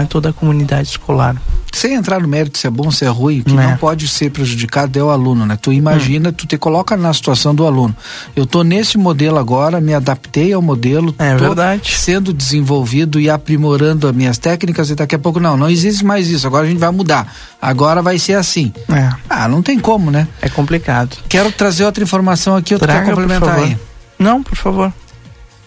Toda 0.09 0.31
a 0.31 0.33
comunidade 0.33 0.89
escolar. 0.89 1.37
Sem 1.73 1.95
entrar 1.95 2.21
no 2.21 2.29
mérito 2.29 2.59
se 2.59 2.67
é 2.67 2.71
bom, 2.71 2.91
se 2.91 3.05
é 3.05 3.09
ruim, 3.09 3.41
o 3.41 3.45
que 3.45 3.53
não, 3.55 3.63
não 3.63 3.77
pode 3.79 4.07
ser 4.07 4.31
prejudicado 4.31 4.99
é 4.99 5.03
o 5.03 5.09
aluno, 5.09 5.47
né? 5.47 5.59
Tu 5.61 5.73
imagina, 5.73 6.29
hum. 6.29 6.33
tu 6.33 6.47
te 6.47 6.59
coloca 6.59 6.97
na 6.99 7.13
situação 7.15 7.55
do 7.55 7.67
aluno. 7.67 7.97
Eu 8.37 8.45
tô 8.45 8.63
nesse 8.63 8.99
modelo 8.99 9.39
agora, 9.39 9.81
me 9.81 9.95
adaptei 9.95 10.53
ao 10.53 10.61
modelo, 10.61 11.15
é 11.19 11.35
verdade. 11.35 11.95
sendo 11.97 12.33
desenvolvido 12.33 13.19
e 13.19 13.31
aprimorando 13.31 14.07
as 14.07 14.15
minhas 14.15 14.37
técnicas 14.37 14.91
e 14.91 14.95
daqui 14.95 15.15
a 15.15 15.19
pouco 15.19 15.41
não, 15.41 15.57
não 15.57 15.71
existe 15.71 16.05
mais 16.05 16.29
isso. 16.29 16.47
Agora 16.47 16.67
a 16.67 16.69
gente 16.69 16.79
vai 16.79 16.91
mudar. 16.91 17.35
Agora 17.61 18.03
vai 18.03 18.19
ser 18.19 18.35
assim. 18.35 18.71
É. 18.91 19.11
Ah, 19.29 19.49
não 19.49 19.63
tem 19.63 19.79
como, 19.79 20.11
né? 20.11 20.29
É 20.43 20.51
complicado. 20.51 21.17
Quero 21.27 21.51
trazer 21.51 21.87
outra 21.87 22.05
informação 22.05 22.55
aqui, 22.55 22.75
eu 22.75 22.79
Traga, 22.79 23.07
quero 23.07 23.17
complementar 23.17 23.59
aí. 23.59 23.79
Não, 24.19 24.43
por 24.43 24.57
favor. 24.57 24.93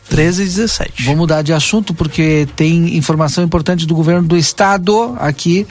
13 0.10 0.42
e 0.42 0.46
17. 0.46 1.04
Vou 1.04 1.16
mudar 1.16 1.42
de 1.42 1.54
assunto 1.54 1.94
porque 1.94 2.48
tem 2.56 2.96
informação 2.98 3.44
importante 3.44 3.86
do 3.86 3.96
governo 3.96 4.28
do 4.28 4.38
estado 4.38 5.16
aqui. 5.20 5.68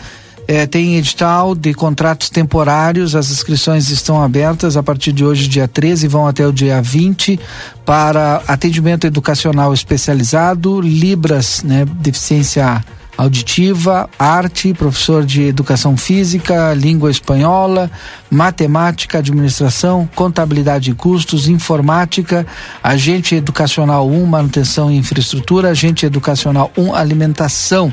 É, 0.47 0.67
tem 0.67 0.97
edital 0.97 1.55
de 1.55 1.73
contratos 1.73 2.29
temporários, 2.29 3.17
as 3.17 3.31
inscrições 3.31 3.89
estão 3.89 4.23
abertas 4.23 4.77
a 4.77 4.83
partir 4.83 5.11
de 5.11 5.25
hoje, 5.25 5.49
dia 5.49 5.67
13, 5.67 6.07
vão 6.07 6.27
até 6.27 6.47
o 6.47 6.53
dia 6.53 6.83
20, 6.83 7.41
para 7.83 8.43
atendimento 8.47 9.07
educacional 9.07 9.73
especializado, 9.73 10.83
Libras, 10.83 11.63
né, 11.63 11.87
deficiência 11.87 12.85
auditiva, 13.17 14.09
arte, 14.19 14.75
professor 14.75 15.25
de 15.25 15.43
educação 15.43 15.97
física, 15.97 16.75
língua 16.75 17.11
espanhola, 17.11 17.91
matemática, 18.31 19.19
administração, 19.19 20.09
contabilidade 20.15 20.91
e 20.91 20.95
custos, 20.95 21.49
informática, 21.49 22.47
agente 22.83 23.35
educacional 23.35 24.09
1, 24.09 24.27
manutenção 24.27 24.91
e 24.91 24.97
infraestrutura, 24.97 25.71
agente 25.71 26.05
educacional 26.05 26.71
1, 26.77 26.95
alimentação. 26.95 27.93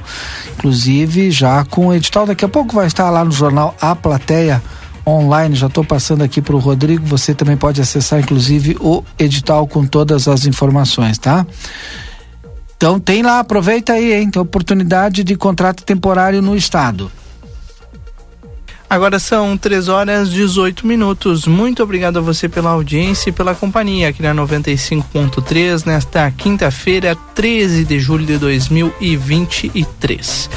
Inclusive, 0.58 1.32
já 1.32 1.64
com 1.66 1.88
o 1.88 1.94
edital, 1.94 2.26
daqui 2.26 2.44
a 2.44 2.50
pouco 2.50 2.76
vai 2.76 2.88
estar 2.88 3.10
lá 3.10 3.24
no 3.24 3.32
jornal 3.32 3.76
A 3.80 3.96
Plateia 3.96 4.62
online. 5.06 5.56
Já 5.56 5.68
estou 5.68 5.84
passando 5.84 6.24
aqui 6.24 6.42
para 6.42 6.56
o 6.56 6.60
Rodrigo. 6.60 7.06
Você 7.06 7.34
também 7.34 7.58
pode 7.58 7.82
acessar, 7.82 8.20
inclusive, 8.20 8.78
o 8.80 9.04
edital 9.18 9.68
com 9.68 9.86
todas 9.86 10.28
as 10.28 10.46
informações, 10.46 11.18
tá? 11.18 11.46
Então 12.82 13.00
tem 13.00 13.22
lá, 13.22 13.40
aproveita 13.40 13.94
aí, 13.94 14.12
hein? 14.12 14.32
Tem 14.32 14.42
oportunidade 14.42 15.24
de 15.24 15.36
contrato 15.36 15.84
temporário 15.84 16.42
no 16.42 16.58
estado. 16.58 17.12
Agora 18.90 19.20
são 19.20 19.56
3 19.56 19.88
horas 19.88 20.32
18 20.32 20.88
minutos. 20.88 21.46
Muito 21.46 21.84
obrigado 21.84 22.18
a 22.18 22.22
você 22.22 22.50
pela 22.50 22.72
audiência 22.72 23.30
e 23.30 23.32
pela 23.32 23.54
companhia 23.54 24.10
aqui 24.10 24.24
na 24.24 24.34
95.3 24.34 25.86
nesta 25.86 26.32
quinta-feira, 26.32 27.16
13 27.36 27.86
de 27.86 28.00
julho 28.00 28.26
de 28.26 28.40
2023. 28.40 30.50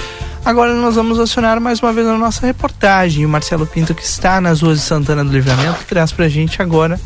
Agora 0.47 0.73
nós 0.73 0.95
vamos 0.95 1.21
acionar 1.21 1.61
mais 1.61 1.81
uma 1.81 1.93
vez 1.93 2.07
a 2.07 2.17
nossa 2.17 2.47
reportagem. 2.47 3.27
O 3.27 3.29
Marcelo 3.29 3.67
Pinto, 3.67 3.95
que 3.95 4.03
está 4.03 4.41
nas 4.41 4.63
ruas 4.63 4.79
de 4.79 4.85
Santana 4.87 5.23
do 5.23 5.31
Livramento, 5.31 5.85
traz 5.87 6.11
pra 6.11 6.27
gente 6.27 6.63
agora 6.63 6.99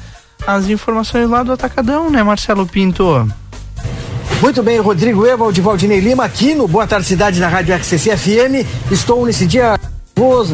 as 0.47 0.69
informações 0.69 1.29
lá 1.29 1.43
do 1.43 1.51
Atacadão, 1.51 2.09
né, 2.09 2.23
Marcelo 2.23 2.69
Pinto? 2.69 3.29
Muito 4.41 4.63
bem, 4.63 4.79
Rodrigo 4.79 5.27
Evald, 5.27 5.61
Valdinei 5.61 5.99
Lima, 5.99 6.25
aqui 6.25 6.55
no 6.55 6.69
Boa 6.69 6.87
Tarde 6.87 7.07
Cidade, 7.07 7.41
na 7.41 7.49
Rádio 7.49 7.77
XCC 7.77 8.17
FM. 8.17 8.65
Estou 8.91 9.27
nesse 9.27 9.45
dia 9.47 9.77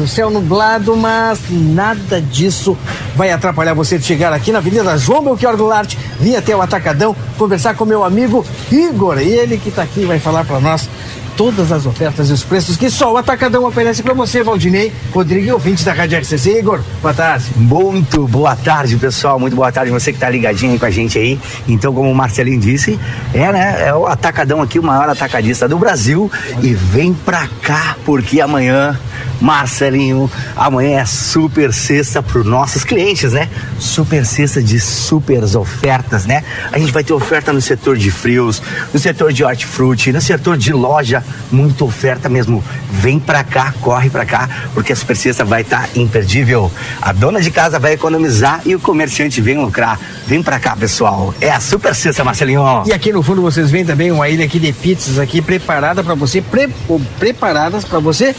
céu 0.07 0.29
nublado, 0.29 0.95
mas 0.97 1.39
nada 1.49 2.19
disso 2.19 2.75
vai 3.15 3.31
atrapalhar 3.31 3.73
você 3.73 3.97
de 3.97 4.05
chegar 4.05 4.33
aqui 4.33 4.51
na 4.51 4.57
Avenida 4.57 4.97
João 4.97 5.23
Belchior 5.23 5.55
Goulart, 5.55 5.95
vir 6.19 6.35
até 6.35 6.55
o 6.55 6.61
Atacadão, 6.61 7.15
conversar 7.37 7.75
com 7.75 7.85
meu 7.85 8.03
amigo 8.03 8.45
Igor, 8.71 9.17
ele 9.19 9.57
que 9.57 9.69
está 9.69 9.83
aqui 9.83 10.05
vai 10.05 10.19
falar 10.19 10.45
para 10.45 10.59
nós 10.59 10.87
todas 11.35 11.71
as 11.71 11.85
ofertas 11.85 12.29
e 12.29 12.33
os 12.33 12.43
preços 12.43 12.77
que 12.77 12.89
só 12.89 13.13
o 13.13 13.17
Atacadão 13.17 13.65
oferece 13.65 14.01
para 14.01 14.13
você, 14.13 14.43
Valdinei, 14.43 14.91
Rodrigo 15.13 15.47
e 15.47 15.51
ouvinte 15.51 15.83
da 15.83 15.93
Rádio 15.93 16.19
RCC. 16.19 16.59
Igor, 16.59 16.81
boa 17.01 17.13
tarde. 17.13 17.45
Muito 17.55 18.27
boa 18.27 18.55
tarde, 18.55 18.95
pessoal. 18.97 19.39
Muito 19.39 19.55
boa 19.55 19.71
tarde 19.71 19.91
você 19.91 20.11
que 20.11 20.17
está 20.17 20.29
ligadinho 20.29 20.73
aí 20.73 20.79
com 20.79 20.85
a 20.85 20.91
gente 20.91 21.17
aí. 21.19 21.39
Então, 21.67 21.93
como 21.93 22.09
o 22.09 22.15
Marcelinho 22.15 22.59
disse, 22.59 22.99
é, 23.33 23.51
né? 23.51 23.87
É 23.87 23.93
o 23.93 24.05
Atacadão 24.05 24.61
aqui, 24.61 24.79
o 24.79 24.83
maior 24.83 25.09
atacadista 25.09 25.67
do 25.67 25.77
Brasil. 25.77 26.31
E 26.61 26.73
vem 26.73 27.13
pra 27.13 27.47
cá, 27.61 27.97
porque 28.05 28.39
amanhã 28.39 28.97
Marcelinho, 29.41 30.29
amanhã 30.55 30.99
é 30.99 31.05
super 31.05 31.73
sexta 31.73 32.21
para 32.23 32.39
os 32.39 32.45
nossos 32.45 32.83
clientes, 32.83 33.33
né? 33.33 33.49
Super 33.79 34.25
sexta 34.25 34.61
de 34.61 34.79
super 34.79 35.43
ofertas, 35.55 36.25
né? 36.25 36.43
A 36.71 36.79
gente 36.79 36.91
vai 36.91 37.03
ter 37.03 37.13
oferta 37.13 37.51
no 37.51 37.61
setor 37.61 37.97
de 37.97 38.11
frios, 38.11 38.61
no 38.93 38.99
setor 38.99 39.33
de 39.33 39.43
hortifruti, 39.43 40.11
no 40.11 40.21
setor 40.21 40.57
de 40.57 40.71
loja, 40.71 41.23
muita 41.51 41.83
oferta 41.83 42.29
mesmo. 42.29 42.63
Vem 42.91 43.19
para 43.19 43.43
cá, 43.43 43.73
corre 43.81 44.09
para 44.09 44.25
cá, 44.25 44.49
porque 44.73 44.93
a 44.93 44.95
super 44.95 45.15
sexta 45.15 45.43
vai 45.43 45.61
estar 45.61 45.83
tá 45.83 45.89
imperdível. 45.95 46.71
A 47.01 47.11
dona 47.11 47.41
de 47.41 47.51
casa 47.51 47.79
vai 47.79 47.93
economizar 47.93 48.61
e 48.65 48.75
o 48.75 48.79
comerciante 48.79 49.41
vem 49.41 49.57
lucrar. 49.57 49.99
Vem 50.27 50.41
para 50.41 50.59
cá, 50.59 50.75
pessoal. 50.75 51.33
É 51.39 51.49
a 51.49 51.59
super 51.59 51.93
sexta, 51.93 52.23
Marcelinho. 52.23 52.83
E 52.85 52.93
aqui 52.93 53.11
no 53.11 53.21
fundo 53.21 53.41
vocês 53.41 53.69
veem 53.71 53.85
também 53.85 54.11
uma 54.11 54.27
ilha 54.29 54.45
aqui 54.45 54.59
de 54.59 54.73
pizzas 54.73 55.19
aqui 55.19 55.41
preparada 55.41 56.03
para 56.03 56.15
você, 56.15 56.41
pre 56.41 56.69
preparadas 57.19 57.83
para 57.83 57.99
você 57.99 58.35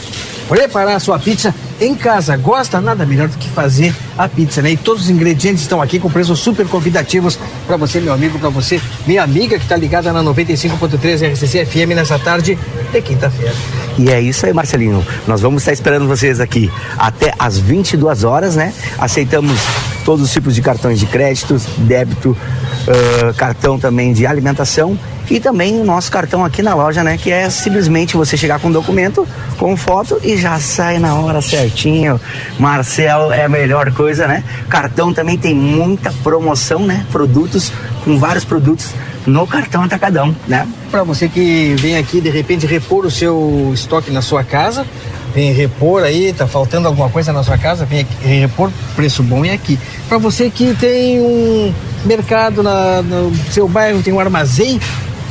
preparar 0.47 0.95
a 0.95 0.99
sua 0.99 1.19
pizza 1.19 1.53
em 1.79 1.93
casa. 1.93 2.35
Gosta? 2.37 2.79
Nada 2.79 3.05
melhor 3.05 3.27
do 3.27 3.37
que 3.37 3.49
fazer 3.49 3.93
a 4.17 4.27
pizza, 4.27 4.61
né? 4.61 4.71
E 4.71 4.77
todos 4.77 5.03
os 5.03 5.09
ingredientes 5.09 5.61
estão 5.61 5.81
aqui 5.81 5.99
com 5.99 6.09
preços 6.09 6.39
super 6.39 6.65
convidativos 6.67 7.37
para 7.65 7.77
você, 7.77 7.99
meu 7.99 8.13
amigo, 8.13 8.39
para 8.39 8.49
você, 8.49 8.81
minha 9.05 9.23
amiga 9.23 9.57
que 9.57 9.63
está 9.63 9.75
ligada 9.75 10.11
na 10.11 10.23
95.3 10.23 11.33
RCC 11.33 11.65
FM 11.65 11.95
nessa 11.95 12.17
tarde 12.17 12.57
de 12.91 13.01
quinta-feira. 13.01 13.53
E 13.97 14.09
é 14.09 14.21
isso 14.21 14.45
aí, 14.45 14.53
Marcelinho. 14.53 15.05
Nós 15.27 15.41
vamos 15.41 15.61
estar 15.61 15.73
esperando 15.73 16.07
vocês 16.07 16.39
aqui 16.39 16.71
até 16.97 17.33
às 17.37 17.57
22 17.57 18.23
horas, 18.23 18.55
né? 18.55 18.73
Aceitamos 18.97 19.59
todos 20.07 20.23
os 20.23 20.31
tipos 20.31 20.55
de 20.55 20.61
cartões 20.61 21.01
de 21.01 21.05
créditos, 21.05 21.65
débito, 21.79 22.29
uh, 22.29 23.33
cartão 23.33 23.77
também 23.77 24.13
de 24.13 24.25
alimentação 24.25 24.97
e 25.29 25.37
também 25.37 25.81
o 25.81 25.83
nosso 25.83 26.09
cartão 26.09 26.45
aqui 26.45 26.61
na 26.61 26.73
loja, 26.73 27.03
né? 27.03 27.17
Que 27.17 27.29
é 27.29 27.49
simplesmente 27.49 28.15
você 28.15 28.37
chegar 28.37 28.57
com 28.61 28.69
um 28.69 28.71
documento, 28.71 29.27
com 29.57 29.75
foto 29.75 30.17
e 30.23 30.37
já 30.37 30.57
sai 30.61 30.97
na 30.97 31.15
hora 31.15 31.41
certinho. 31.41 32.21
Marcel 32.57 33.33
é 33.33 33.43
a 33.43 33.49
melhor 33.49 33.91
coisa, 33.91 34.29
né? 34.29 34.45
Cartão 34.69 35.13
também 35.13 35.37
tem 35.37 35.53
muita 35.53 36.09
promoção, 36.23 36.87
né? 36.87 37.05
Produtos, 37.11 37.69
com 38.05 38.17
vários 38.17 38.45
produtos 38.45 38.93
no 39.25 39.45
cartão 39.45 39.83
atacadão, 39.83 40.33
né? 40.47 40.65
Para 40.89 41.03
você 41.03 41.27
que 41.27 41.75
vem 41.79 41.97
aqui 41.97 42.21
de 42.21 42.29
repente 42.29 42.65
repor 42.65 43.05
o 43.05 43.11
seu 43.11 43.71
estoque 43.73 44.09
na 44.09 44.21
sua 44.21 44.41
casa, 44.41 44.85
vem 45.37 45.53
repor 45.53 46.01
aí, 46.01 46.33
tá 46.33 46.47
faltando 46.47 46.87
alguma 46.87 47.09
coisa 47.09 47.31
na 47.31 47.43
sua 47.43 47.59
casa, 47.59 47.85
vem 47.85 48.07
repor, 48.23 48.71
preço 48.95 49.21
bom 49.21 49.45
é 49.45 49.51
aqui. 49.51 49.77
Para 50.09 50.17
você 50.17 50.49
que 50.49 50.73
tem 50.73 51.21
um 51.21 51.71
mercado 52.05 52.63
na, 52.63 53.03
no 53.03 53.31
seu 53.51 53.67
bairro, 53.67 54.01
tem 54.01 54.11
um 54.11 54.19
armazém, 54.19 54.81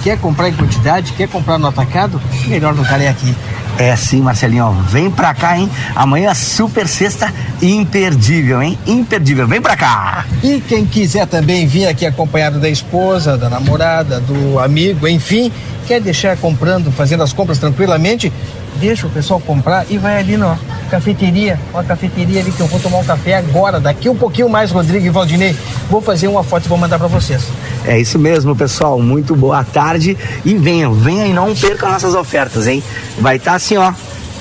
quer 0.05 0.17
comprar 0.17 0.49
em 0.49 0.53
quantidade, 0.53 1.13
quer 1.15 1.27
comprar 1.27 1.59
no 1.59 1.67
atacado, 1.67 2.23
melhor 2.47 2.73
lugar 2.73 3.01
é 3.01 3.09
aqui. 3.09 3.35
É 3.79 3.97
sim, 3.97 4.23
Marcelinho. 4.23 4.71
Vem 4.89 5.11
pra 5.11 5.35
cá, 5.35 5.59
hein? 5.59 5.69
Amanhã 5.95 6.33
super 6.35 6.87
sexta 6.87 7.35
imperdível, 7.61 8.63
hein? 8.63 8.79
Imperdível. 8.87 9.47
Vem 9.47 9.61
pra 9.61 9.77
cá. 9.77 10.25
E 10.43 10.61
quem 10.61 10.87
quiser 10.87 11.27
também 11.27 11.67
vir 11.67 11.87
aqui 11.87 12.07
acompanhado 12.07 12.59
da 12.61 12.71
esposa, 12.71 13.37
da 13.37 13.51
namorada, 13.51 14.21
do 14.21 14.59
amigo, 14.61 15.07
enfim, 15.07 15.53
quer 15.87 16.01
deixar 16.01 16.37
comprando, 16.37 16.91
fazendo 16.91 17.23
as 17.23 17.35
compras 17.35 17.59
tranquilamente, 17.59 18.33
deixa 18.79 19.07
o 19.07 19.11
pessoal 19.11 19.41
comprar 19.41 19.87
e 19.91 19.99
vai 19.99 20.19
ali 20.19 20.37
na 20.37 20.59
cafeteria, 20.91 21.59
uma 21.73 21.83
cafeteria 21.83 22.41
ali 22.41 22.53
que 22.53 22.61
eu 22.61 22.67
vou 22.67 22.79
tomar 22.79 22.99
um 22.99 23.05
café 23.05 23.35
agora, 23.35 23.81
daqui 23.81 24.09
um 24.09 24.17
pouquinho 24.17 24.49
mais, 24.49 24.71
Rodrigo 24.71 25.05
e 25.05 25.11
Valdinei. 25.11 25.57
Vou 25.91 26.01
fazer 26.01 26.29
uma 26.29 26.45
foto 26.45 26.67
e 26.67 26.69
vou 26.69 26.79
mandar 26.79 26.99
para 26.99 27.09
vocês. 27.09 27.43
É 27.85 27.99
isso 27.99 28.19
mesmo, 28.19 28.55
pessoal. 28.55 29.01
Muito 29.01 29.35
boa 29.35 29.65
tarde 29.65 30.17
e 30.45 30.55
venham, 30.55 30.93
venham 30.95 31.27
e 31.27 31.33
não 31.33 31.55
percam 31.55 31.91
nossas 31.91 32.15
ofertas, 32.15 32.67
hein? 32.67 32.83
Vai 33.19 33.37
estar 33.37 33.53
tá 33.53 33.57
assim, 33.57 33.77
ó, 33.77 33.93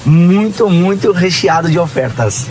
muito, 0.05 0.69
muito 0.69 1.11
recheado 1.11 1.69
de 1.69 1.79
ofertas. 1.79 2.47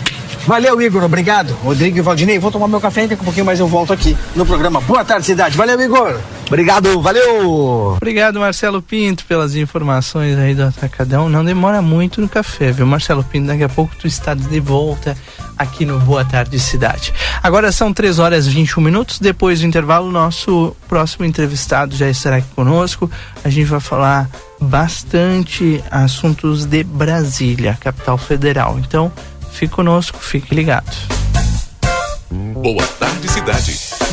Valeu, 0.46 0.80
Igor. 0.80 1.02
Obrigado. 1.04 1.56
Rodrigo 1.64 1.98
e 1.98 2.00
Valdinei, 2.00 2.38
vou 2.38 2.50
tomar 2.50 2.68
meu 2.68 2.80
café 2.80 3.06
daqui 3.06 3.22
um 3.22 3.24
pouquinho 3.24 3.46
mais 3.46 3.60
eu 3.60 3.66
volto 3.66 3.92
aqui 3.92 4.16
no 4.34 4.44
programa. 4.44 4.80
Boa 4.80 5.04
tarde, 5.04 5.26
cidade. 5.26 5.56
Valeu, 5.56 5.80
Igor. 5.80 6.18
Obrigado, 6.46 7.00
valeu! 7.00 7.94
Obrigado, 7.96 8.38
Marcelo 8.38 8.80
Pinto, 8.80 9.24
pelas 9.24 9.56
informações 9.56 10.38
aí 10.38 10.54
do 10.54 10.62
Atacadão. 10.62 11.28
Não 11.28 11.44
demora 11.44 11.80
muito 11.80 12.20
no 12.20 12.28
café, 12.28 12.70
viu, 12.70 12.86
Marcelo 12.86 13.24
Pinto? 13.24 13.46
Daqui 13.46 13.64
a 13.64 13.68
pouco 13.68 13.96
tu 13.96 14.06
está 14.06 14.34
de 14.34 14.60
volta 14.60 15.16
aqui 15.58 15.84
no 15.84 15.98
Boa 16.00 16.24
Tarde 16.24 16.58
Cidade. 16.60 17.12
Agora 17.42 17.72
são 17.72 17.92
3 17.92 18.18
horas 18.18 18.46
e 18.46 18.50
21 18.50 18.82
minutos. 18.82 19.18
Depois 19.18 19.60
do 19.60 19.66
intervalo, 19.66 20.10
nosso 20.10 20.76
próximo 20.86 21.24
entrevistado 21.24 21.96
já 21.96 22.08
estará 22.08 22.36
aqui 22.36 22.48
conosco. 22.54 23.10
A 23.42 23.48
gente 23.48 23.66
vai 23.66 23.80
falar 23.80 24.28
bastante 24.60 25.82
assuntos 25.90 26.66
de 26.66 26.84
Brasília, 26.84 27.78
capital 27.80 28.18
federal. 28.18 28.78
Então, 28.78 29.10
fique 29.52 29.74
conosco, 29.74 30.18
fique 30.18 30.54
ligado. 30.54 30.94
Boa 32.30 32.86
Tarde 32.98 33.28
Cidade. 33.28 33.93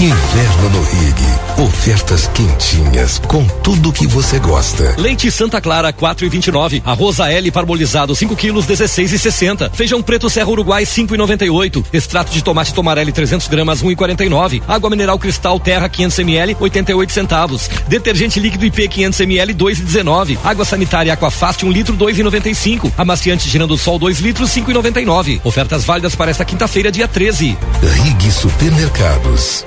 Inverno 0.00 0.70
no 0.70 0.82
Rig. 0.82 1.62
Ofertas 1.62 2.26
quentinhas 2.28 3.18
com 3.18 3.46
tudo 3.62 3.92
que 3.92 4.06
você 4.06 4.38
gosta. 4.38 4.94
Leite 4.96 5.30
Santa 5.30 5.60
Clara 5.60 5.92
4,29. 5.92 6.80
Arroz 6.86 7.18
L 7.18 7.50
parbolizado 7.50 8.16
5 8.16 8.34
quilos 8.34 8.66
16,60. 8.66 9.70
Feijão 9.74 10.00
preto 10.00 10.30
Serra 10.30 10.48
Uruguai 10.48 10.84
5,98. 10.84 11.84
Extrato 11.92 12.32
de 12.32 12.42
tomate 12.42 12.72
Tomarelli 12.72 13.12
300 13.12 13.46
gramas 13.48 13.82
1,49. 13.82 14.62
Água 14.66 14.88
mineral 14.88 15.18
Cristal 15.18 15.60
Terra 15.60 15.86
500 15.86 16.18
ml 16.20 16.56
88 16.58 17.12
centavos. 17.12 17.68
Detergente 17.86 18.40
líquido 18.40 18.64
IP 18.64 18.88
500 18.88 19.20
ml 19.20 19.54
2,19. 19.54 20.38
Água 20.42 20.64
sanitária 20.64 21.12
Aquafast 21.12 21.62
1 21.62 21.70
litro 21.70 21.94
2,95. 21.94 22.90
Amaciante 22.96 23.50
Girando 23.50 23.76
Sol 23.76 23.98
2 23.98 24.20
litros 24.20 24.48
5,99. 24.48 25.42
Ofertas 25.44 25.84
válidas 25.84 26.16
para 26.16 26.30
esta 26.30 26.42
quinta-feira 26.46 26.90
dia 26.90 27.06
13. 27.06 27.58
Rig 27.82 28.32
Supermercados. 28.32 29.66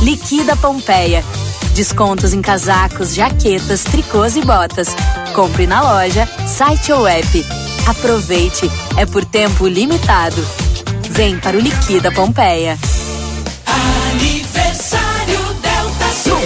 Liquida 0.00 0.56
Pompeia. 0.56 1.22
Descontos 1.74 2.32
em 2.32 2.40
casacos, 2.40 3.14
jaquetas, 3.14 3.84
tricôs 3.84 4.34
e 4.34 4.40
botas. 4.40 4.88
Compre 5.34 5.66
na 5.66 5.82
loja, 5.82 6.26
site 6.46 6.90
ou 6.90 7.06
app. 7.06 7.46
Aproveite, 7.86 8.70
é 8.96 9.04
por 9.04 9.24
tempo 9.26 9.66
limitado. 9.66 10.42
Vem 11.10 11.38
para 11.38 11.56
o 11.56 11.60
Liquida 11.60 12.10
Pompeia. 12.10 12.78
No 14.14 14.39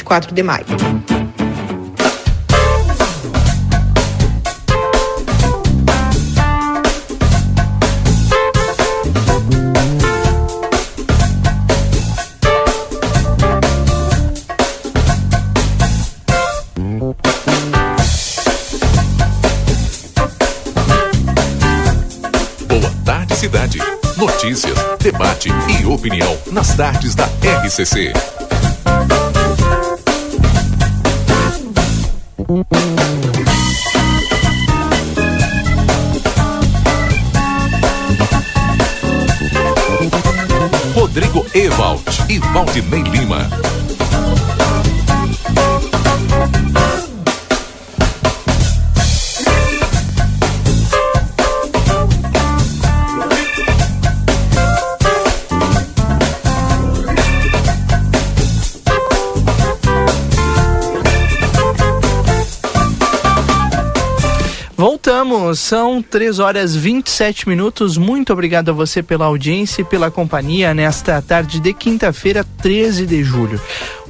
24 0.00 0.34
de 0.34 0.42
maio. 0.42 0.66
Cidade. 23.40 23.78
Notícias, 24.18 24.76
debate 24.98 25.48
e 25.66 25.86
opinião 25.86 26.36
nas 26.52 26.74
tardes 26.74 27.14
da 27.14 27.24
RCC. 27.64 28.12
Rodrigo 40.96 41.46
Ewald 41.54 42.02
e 42.28 42.40
Valdinei 42.40 43.02
Lima. 43.02 43.69
Voltamos, 65.20 65.58
são 65.58 66.02
3 66.02 66.38
horas 66.38 66.74
27 66.74 67.46
minutos. 67.46 67.98
Muito 67.98 68.32
obrigado 68.32 68.70
a 68.70 68.72
você 68.72 69.02
pela 69.02 69.26
audiência 69.26 69.82
e 69.82 69.84
pela 69.84 70.10
companhia 70.10 70.72
nesta 70.72 71.20
tarde 71.20 71.60
de 71.60 71.74
quinta-feira, 71.74 72.42
13 72.62 73.04
de 73.04 73.22
julho. 73.22 73.60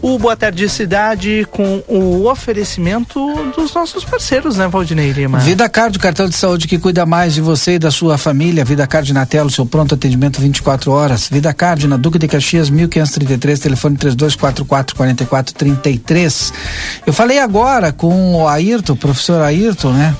O 0.00 0.16
Boa 0.20 0.36
Tarde 0.36 0.68
Cidade 0.68 1.48
com 1.50 1.82
o 1.88 2.30
oferecimento 2.30 3.18
dos 3.56 3.74
nossos 3.74 4.04
parceiros, 4.04 4.56
né, 4.56 4.68
Valdinei 4.68 5.11
Lima? 5.11 5.40
Vida 5.40 5.68
Card, 5.68 5.98
o 5.98 6.00
cartão 6.00 6.28
de 6.28 6.36
saúde 6.36 6.68
que 6.68 6.78
cuida 6.78 7.04
mais 7.04 7.34
de 7.34 7.40
você 7.40 7.74
e 7.74 7.78
da 7.80 7.90
sua 7.90 8.16
família. 8.16 8.64
Vida 8.64 8.86
Card 8.86 9.12
na 9.12 9.26
tela, 9.26 9.50
seu 9.50 9.66
pronto 9.66 9.96
atendimento 9.96 10.40
24 10.40 10.92
horas. 10.92 11.28
Vida 11.28 11.52
Card 11.52 11.88
na 11.88 11.96
Duque 11.96 12.20
de 12.20 12.28
Caxias, 12.28 12.70
1533, 12.70 13.58
telefone 13.58 13.96
3244 13.96 14.94
4433. 14.94 16.52
Eu 17.04 17.12
falei 17.12 17.40
agora 17.40 17.92
com 17.92 18.36
o 18.36 18.46
Ayrton, 18.46 18.92
o 18.92 18.96
professor 18.96 19.42
Ayrton, 19.42 19.92
né? 19.92 20.14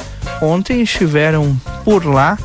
ontem 0.43 0.83
estiveram 0.83 1.57
por 1.85 2.05
lá 2.05 2.39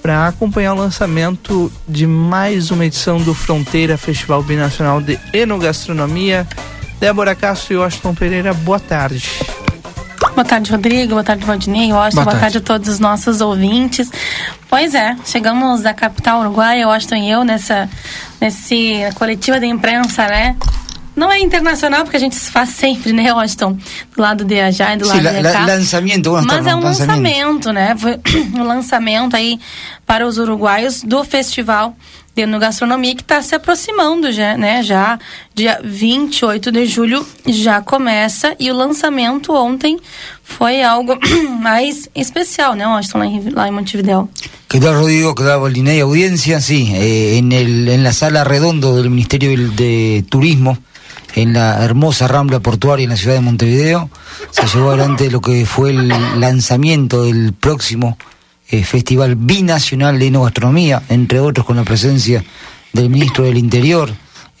para 0.00 0.26
acompanhar 0.28 0.74
o 0.74 0.78
lançamento 0.78 1.70
de 1.86 2.06
mais 2.06 2.70
uma 2.70 2.84
edição 2.84 3.20
do 3.20 3.34
Fronteira 3.34 3.96
Festival 3.96 4.42
Binacional 4.42 5.00
de 5.00 5.18
Enogastronomia. 5.32 6.46
Débora 6.98 7.34
Castro 7.34 7.74
e 7.74 7.76
Washington 7.76 8.14
Pereira, 8.14 8.54
boa 8.54 8.80
tarde. 8.80 9.61
Boa 10.30 10.44
tarde, 10.44 10.70
Rodrigo. 10.70 11.10
Boa 11.10 11.24
tarde, 11.24 11.44
Valdinei. 11.44 11.92
Washington, 11.92 12.22
boa, 12.22 12.24
boa 12.24 12.40
tarde. 12.40 12.40
tarde 12.40 12.58
a 12.58 12.60
todos 12.60 12.88
os 12.88 12.98
nossos 12.98 13.40
ouvintes. 13.40 14.10
Pois 14.68 14.94
é, 14.94 15.16
chegamos 15.26 15.82
da 15.82 15.92
capital 15.92 16.40
uruguaia, 16.40 16.86
Washington 16.86 17.16
e 17.16 17.30
eu, 17.30 17.44
nessa 17.44 17.88
nesse 18.40 18.94
coletiva 19.14 19.60
de 19.60 19.66
imprensa, 19.66 20.26
né? 20.26 20.56
Não 21.14 21.30
é 21.30 21.38
internacional, 21.40 22.04
porque 22.04 22.16
a 22.16 22.20
gente 22.20 22.36
faz 22.36 22.70
sempre, 22.70 23.12
né, 23.12 23.32
Washington? 23.34 23.76
Do 24.16 24.22
lado 24.22 24.44
de 24.44 24.58
Ajá 24.58 24.94
e 24.94 24.96
do 24.96 25.06
lado 25.06 25.18
sí, 25.18 25.24
de 25.24 25.42
cá. 25.42 25.66
lançamento, 25.66 26.30
Mas 26.46 26.66
é 26.66 26.74
um 26.74 26.80
lançamento. 26.80 26.82
lançamento, 26.82 27.72
né? 27.72 27.94
Foi 27.98 28.18
um 28.56 28.62
lançamento 28.62 29.36
aí 29.36 29.60
para 30.06 30.26
os 30.26 30.38
uruguaios 30.38 31.02
do 31.02 31.22
festival 31.22 31.94
de 32.34 32.46
gastronomia 32.58 33.14
que 33.14 33.22
está 33.22 33.42
se 33.42 33.54
aproximando 33.54 34.32
já, 34.32 34.56
né? 34.56 34.82
Já 34.82 35.18
dia 35.54 35.80
28 35.84 36.72
de 36.72 36.86
julho 36.86 37.26
já 37.46 37.80
começa 37.82 38.56
e 38.58 38.70
o 38.70 38.74
lançamento 38.74 39.52
ontem 39.52 39.98
foi 40.42 40.82
algo 40.82 41.18
mais 41.60 42.08
especial, 42.14 42.74
né, 42.74 42.86
Washington, 42.86 43.18
lá 43.18 43.26
em, 43.26 43.50
lá 43.50 43.68
em 43.68 43.70
Montevideo. 43.70 44.28
¿Qué 44.68 44.80
tal, 44.80 44.94
Rodrigo? 44.94 45.34
¿Qué 45.34 45.44
tal, 45.44 45.60
Bolinay? 45.60 46.00
Audiencia, 46.00 46.60
sí, 46.60 46.90
eh, 46.94 47.36
en, 47.36 47.52
en 47.52 48.02
la 48.02 48.12
sala 48.12 48.44
redondo 48.44 48.96
del 48.96 49.10
Ministerio 49.10 49.50
de 49.72 50.24
Turismo, 50.28 50.78
en 51.34 51.52
la 51.52 51.84
hermosa 51.84 52.28
rambla 52.28 52.60
portuaria 52.60 53.04
en 53.04 53.10
la 53.10 53.16
ciudad 53.16 53.34
de 53.34 53.42
Montevideo, 53.42 54.10
se 54.50 54.66
llevó 54.66 54.88
adelante 54.88 55.30
lo 55.30 55.40
que 55.40 55.66
fue 55.66 55.90
el 55.90 56.08
lanzamiento 56.08 57.24
del 57.24 57.52
próximo 57.52 58.16
eh, 58.72 58.84
Festival 58.84 59.36
Binacional 59.36 60.18
de 60.18 60.28
Enogastronomía, 60.28 61.02
entre 61.10 61.40
otros 61.40 61.66
con 61.66 61.76
la 61.76 61.84
presencia 61.84 62.42
del 62.94 63.10
Ministro 63.10 63.44
del 63.44 63.58
Interior, 63.58 64.10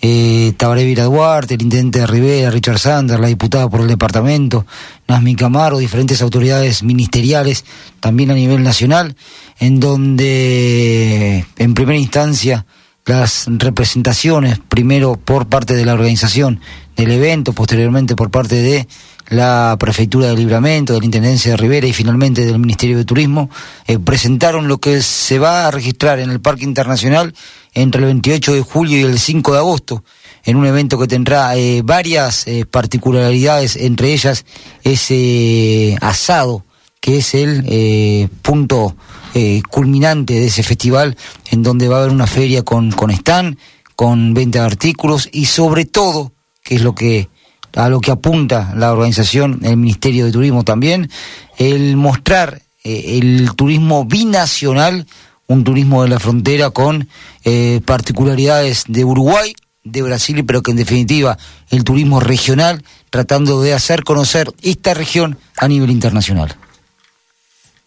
eh, 0.02 0.52
Tabaré 0.58 0.94
Duarte, 0.94 1.54
el 1.54 1.62
intendente 1.62 2.00
de 2.00 2.06
Rivera, 2.06 2.50
Richard 2.50 2.78
Sanders, 2.78 3.18
la 3.18 3.28
diputada 3.28 3.70
por 3.70 3.80
el 3.80 3.88
departamento, 3.88 4.66
Nasmi 5.08 5.34
Camaro, 5.34 5.78
diferentes 5.78 6.20
autoridades 6.20 6.82
ministeriales, 6.82 7.64
también 8.00 8.30
a 8.30 8.34
nivel 8.34 8.62
nacional, 8.62 9.16
en 9.58 9.80
donde 9.80 11.46
en 11.56 11.72
primera 11.72 11.98
instancia 11.98 12.66
las 13.06 13.46
representaciones, 13.48 14.58
primero 14.68 15.16
por 15.16 15.46
parte 15.46 15.74
de 15.74 15.86
la 15.86 15.94
organización 15.94 16.60
del 16.96 17.12
evento, 17.12 17.54
posteriormente 17.54 18.14
por 18.14 18.30
parte 18.30 18.56
de 18.56 18.86
la 19.32 19.76
Prefectura 19.78 20.28
de 20.28 20.36
Libramento, 20.36 20.92
de 20.92 21.00
la 21.00 21.04
Intendencia 21.04 21.52
de 21.52 21.56
Rivera 21.56 21.86
y 21.86 21.92
finalmente 21.92 22.44
del 22.44 22.58
Ministerio 22.58 22.96
de 22.98 23.04
Turismo, 23.04 23.50
eh, 23.86 23.98
presentaron 23.98 24.68
lo 24.68 24.78
que 24.78 25.02
se 25.02 25.38
va 25.38 25.66
a 25.66 25.70
registrar 25.70 26.18
en 26.18 26.30
el 26.30 26.40
Parque 26.40 26.64
Internacional 26.64 27.34
entre 27.74 28.00
el 28.00 28.06
28 28.06 28.54
de 28.54 28.60
julio 28.60 28.98
y 28.98 29.02
el 29.02 29.18
5 29.18 29.52
de 29.52 29.58
agosto, 29.58 30.04
en 30.44 30.56
un 30.56 30.66
evento 30.66 30.98
que 30.98 31.06
tendrá 31.06 31.56
eh, 31.56 31.82
varias 31.82 32.46
eh, 32.46 32.64
particularidades, 32.64 33.76
entre 33.76 34.12
ellas 34.12 34.44
ese 34.82 35.96
asado, 36.00 36.64
que 37.02 37.18
es 37.18 37.34
el 37.34 37.64
eh, 37.66 38.28
punto 38.42 38.94
eh, 39.34 39.60
culminante 39.68 40.34
de 40.34 40.46
ese 40.46 40.62
festival, 40.62 41.16
en 41.50 41.64
donde 41.64 41.88
va 41.88 41.96
a 41.96 42.00
haber 42.00 42.12
una 42.12 42.28
feria 42.28 42.62
con, 42.62 42.92
con 42.92 43.10
stand, 43.10 43.58
con 43.96 44.34
venta 44.34 44.60
de 44.60 44.66
artículos 44.66 45.28
y 45.32 45.46
sobre 45.46 45.84
todo, 45.84 46.32
que 46.62 46.76
es 46.76 46.82
lo 46.82 46.94
que 46.94 47.28
a 47.74 47.88
lo 47.88 48.00
que 48.00 48.10
apunta 48.10 48.72
la 48.76 48.92
organización, 48.92 49.60
el 49.62 49.76
Ministerio 49.76 50.26
de 50.26 50.32
Turismo 50.32 50.64
también, 50.64 51.10
el 51.58 51.96
mostrar 51.96 52.62
eh, 52.84 53.18
el 53.18 53.54
turismo 53.54 54.04
binacional, 54.04 55.06
un 55.46 55.64
turismo 55.64 56.02
de 56.02 56.08
la 56.08 56.18
frontera 56.18 56.70
con 56.70 57.08
eh, 57.44 57.80
particularidades 57.84 58.84
de 58.88 59.04
Uruguay, 59.04 59.54
de 59.84 60.02
Brasil, 60.02 60.44
pero 60.44 60.62
que 60.62 60.70
en 60.70 60.76
definitiva 60.76 61.38
el 61.70 61.84
turismo 61.84 62.20
regional, 62.20 62.84
tratando 63.10 63.60
de 63.60 63.74
hacer 63.74 64.04
conocer 64.04 64.52
esta 64.62 64.94
región 64.94 65.38
a 65.56 65.68
nivel 65.68 65.90
internacional. 65.90 66.54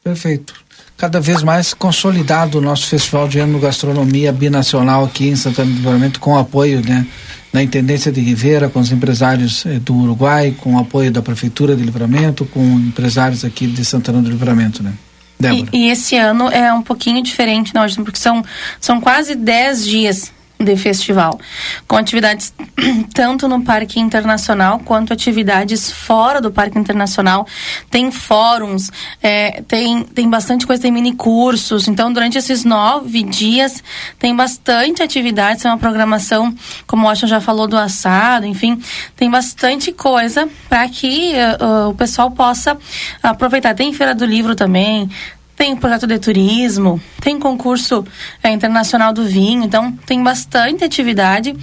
Perfeito. 0.04 0.54
Cada 0.98 1.20
vez 1.20 1.44
mais 1.44 1.74
consolidado 1.74 2.58
o 2.58 2.62
nosso 2.62 2.88
Festival 2.88 3.28
de 3.28 3.40
Gastronomia 3.60 4.32
Binacional 4.32 5.04
aqui 5.04 5.28
em 5.28 5.36
Santana 5.36 5.70
do 5.70 5.76
Livramento, 5.76 6.22
com 6.22 6.38
apoio 6.38 6.82
né, 6.86 7.06
da 7.52 7.62
Intendência 7.62 8.12
de 8.12 8.22
Rivera, 8.22 8.70
com 8.70 8.80
os 8.80 8.92
empresários 8.92 9.66
eh, 9.66 9.80
do 9.80 9.94
Uruguai, 9.94 10.56
com 10.58 10.80
apoio 10.80 11.12
da 11.12 11.22
Prefeitura 11.22 11.76
de 11.76 11.84
Livramento, 11.84 12.46
com 12.46 12.64
empresários 12.80 13.44
aqui 13.44 13.68
de 13.68 13.84
Santana 13.84 14.22
do 14.22 14.30
Livramento, 14.30 14.82
né? 14.82 14.94
E, 15.42 15.68
e, 15.78 15.90
esse 15.90 16.16
ano 16.16 16.50
é 16.50 16.72
um 16.72 16.82
pouquinho 16.82 17.22
diferente, 17.22 17.74
não, 17.76 17.86
porque 18.04 18.18
são, 18.18 18.44
são 18.80 19.02
quase 19.02 19.36
10 19.36 19.86
dias 19.86 20.32
de 20.60 20.76
festival, 20.78 21.40
com 21.88 21.98
atividades 21.98 22.54
tanto 23.14 23.48
no 23.48 23.64
Parque 23.64 24.00
Internacional 24.00 24.80
quanto 24.80 25.12
atividades 25.12 25.92
fora 25.92 26.40
do 26.40 26.52
Parque 26.52 26.80
Internacional. 26.80 27.46
Tem 27.90 28.12
fóruns, 28.12 28.90
é, 29.22 29.62
tem, 29.68 30.04
tem 30.04 30.30
bastante 30.30 30.66
coisa, 30.66 30.82
tem 30.82 30.92
mini 30.92 31.14
cursos. 31.14 31.88
Então, 31.88 32.12
durante 32.12 32.38
esses 32.38 32.64
nove 32.64 33.24
dias, 33.24 33.84
tem 34.18 34.36
bastante 34.36 35.04
atividades. 35.04 35.66
É 35.66 35.70
uma 35.70 35.78
programação, 35.78 36.56
como 36.88 37.04
o 37.04 37.06
Washington 37.08 37.28
já 37.28 37.42
falou, 37.42 37.68
do 37.68 37.78
assado, 37.78 38.46
enfim, 38.46 38.82
tem 39.16 39.30
bastante 39.30 39.92
coisa 39.92 40.48
para 40.70 40.88
que 40.88 41.34
uh, 41.34 41.90
o 41.90 41.94
pessoal 41.94 42.32
possa 42.32 42.78
aproveitar. 43.22 43.74
Tem 43.74 43.92
Feira 43.94 44.16
do 44.16 44.26
Livro 44.26 44.56
também, 44.56 45.10
tem 45.56 45.76
projeto 45.76 46.06
de 46.06 46.20
turismo, 46.20 47.02
tem 47.22 47.40
concurso 47.40 48.06
é, 48.44 48.52
internacional 48.52 49.14
do 49.14 49.26
vinho, 49.26 49.64
então 49.64 49.92
tem 50.06 50.22
bastante 50.22 50.84
atividade 50.84 51.56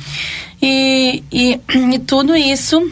e, 0.61 1.22
e, 1.30 1.61
e 1.93 1.99
tudo 1.99 2.34
isso 2.34 2.90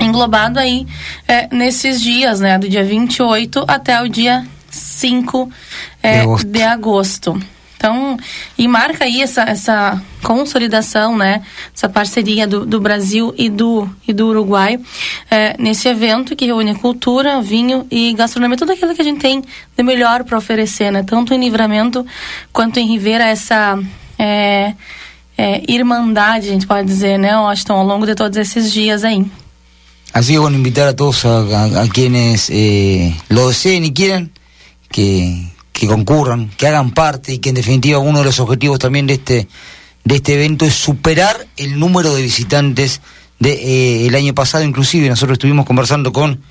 englobado 0.00 0.58
aí 0.58 0.86
é, 1.28 1.54
nesses 1.54 2.00
dias, 2.00 2.40
né, 2.40 2.58
do 2.58 2.68
dia 2.68 2.82
28 2.82 3.64
até 3.68 4.00
o 4.02 4.08
dia 4.08 4.46
5 4.70 5.50
é, 6.02 6.22
de. 6.22 6.44
De 6.44 6.62
agosto. 6.62 7.40
Então, 7.80 8.18
e 8.58 8.68
marca 8.68 9.04
aí 9.04 9.22
essa, 9.22 9.40
essa 9.40 10.02
consolidação, 10.22 11.16
né? 11.16 11.40
Essa 11.74 11.88
parceria 11.88 12.46
do, 12.46 12.66
do 12.66 12.78
Brasil 12.78 13.34
e 13.38 13.48
do, 13.48 13.88
e 14.06 14.12
do 14.12 14.26
Uruguai 14.26 14.78
é, 15.30 15.56
nesse 15.58 15.88
evento 15.88 16.36
que 16.36 16.44
reúne 16.44 16.74
cultura, 16.74 17.40
vinho 17.40 17.86
e 17.90 18.12
gastronomia, 18.12 18.58
tudo 18.58 18.72
aquilo 18.72 18.94
que 18.94 19.00
a 19.00 19.04
gente 19.04 19.18
tem 19.18 19.42
de 19.42 19.82
melhor 19.82 20.24
para 20.24 20.36
oferecer, 20.36 20.92
né? 20.92 21.02
Tanto 21.02 21.32
em 21.32 21.40
Livramento 21.40 22.04
quanto 22.52 22.78
em 22.78 22.86
Rivera, 22.86 23.24
essa 23.24 23.78
é, 24.18 24.74
é, 25.38 25.62
irmandade, 25.66 26.50
a 26.50 26.52
gente 26.52 26.66
pode 26.66 26.86
dizer, 26.86 27.18
né, 27.18 27.34
Washington, 27.34 27.72
ao 27.72 27.86
longo 27.86 28.04
de 28.04 28.14
todos 28.14 28.36
esses 28.36 28.70
dias 28.70 29.04
aí. 29.04 29.24
Así 30.12 30.36
bueno, 30.36 30.58
invitar 30.58 30.86
a 30.86 30.92
todos 30.92 31.24
a, 31.24 31.38
a, 31.38 31.82
a 31.84 31.88
quienes 31.88 32.50
eh, 32.50 33.16
lo 33.30 33.48
deseen 33.48 33.84
y 33.84 33.92
quieren 33.94 34.30
que, 34.90 35.46
que 35.80 35.86
concurran, 35.86 36.50
que 36.58 36.66
hagan 36.66 36.90
parte 36.90 37.32
y 37.32 37.38
que 37.38 37.48
en 37.48 37.54
definitiva 37.54 37.98
uno 37.98 38.18
de 38.18 38.26
los 38.26 38.38
objetivos 38.38 38.78
también 38.78 39.06
de 39.06 39.14
este, 39.14 39.48
de 40.04 40.14
este 40.16 40.34
evento 40.34 40.66
es 40.66 40.74
superar 40.74 41.46
el 41.56 41.78
número 41.78 42.14
de 42.14 42.20
visitantes 42.20 43.00
de 43.38 44.06
eh, 44.06 44.14
año 44.14 44.34
pasado, 44.34 44.62
inclusive 44.62 45.08
nosotros 45.08 45.36
estuvimos 45.36 45.64
conversando 45.64 46.12
con 46.12 46.42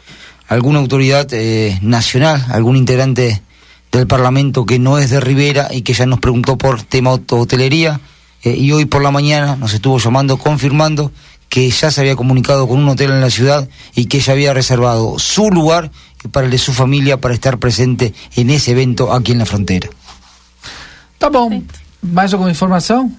alguna 0.48 0.80
autoridad 0.80 1.28
eh, 1.32 1.78
nacional, 1.84 2.44
algún 2.50 2.76
integrante 2.76 3.44
del 3.92 4.08
Parlamento 4.08 4.66
que 4.66 4.80
no 4.80 4.98
es 4.98 5.12
de 5.12 5.20
Rivera 5.20 5.68
y 5.70 5.84
que 5.84 5.94
ya 5.94 6.08
nos 6.08 6.20
preguntó 6.20 6.58
por 6.58 6.82
tema 6.82 7.12
hotelería 7.12 8.02
eh, 8.42 8.56
y 8.58 8.72
hoy 8.72 8.86
por 8.86 9.04
la 9.04 9.12
mañana 9.12 9.56
nos 9.58 9.76
estuvo 9.76 10.00
llamando 10.00 10.40
confirmando 10.40 11.12
que 11.50 11.70
ya 11.70 11.92
se 11.92 12.02
había 12.02 12.16
comunicado 12.16 12.68
con 12.68 12.80
un 12.80 12.90
hotel 12.90 13.12
en 13.12 13.22
la 13.22 13.30
ciudad 13.30 13.70
y 13.94 14.06
que 14.06 14.22
ya 14.22 14.34
había 14.34 14.56
reservado 14.56 15.20
su 15.20 15.52
lugar 15.52 15.92
para 16.32 16.46
el 16.46 16.52
de 16.52 16.58
su 16.58 16.74
familia 16.74 17.18
para 17.18 17.34
estar 17.34 17.58
presente 17.58 18.14
en 18.36 18.50
ese 18.50 18.72
evento 18.72 19.14
aquí 19.14 19.32
en 19.32 19.40
la 19.40 19.46
frontera. 19.46 19.90
Tá 21.18 21.30
bom. 21.30 21.62
Mais 22.02 22.34
alguma 22.34 22.52
informação? 22.52 23.12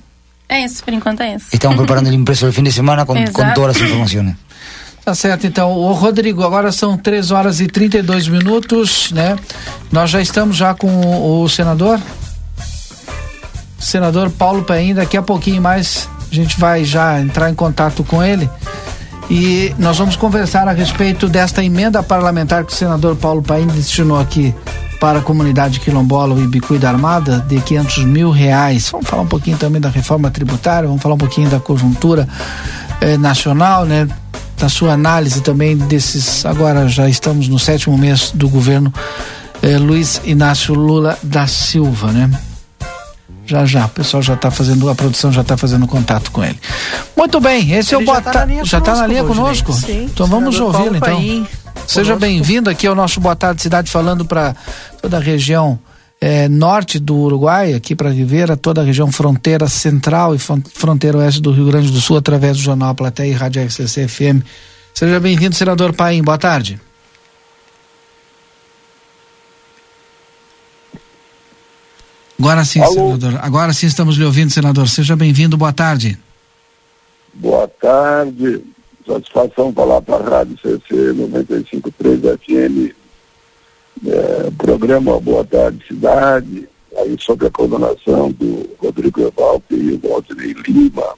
É 0.49 0.65
isso, 0.65 0.83
por 0.83 0.93
enquanto 0.93 1.21
é 1.23 1.37
isso. 1.37 1.47
Estamos 1.53 1.77
preparando 1.77 2.09
el 2.11 2.15
impreso 2.15 2.47
del 2.47 2.55
fin 2.55 2.65
de 2.65 2.73
semana 2.73 3.05
con, 3.07 3.17
con 3.33 3.55
todas 3.55 3.77
las 3.77 3.89
informaciones. 3.89 4.37
Tá 5.05 5.15
certo, 5.15 5.47
então. 5.47 5.73
O 5.73 5.93
Rodrigo, 5.93 6.45
agora 6.45 6.71
são 6.73 6.97
3 6.97 7.31
horas 7.31 7.61
e 7.61 7.67
32 7.67 8.29
minutos, 8.29 9.11
né? 9.13 9.37
Nós 9.91 10.11
já 10.11 10.21
estamos 10.21 10.57
já 10.57 10.75
com 10.75 10.89
o, 10.89 11.43
o 11.43 11.49
senador. 11.49 12.01
Senador 13.79 14.31
Paulo 14.31 14.63
Paim, 14.63 14.95
daqui 14.95 15.17
a 15.17 15.23
pouquinho 15.23 15.63
mais 15.63 16.09
a 16.31 16.35
gente 16.35 16.61
vai 16.61 16.85
já 16.85 17.19
entrar 17.21 17.51
em 17.51 17.55
contato 17.55 18.05
com 18.05 18.23
ele. 18.23 18.49
E 19.31 19.73
nós 19.79 19.97
vamos 19.97 20.17
conversar 20.17 20.67
a 20.67 20.73
respeito 20.73 21.29
desta 21.29 21.65
emenda 21.65 22.03
parlamentar 22.03 22.65
que 22.65 22.73
o 22.73 22.75
senador 22.75 23.15
Paulo 23.15 23.41
Paim 23.41 23.69
destinou 23.69 24.19
aqui 24.19 24.53
para 24.99 25.21
a 25.21 25.23
comunidade 25.23 25.79
quilombola 25.79 26.39
e 26.41 26.43
Ibicuí 26.43 26.79
da 26.79 26.91
Armada 26.91 27.39
de 27.49 27.61
500 27.61 28.05
mil 28.07 28.31
reais. 28.33 28.91
Vamos 28.91 29.09
falar 29.09 29.23
um 29.23 29.29
pouquinho 29.29 29.57
também 29.57 29.81
da 29.81 29.89
reforma 29.89 30.33
tributária, 30.33 30.89
vamos 30.89 31.01
falar 31.01 31.15
um 31.15 31.19
pouquinho 31.19 31.49
da 31.49 31.61
conjuntura 31.61 32.29
eh, 33.01 33.17
nacional, 33.17 33.85
né? 33.85 34.09
Da 34.59 34.69
sua 34.69 34.95
análise 34.95 35.41
também 35.41 35.77
desses. 35.77 36.45
Agora 36.45 36.89
já 36.89 37.09
estamos 37.09 37.47
no 37.47 37.59
sétimo 37.59 37.97
mês 37.97 38.33
do 38.35 38.49
governo 38.49 38.93
eh, 39.63 39.79
Luiz 39.79 40.21
Inácio 40.25 40.75
Lula 40.75 41.17
da 41.23 41.47
Silva, 41.47 42.11
né? 42.11 42.29
Já 43.51 43.67
já. 43.67 43.87
O 43.87 43.89
pessoal 43.89 44.23
já 44.23 44.35
está 44.35 44.51
fazendo, 44.51 44.89
a 44.89 44.95
produção 44.95 45.33
já 45.33 45.41
está 45.41 45.57
fazendo 45.57 45.87
contato 45.87 46.31
com 46.31 46.45
ele. 46.45 46.59
Muito 47.17 47.41
bem, 47.41 47.73
esse 47.73 47.95
ele 47.95 48.03
é 48.03 48.05
o 48.05 48.07
Boa 48.07 48.21
Tarde. 48.23 48.61
Já 48.65 48.79
está 48.79 48.95
na 48.95 49.07
linha 49.07 49.25
conosco? 49.25 49.73
Sim, 49.73 50.05
então 50.05 50.27
vamos 50.27 50.59
ouvi-lo 50.61 50.97
então. 50.97 51.47
Seja 51.87 52.15
bem-vindo 52.17 52.71
aqui 52.71 52.87
ao 52.87 52.95
nosso 52.95 53.21
Boa 53.21 53.35
Tarde 53.35 53.61
Cidade, 53.61 53.91
falando 53.91 54.25
para 54.25 54.55
toda 55.03 55.17
a 55.17 55.21
região 55.21 55.79
é, 56.21 56.49
norte 56.49 56.99
do 56.99 57.17
Uruguai, 57.17 57.75
aqui 57.75 57.97
para 57.97 58.11
Rivera, 58.11 58.57
toda 58.57 58.83
a 58.83 58.85
região 58.85 59.11
fronteira 59.11 59.67
central 59.69 60.35
e 60.35 60.39
fronteira 60.39 61.19
oeste 61.19 61.41
do 61.41 61.51
Rio 61.51 61.67
Grande 61.67 61.91
do 61.91 62.01
Sul, 62.01 62.19
através 62.19 62.57
do 62.57 62.63
Jornal 62.63 62.95
Plateia 62.95 63.31
e 63.31 63.33
Rádio 63.33 63.63
XCC 63.63 64.07
FM. 64.07 64.45
Seja 64.95 65.19
bem-vindo, 65.19 65.57
senador 65.57 65.93
Paim. 65.93 66.23
Boa 66.23 66.39
tarde. 66.39 66.79
Agora 72.41 72.65
sim, 72.65 72.81
Alô? 72.81 72.95
senador. 72.95 73.39
Agora 73.43 73.73
sim 73.75 73.87
estamos 73.87 74.17
lhe 74.17 74.25
ouvindo, 74.25 74.51
senador. 74.51 74.89
Seja 74.89 75.15
bem-vindo. 75.15 75.59
Boa 75.59 75.75
tarde. 75.75 76.19
Boa 77.35 77.69
tarde. 77.69 78.65
Satisfação 79.07 79.71
falar 79.75 80.01
para 80.01 80.25
a 80.25 80.39
Rádio 80.39 80.59
CC 80.59 81.13
95.3 81.13 82.39
FM. 82.39 82.95
É, 84.07 84.51
programa 84.57 85.21
Boa 85.21 85.45
Tarde 85.45 85.85
Cidade. 85.87 86.67
Aí 86.97 87.15
sob 87.21 87.47
a 87.47 87.51
coordenação 87.51 88.33
do 88.33 88.71
Rodrigo 88.79 89.21
Evaldo 89.21 89.65
e 89.71 89.93
o 89.93 90.09
Waldney 90.09 90.55
Lima. 90.67 91.15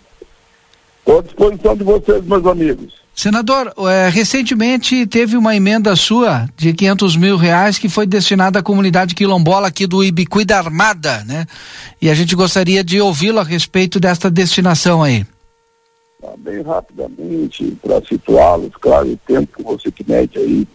Estou 0.99 1.20
à 1.20 1.23
disposição 1.23 1.77
de 1.77 1.85
vocês, 1.85 2.25
meus 2.25 2.45
amigos. 2.47 3.01
Senador, 3.14 3.72
é, 3.88 4.08
recentemente 4.08 5.06
teve 5.06 5.36
uma 5.36 5.54
emenda 5.54 5.94
sua 5.94 6.48
de 6.56 6.72
500 6.72 7.16
mil 7.16 7.36
reais 7.36 7.78
que 7.78 7.88
foi 7.88 8.06
destinada 8.06 8.58
à 8.58 8.62
comunidade 8.62 9.14
quilombola 9.14 9.68
aqui 9.68 9.86
do 9.86 10.02
Ibicuí 10.02 10.44
da 10.44 10.58
Armada, 10.58 11.22
né? 11.24 11.46
E 12.00 12.08
a 12.08 12.14
gente 12.14 12.34
gostaria 12.34 12.82
de 12.82 13.00
ouvi-lo 13.00 13.38
a 13.38 13.44
respeito 13.44 14.00
desta 14.00 14.30
destinação 14.30 15.02
aí. 15.02 15.26
Ah, 16.24 16.34
bem 16.38 16.62
rapidamente, 16.62 17.76
para 17.82 18.00
situá-los, 18.06 18.72
claro, 18.80 19.12
o 19.12 19.16
tempo 19.16 19.58
que 19.58 19.62
você 19.62 19.90
que 19.90 20.08
mede 20.08 20.38
aí. 20.38 20.66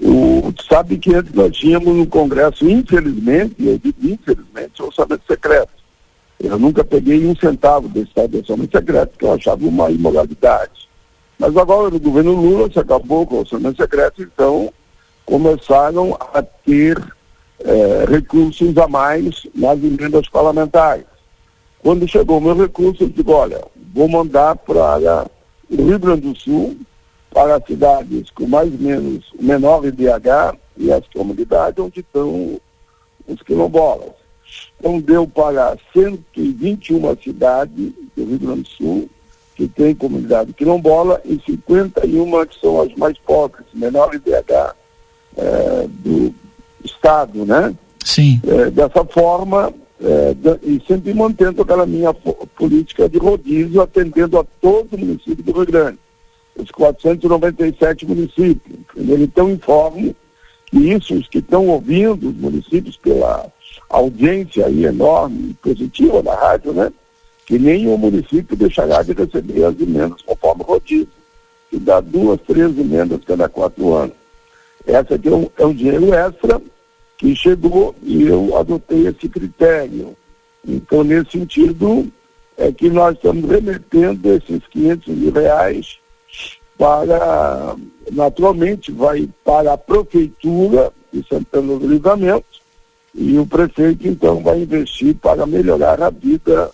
O, 0.00 0.52
sabe 0.68 0.98
que 0.98 1.14
antes 1.14 1.32
nós 1.34 1.54
tínhamos 1.56 1.94
no 1.94 2.06
Congresso, 2.06 2.68
infelizmente, 2.68 3.54
eu 3.58 3.78
digo 3.78 3.98
infelizmente, 4.02 4.82
orçamento 4.82 5.22
secreto. 5.26 5.80
Eu 6.42 6.58
nunca 6.58 6.82
peguei 6.82 7.26
um 7.26 7.36
centavo 7.36 7.86
desse 7.88 8.10
de 8.28 8.38
orçamento 8.38 8.76
secreto, 8.76 9.18
que 9.18 9.24
eu 9.24 9.34
achava 9.34 9.64
uma 9.64 9.90
imoralidade. 9.90 10.79
Mas 11.40 11.56
agora, 11.56 11.88
no 11.88 11.98
governo 11.98 12.34
Lula, 12.34 12.70
se 12.70 12.78
acabou 12.78 13.26
com 13.26 13.36
o 13.36 13.38
orçamento 13.38 13.80
secreto, 13.82 14.22
então 14.22 14.70
começaram 15.24 16.14
a 16.34 16.42
ter 16.42 17.02
é, 17.60 18.04
recursos 18.06 18.76
a 18.76 18.86
mais 18.86 19.46
nas 19.54 19.82
emendas 19.82 20.28
parlamentares. 20.28 21.06
Quando 21.78 22.06
chegou 22.06 22.36
o 22.36 22.40
meu 22.42 22.54
recurso, 22.54 23.04
eu 23.04 23.08
digo, 23.08 23.32
olha, 23.32 23.58
vou 23.94 24.06
mandar 24.06 24.54
para 24.54 25.26
o 25.70 25.82
Rio 25.82 25.98
Grande 25.98 26.30
do 26.30 26.38
Sul, 26.38 26.76
para 27.30 27.58
cidades 27.66 28.28
com 28.32 28.46
mais 28.46 28.70
ou 28.70 28.78
menos 28.78 29.24
menor 29.40 29.82
IDH 29.86 30.58
e 30.76 30.92
as 30.92 31.08
comunidades 31.08 31.82
onde 31.82 32.00
estão 32.00 32.60
os 33.26 33.40
quilombolas. 33.40 34.10
Então 34.78 35.00
deu 35.00 35.26
para 35.26 35.78
121 35.94 37.16
cidades 37.16 37.92
do 38.14 38.24
Rio 38.26 38.38
Grande 38.38 38.62
do 38.62 38.68
Sul 38.68 39.10
que 39.60 39.68
tem 39.68 39.94
comunidade 39.94 40.54
quilombola, 40.54 41.20
e 41.22 41.38
51 41.44 42.46
que 42.46 42.58
são 42.58 42.80
as 42.80 42.94
mais 42.94 43.18
pobres, 43.18 43.66
menor 43.74 44.14
IDH 44.14 44.74
é, 45.36 45.86
do, 45.86 46.34
Estado, 46.82 47.44
né? 47.44 47.74
Sim. 48.02 48.40
É, 48.46 48.70
dessa 48.70 49.04
forma, 49.04 49.70
é, 50.02 50.34
e 50.62 50.82
sempre 50.88 51.12
mantendo 51.12 51.60
aquela 51.60 51.84
minha 51.84 52.14
política 52.56 53.06
de 53.06 53.18
rodízio, 53.18 53.82
atendendo 53.82 54.38
a 54.38 54.44
todo 54.62 54.94
o 54.94 54.98
município 54.98 55.44
do 55.44 55.52
Rio 55.52 55.66
Grande, 55.66 55.98
os 56.56 56.70
497 56.70 58.06
municípios. 58.06 58.78
Então, 58.96 59.50
informo 59.50 60.16
que 60.70 60.78
isso, 60.78 61.14
os 61.14 61.28
que 61.28 61.38
estão 61.38 61.68
ouvindo, 61.68 62.30
os 62.30 62.36
municípios, 62.36 62.96
pela 62.96 63.46
audiência 63.90 64.64
aí 64.64 64.86
enorme 64.86 65.54
positiva 65.62 66.22
da 66.22 66.34
rádio, 66.34 66.72
né? 66.72 66.90
Que 67.50 67.58
nenhum 67.58 67.96
município 67.96 68.56
deixará 68.56 69.02
de 69.02 69.12
receber 69.12 69.64
as 69.64 69.74
emendas 69.80 70.22
conforme 70.22 70.62
o 70.62 70.66
rodízio, 70.66 71.08
que 71.68 71.80
dá 71.80 72.00
duas, 72.00 72.40
três 72.42 72.78
emendas 72.78 73.24
cada 73.26 73.48
quatro 73.48 73.92
anos. 73.92 74.14
Essa 74.86 75.16
aqui 75.16 75.26
é 75.26 75.34
um, 75.34 75.50
é 75.58 75.66
um 75.66 75.74
dinheiro 75.74 76.14
extra 76.14 76.62
que 77.18 77.34
chegou 77.34 77.92
e 78.04 78.22
eu 78.22 78.56
adotei 78.56 79.08
esse 79.08 79.28
critério. 79.28 80.16
Então, 80.64 81.02
nesse 81.02 81.32
sentido, 81.32 82.06
é 82.56 82.70
que 82.70 82.88
nós 82.88 83.16
estamos 83.16 83.50
remetendo 83.50 84.32
esses 84.32 84.64
500 84.68 85.08
mil 85.08 85.32
reais 85.32 85.98
para, 86.78 87.74
naturalmente, 88.12 88.92
vai 88.92 89.28
para 89.44 89.72
a 89.72 89.76
Prefeitura 89.76 90.92
de 91.12 91.26
Santana 91.26 91.76
do 91.76 91.88
Livramento 91.88 92.46
e 93.12 93.36
o 93.40 93.44
prefeito, 93.44 94.06
então, 94.06 94.40
vai 94.40 94.60
investir 94.60 95.16
para 95.16 95.44
melhorar 95.46 96.00
a 96.00 96.10
vida 96.10 96.70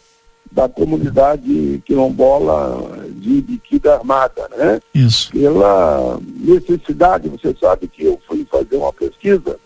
da 0.51 0.69
comunidade 0.69 1.83
quilombola 1.85 3.07
de 3.11 3.41
Biquida 3.41 3.95
Armada, 3.95 4.49
né? 4.57 4.81
Isso. 4.95 5.31
Pela 5.33 6.19
necessidade, 6.41 7.29
você 7.29 7.55
sabe 7.61 7.89
que 7.89 8.05
eu 8.05 8.21
fui 8.27 8.47
fazer 8.51 8.77
uma 8.77 8.93
pesquisa 8.93 9.59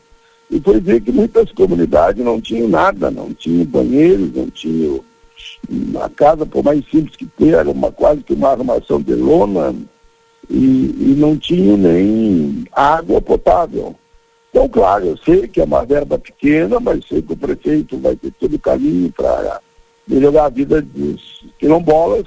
e 0.51 0.61
fui 0.61 0.81
ver 0.81 1.01
que 1.01 1.13
muitas 1.13 1.53
comunidades 1.53 2.25
não 2.25 2.41
tinham 2.41 2.69
nada, 2.69 3.11
não 3.11 3.33
tinham 3.33 3.65
banheiros, 3.65 4.33
não 4.35 4.51
tinham 4.51 5.01
a 6.03 6.09
casa, 6.09 6.45
por 6.45 6.65
mais 6.65 6.85
simples 6.91 7.17
que 7.17 7.27
tenha, 7.27 7.57
era 7.57 7.71
uma, 7.71 7.93
quase 7.93 8.23
que 8.23 8.35
uma 8.35 8.51
armação 8.51 9.01
de 9.01 9.15
lona 9.15 9.75
e, 10.49 10.57
e 10.57 11.15
não 11.17 11.37
tinham 11.37 11.77
nem 11.77 12.65
água 12.73 13.21
potável. 13.21 13.95
Então, 14.51 14.69
claro, 14.69 15.07
eu 15.07 15.17
sei 15.19 15.47
que 15.47 15.61
é 15.61 15.65
uma 15.65 15.85
verba 15.85 16.19
pequena, 16.19 16.81
mas 16.81 17.07
sei 17.07 17.23
que 17.23 17.33
o 17.33 17.37
prefeito 17.37 17.97
vai 17.99 18.17
ter 18.17 18.33
todo 18.33 18.55
o 18.55 18.59
caminho 18.59 19.13
para 19.13 19.61
melhorar 20.11 20.47
a 20.47 20.51
vida 20.51 20.83
dos 20.83 21.45
quilombolas 21.59 22.27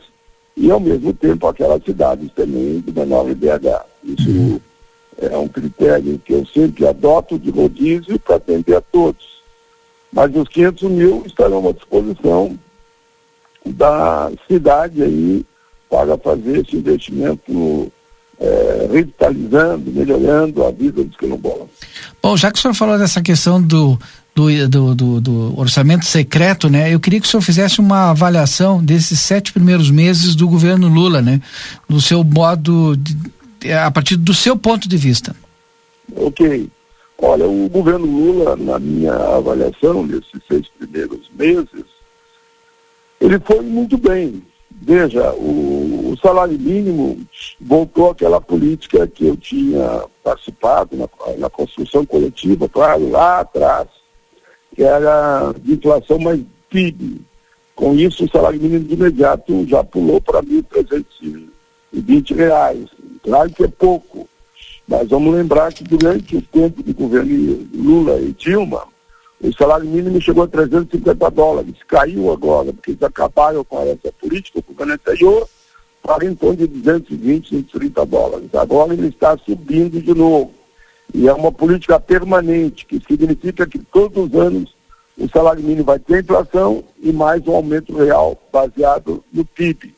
e, 0.55 0.71
ao 0.71 0.79
mesmo 0.79 1.13
tempo, 1.13 1.47
aquelas 1.47 1.84
cidades 1.84 2.31
também 2.34 2.79
do 2.79 2.93
menor 2.93 3.29
IDH. 3.29 3.86
Isso 4.03 4.61
é 5.21 5.38
um 5.38 5.47
critério 5.47 6.19
que 6.23 6.34
eu 6.34 6.45
sempre 6.45 6.88
adoto 6.88 7.38
de 7.38 7.49
rodízio 7.49 8.17
para 8.19 8.38
atender 8.38 8.75
a 8.75 8.81
todos. 8.81 9.34
Mas 10.11 10.36
os 10.36 10.47
500 10.47 10.91
mil 10.91 11.23
estarão 11.25 11.67
à 11.67 11.71
disposição 11.71 12.57
da 13.65 14.31
cidade 14.47 15.03
aí 15.03 15.45
para 15.89 16.17
fazer 16.17 16.59
esse 16.59 16.75
investimento 16.75 17.91
eh, 18.39 18.88
revitalizando, 18.91 19.91
melhorando 19.91 20.65
a 20.65 20.71
vida 20.71 21.03
dos 21.03 21.15
quilombolas. 21.15 21.67
Bom, 22.21 22.36
já 22.36 22.51
que 22.51 22.57
o 22.59 22.61
senhor 22.61 22.73
falou 22.73 22.97
dessa 22.97 23.21
questão 23.21 23.61
do, 23.61 23.97
do, 24.36 24.67
do, 24.67 24.95
do- 24.95 25.21
do 25.21 25.59
orçamento 25.59 26.05
secreto, 26.05 26.69
né? 26.69 26.93
Eu 26.93 26.99
queria 26.99 27.19
que 27.21 27.27
o 27.27 27.29
senhor 27.29 27.41
fizesse 27.41 27.79
uma 27.79 28.09
avaliação 28.09 28.84
desses 28.84 29.19
sete 29.19 29.53
primeiros 29.53 29.91
meses 29.91 30.36
do 30.36 30.47
governo 30.47 30.88
Lula, 30.88 31.21
né? 31.21 31.39
No 31.88 32.01
seu 32.01 32.23
modo, 32.23 32.95
de- 32.97 33.71
a 33.71 33.89
partir 33.91 34.15
do 34.15 34.34
seu 34.34 34.57
ponto 34.57 34.89
de 34.89 34.97
vista. 34.97 35.36
Ok. 36.15 36.69
Olha, 37.19 37.47
o 37.47 37.69
governo 37.69 38.05
Lula, 38.05 38.55
na 38.57 38.77
minha 38.79 39.13
avaliação, 39.13 40.05
nesses 40.05 40.41
seis 40.47 40.65
primeiros 40.77 41.29
meses, 41.38 41.86
ele 43.21 43.39
foi 43.39 43.61
muito 43.61 43.97
bem. 43.97 44.43
Veja, 44.81 45.31
o, 45.36 46.09
o 46.11 46.17
salário 46.21 46.59
mínimo 46.59 47.17
voltou 47.61 48.09
àquela 48.09 48.41
política 48.41 49.07
que 49.07 49.25
eu 49.27 49.38
tinha 49.38 50.03
participado 50.23 50.97
na, 50.97 51.07
na 51.38 51.49
construção 51.49 52.05
coletiva, 52.05 52.67
claro, 52.67 53.09
lá 53.09 53.39
atrás, 53.39 53.88
que 54.76 54.84
era 54.84 55.53
de 55.61 55.74
inflação 55.74 56.19
mais 56.19 56.41
PIB. 56.69 57.21
Com 57.76 57.95
isso, 57.95 58.26
o 58.26 58.30
salário 58.30 58.61
mínimo 58.61 58.86
de 58.86 58.93
imediato 58.93 59.65
já 59.67 59.84
pulou 59.84 60.21
para 60.21 60.41
1.320 60.43 62.36
reais. 62.36 62.86
Claro 63.24 63.49
que 63.51 63.63
é 63.63 63.67
pouco, 63.67 64.28
mas 64.88 65.07
vamos 65.07 65.34
lembrar 65.34 65.74
que 65.74 65.84
durante 65.84 66.38
o 66.38 66.41
tempo 66.41 66.84
do 66.84 66.93
governo 66.93 67.67
Lula 67.74 68.19
e 68.19 68.34
Dilma, 68.34 68.84
o 69.41 69.51
salário 69.53 69.86
mínimo 69.86 70.21
chegou 70.21 70.43
a 70.43 70.47
350 70.47 71.32
dólares. 71.32 71.76
Caiu 71.88 72.32
agora, 72.32 72.71
porque 72.71 72.91
eles 72.91 73.03
acabaram 73.03 73.63
com 73.63 73.82
essa 73.82 74.11
política, 74.19 74.59
o 74.59 74.63
governo 74.63 74.93
anterior, 74.93 75.47
para 76.01 76.26
em 76.26 76.36
torno 76.36 76.57
de 76.57 76.67
220, 76.67 77.49
130 77.49 78.05
dólares. 78.05 78.49
Agora 78.53 78.93
ele 78.93 79.07
está 79.07 79.38
subindo 79.38 80.01
de 80.01 80.13
novo. 80.13 80.51
E 81.14 81.28
é 81.28 81.34
uma 81.34 81.51
política 81.51 81.99
permanente, 81.99 82.86
que 82.86 82.99
significa 83.07 83.68
que 83.68 83.78
todos 83.80 84.26
os 84.26 84.39
anos 84.39 84.74
o 85.18 85.30
salário 85.30 85.61
mínimo 85.61 85.84
vai 85.84 85.99
ter 85.99 86.24
inflação 86.24 86.84
e 86.99 87.11
mais 87.11 87.47
um 87.47 87.55
aumento 87.55 87.95
real 87.95 88.38
baseado 88.51 89.24
no 89.32 89.45
PIB. 89.45 89.93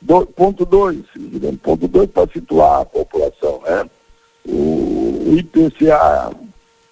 Do, 0.00 0.26
ponto 0.26 0.66
2, 0.66 0.98
ponto 1.62 1.86
2 1.86 2.10
para 2.10 2.30
situar 2.32 2.80
a 2.80 2.84
população, 2.84 3.60
né? 3.64 3.88
O 4.48 5.34
IPCA 5.36 6.32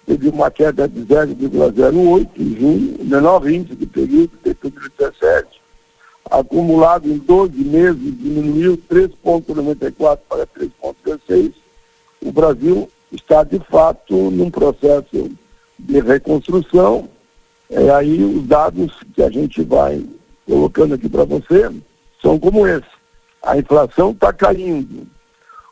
teve 0.05 0.29
uma 0.29 0.49
queda 0.49 0.87
de 0.87 1.01
0,08 1.01 2.29
em 2.37 2.55
junho, 2.55 2.95
o 2.99 3.05
menor 3.05 3.49
índice 3.49 3.75
do 3.75 3.87
período 3.87 4.31
de 4.43 4.53
2017. 4.53 5.61
Acumulado 6.29 7.09
em 7.09 7.17
12 7.17 7.57
meses, 7.63 8.17
diminuiu 8.17 8.77
3,94 8.89 10.19
para 10.27 10.47
3,16. 10.47 11.53
O 12.25 12.31
Brasil 12.31 12.89
está, 13.11 13.43
de 13.43 13.59
fato, 13.59 14.31
num 14.31 14.49
processo 14.49 15.29
de 15.77 15.99
reconstrução. 15.99 17.07
É 17.69 17.91
aí 17.91 18.23
os 18.23 18.47
dados 18.47 18.91
que 19.13 19.21
a 19.21 19.29
gente 19.29 19.61
vai 19.61 20.03
colocando 20.47 20.95
aqui 20.95 21.07
para 21.07 21.23
você 21.23 21.71
são 22.19 22.39
como 22.39 22.65
esse. 22.65 22.87
A 23.43 23.59
inflação 23.59 24.09
está 24.09 24.33
caindo, 24.33 25.05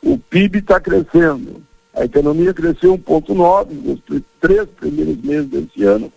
o 0.00 0.16
PIB 0.16 0.60
está 0.60 0.78
crescendo, 0.78 1.60
a 1.92 2.04
economia 2.04 2.54
cresceu 2.54 2.96
1,9 2.96 3.72
nos 3.72 4.22
três 4.40 4.68
primeiros 4.68 5.16
meses 5.22 5.48
desse 5.48 5.82
ano, 5.82 6.12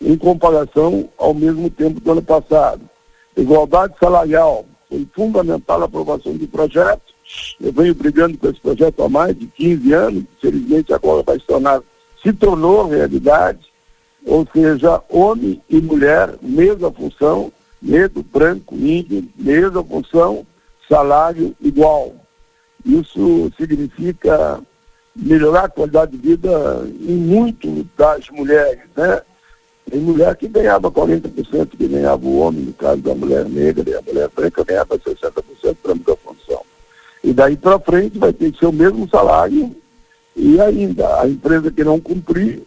em 0.00 0.16
comparação 0.16 1.08
ao 1.16 1.32
mesmo 1.32 1.70
tempo 1.70 2.00
do 2.00 2.10
ano 2.10 2.22
passado. 2.22 2.80
Igualdade 3.36 3.94
salarial 4.00 4.66
foi 4.88 5.06
fundamental 5.14 5.82
a 5.82 5.84
aprovação 5.84 6.36
do 6.36 6.48
projeto. 6.48 7.07
Eu 7.60 7.72
venho 7.72 7.94
brigando 7.94 8.38
com 8.38 8.48
esse 8.48 8.60
projeto 8.60 9.02
há 9.02 9.08
mais 9.08 9.36
de 9.38 9.46
15 9.46 9.92
anos, 9.92 10.24
felizmente 10.40 10.92
agora 10.92 11.22
vai 11.22 11.38
se 11.38 11.46
tornar, 11.46 11.82
se 12.22 12.32
tornou 12.32 12.88
realidade, 12.88 13.60
ou 14.24 14.46
seja, 14.52 15.02
homem 15.08 15.60
e 15.68 15.80
mulher, 15.80 16.34
mesma 16.40 16.90
função, 16.92 17.52
negro, 17.80 18.22
branco, 18.22 18.74
índio, 18.74 19.28
mesma 19.36 19.82
função, 19.84 20.46
salário 20.88 21.54
igual. 21.60 22.14
Isso 22.84 23.50
significa 23.56 24.60
melhorar 25.14 25.64
a 25.64 25.68
qualidade 25.68 26.12
de 26.12 26.18
vida 26.18 26.50
em 27.00 27.16
muito 27.16 27.86
das 27.96 28.28
mulheres, 28.30 28.80
né? 28.96 29.20
Tem 29.90 30.00
mulher 30.00 30.36
que 30.36 30.46
ganhava 30.46 30.90
40% 30.90 31.70
que 31.76 31.88
ganhava 31.88 32.24
o 32.26 32.38
homem, 32.38 32.62
no 32.62 32.72
caso 32.74 33.00
da 33.00 33.14
mulher 33.14 33.46
negra, 33.46 33.88
e 33.88 33.94
a 33.94 34.02
mulher 34.02 34.28
branca 34.28 34.62
ganhava 34.62 34.98
60% 34.98 35.76
para 35.82 35.92
a 35.92 35.94
mesma 35.94 36.16
função. 36.16 36.62
E 37.22 37.32
daí 37.32 37.56
para 37.56 37.78
frente 37.80 38.18
vai 38.18 38.32
ter 38.32 38.52
que 38.52 38.58
ser 38.58 38.66
o 38.66 38.72
mesmo 38.72 39.08
salário 39.08 39.74
e 40.36 40.60
ainda 40.60 41.20
a 41.20 41.28
empresa 41.28 41.70
que 41.70 41.82
não 41.82 41.98
cumprir, 41.98 42.62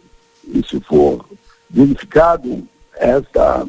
e 0.46 0.62
se 0.66 0.78
for 0.80 1.24
verificado 1.70 2.62
esta 2.94 3.66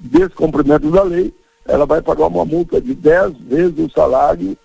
descumprimento 0.00 0.90
da 0.90 1.04
lei, 1.04 1.32
ela 1.64 1.86
vai 1.86 2.02
pagar 2.02 2.26
uma 2.26 2.44
multa 2.44 2.80
de 2.80 2.94
10 2.94 3.36
vezes 3.42 3.78
o 3.78 3.90
salário 3.90 4.56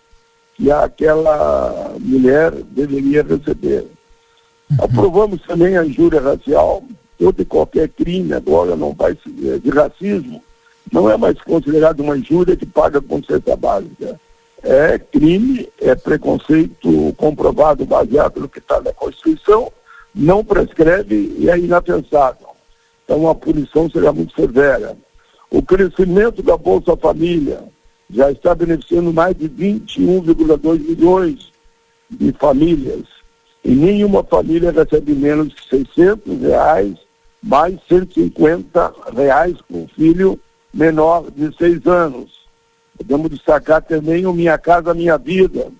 que 0.55 0.72
aquela 0.72 1.95
mulher 1.99 2.51
deveria 2.51 3.22
receber. 3.22 3.85
Aprovamos 4.80 5.41
também 5.43 5.77
a 5.77 5.85
injúria 5.85 6.19
racial, 6.19 6.84
todo 7.19 7.39
e 7.39 7.45
qualquer 7.45 7.88
crime 7.89 8.34
agora 8.34 8.76
não 8.76 8.91
vai 8.93 9.15
de 9.15 9.69
racismo, 9.69 10.41
não 10.91 11.09
é 11.09 11.15
mais 11.15 11.39
considerado 11.41 11.99
uma 11.99 12.18
injúria 12.18 12.55
que 12.55 12.65
paga 12.65 12.99
com 12.99 13.22
cesta 13.23 13.55
básica. 13.55 14.19
É 14.63 14.97
crime, 14.97 15.69
é 15.79 15.95
preconceito 15.95 17.13
comprovado 17.15 17.85
baseado 17.85 18.39
no 18.39 18.49
que 18.49 18.59
está 18.59 18.81
na 18.81 18.91
Constituição, 18.91 19.71
não 20.13 20.43
prescreve 20.43 21.35
e 21.38 21.49
é 21.49 21.57
inapensável. 21.57 22.47
Então 23.03 23.29
a 23.29 23.35
punição 23.35 23.89
será 23.89 24.11
muito 24.11 24.34
severa. 24.35 24.97
O 25.49 25.61
crescimento 25.61 26.41
da 26.41 26.57
Bolsa 26.57 26.97
Família 26.97 27.63
já 28.09 28.31
está 28.31 28.55
beneficiando 28.55 29.13
mais 29.13 29.35
de 29.38 29.49
21,2 29.49 30.79
milhões 30.79 31.51
de 32.09 32.31
famílias. 32.34 33.03
E 33.63 33.71
nenhuma 33.71 34.23
família 34.23 34.71
recebe 34.71 35.13
menos 35.13 35.49
de 35.49 35.69
600 35.69 36.41
reais, 36.41 36.95
mais 37.43 37.77
150 37.88 38.93
reais 39.15 39.57
por 39.69 39.88
filho 39.95 40.39
menor 40.73 41.29
de 41.31 41.55
seis 41.57 41.85
anos. 41.85 42.36
Podemos 42.98 43.30
destacar 43.30 43.82
também 43.82 44.26
o 44.26 44.34
Minha 44.34 44.57
Casa 44.57 44.94
Minha 44.94 45.18
Vida, 45.18 45.72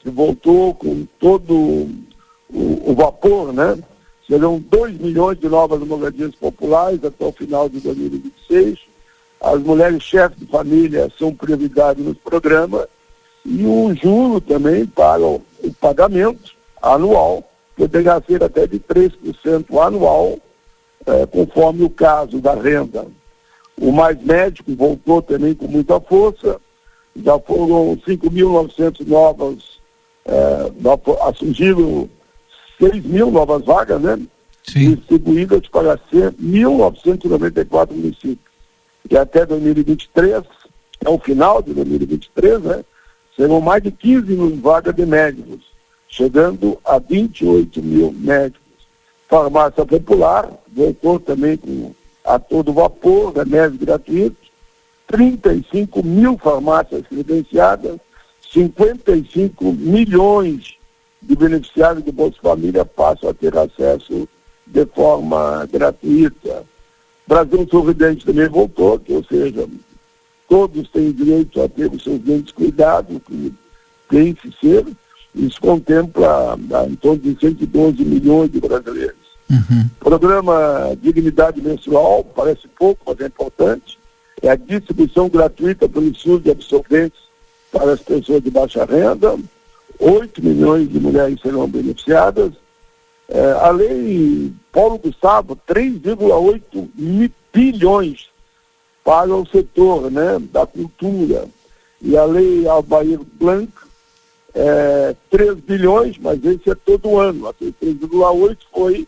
que 0.00 0.10
voltou 0.10 0.74
com 0.74 1.06
todo 1.18 1.54
o, 1.54 2.90
o 2.90 2.94
vapor, 2.94 3.52
né? 3.52 3.78
Serão 4.26 4.58
2 4.58 4.98
milhões 4.98 5.38
de 5.38 5.48
novas 5.48 5.80
moradias 5.80 6.34
populares 6.34 7.04
até 7.04 7.24
o 7.24 7.32
final 7.32 7.68
de 7.68 7.80
2026. 7.80 8.78
As 9.40 9.60
mulheres 9.60 10.02
chefes 10.02 10.38
de 10.38 10.46
família 10.46 11.10
são 11.18 11.34
prioridade 11.34 12.00
nos 12.00 12.16
programas 12.18 12.86
e 13.44 13.64
o 13.66 13.92
juro 13.94 14.40
também 14.40 14.86
para 14.86 15.20
o, 15.20 15.42
o 15.62 15.72
pagamento 15.74 16.52
anual 16.80 17.44
poderá 17.76 18.20
ser 18.20 18.42
até 18.42 18.66
de 18.66 18.78
3% 18.78 19.78
anual, 19.80 20.38
eh, 21.06 21.26
conforme 21.26 21.82
o 21.84 21.90
caso 21.90 22.40
da 22.40 22.54
renda. 22.54 23.06
O 23.80 23.90
Mais 23.90 24.20
Médico 24.22 24.74
voltou 24.74 25.22
também 25.22 25.54
com 25.54 25.66
muita 25.66 26.00
força, 26.00 26.60
já 27.16 27.38
foram 27.38 27.96
5.900 28.06 29.06
novas, 29.06 29.80
eh, 30.24 30.72
surgiram 31.36 32.08
6 32.78 33.04
mil 33.04 33.30
novas 33.30 33.64
vagas, 33.64 34.00
né? 34.00 34.18
Sim. 34.64 34.94
Distribuídas 34.94 35.66
para 35.68 35.96
1.994 35.96 37.92
municípios. 37.92 38.38
E 39.10 39.16
até 39.16 39.44
2023, 39.44 40.44
é 41.04 41.08
o 41.08 41.18
final 41.18 41.60
de 41.60 41.74
2023, 41.74 42.62
né? 42.62 42.84
Serão 43.36 43.60
mais 43.60 43.82
de 43.82 43.90
15 43.90 44.32
mil 44.32 44.56
vagas 44.56 44.94
de 44.94 45.04
médicos, 45.04 45.60
chegando 46.08 46.78
a 46.84 46.98
28 46.98 47.82
mil 47.82 48.12
médicos. 48.12 48.60
Farmácia 49.28 49.84
Popular 49.84 50.50
voltou 50.70 51.18
também 51.18 51.56
com, 51.56 51.92
a 52.24 52.38
todo 52.38 52.72
vapor, 52.72 53.32
remédios 53.34 53.80
gratuitos, 53.80 54.50
35 55.06 56.02
mil 56.02 56.38
farmácias 56.38 57.06
credenciadas, 57.06 57.98
55 58.52 59.72
milhões 59.72 60.76
de 61.20 61.36
beneficiários 61.36 62.04
do 62.04 62.12
Bolsa 62.12 62.38
Família 62.42 62.84
passam 62.84 63.30
a 63.30 63.34
ter 63.34 63.56
acesso 63.56 64.28
de 64.66 64.86
forma 64.86 65.66
gratuita. 65.70 66.64
Brasil 67.26 67.66
Sorridente 67.70 68.26
também 68.26 68.48
voltou, 68.48 68.98
que, 68.98 69.12
ou 69.12 69.24
seja, 69.24 69.68
todos 70.48 70.88
têm 70.90 71.12
direito 71.12 71.62
a 71.62 71.68
ter 71.68 71.90
os 71.90 72.02
seus 72.02 72.18
dentes 72.18 72.52
cuidados, 72.52 73.20
que 73.26 73.54
tem 74.08 74.34
que 74.34 74.52
ser. 74.60 74.84
Isso 75.34 75.60
contempla 75.60 76.54
ah, 76.54 76.86
em 76.86 76.94
torno 76.96 77.18
de 77.18 77.38
112 77.38 78.04
milhões 78.04 78.50
de 78.50 78.60
brasileiros. 78.60 79.21
Uhum. 79.52 79.86
Programa 80.00 80.96
Dignidade 81.02 81.60
Menstrual, 81.60 82.24
parece 82.24 82.66
pouco, 82.68 83.02
mas 83.06 83.20
é 83.20 83.26
importante. 83.26 83.98
É 84.40 84.48
a 84.48 84.56
distribuição 84.56 85.28
gratuita 85.28 85.86
pelo 85.86 86.14
SUS 86.14 86.42
de 86.42 86.50
absorventes 86.50 87.20
para 87.70 87.92
as 87.92 88.00
pessoas 88.00 88.42
de 88.42 88.50
baixa 88.50 88.84
renda. 88.86 89.38
8 89.98 90.42
milhões 90.42 90.90
de 90.90 90.98
mulheres 90.98 91.38
serão 91.42 91.68
beneficiadas. 91.68 92.52
É, 93.28 93.52
a 93.52 93.70
lei 93.70 94.52
Paulo 94.72 94.98
Gustavo, 94.98 95.56
3,8 95.68 97.30
bilhões 97.52 98.28
para 99.04 99.34
o 99.34 99.46
setor 99.46 100.10
né, 100.10 100.38
da 100.50 100.66
cultura. 100.66 101.46
E 102.00 102.16
a 102.16 102.24
lei 102.24 102.66
Albair 102.66 103.20
Blanc, 103.34 103.70
é, 104.54 105.14
3 105.30 105.54
bilhões, 105.60 106.18
mas 106.18 106.42
esse 106.44 106.70
é 106.70 106.74
todo 106.74 107.18
ano. 107.18 107.48
Aquele 107.48 107.72
3,8 107.80 108.58
foi 108.72 109.06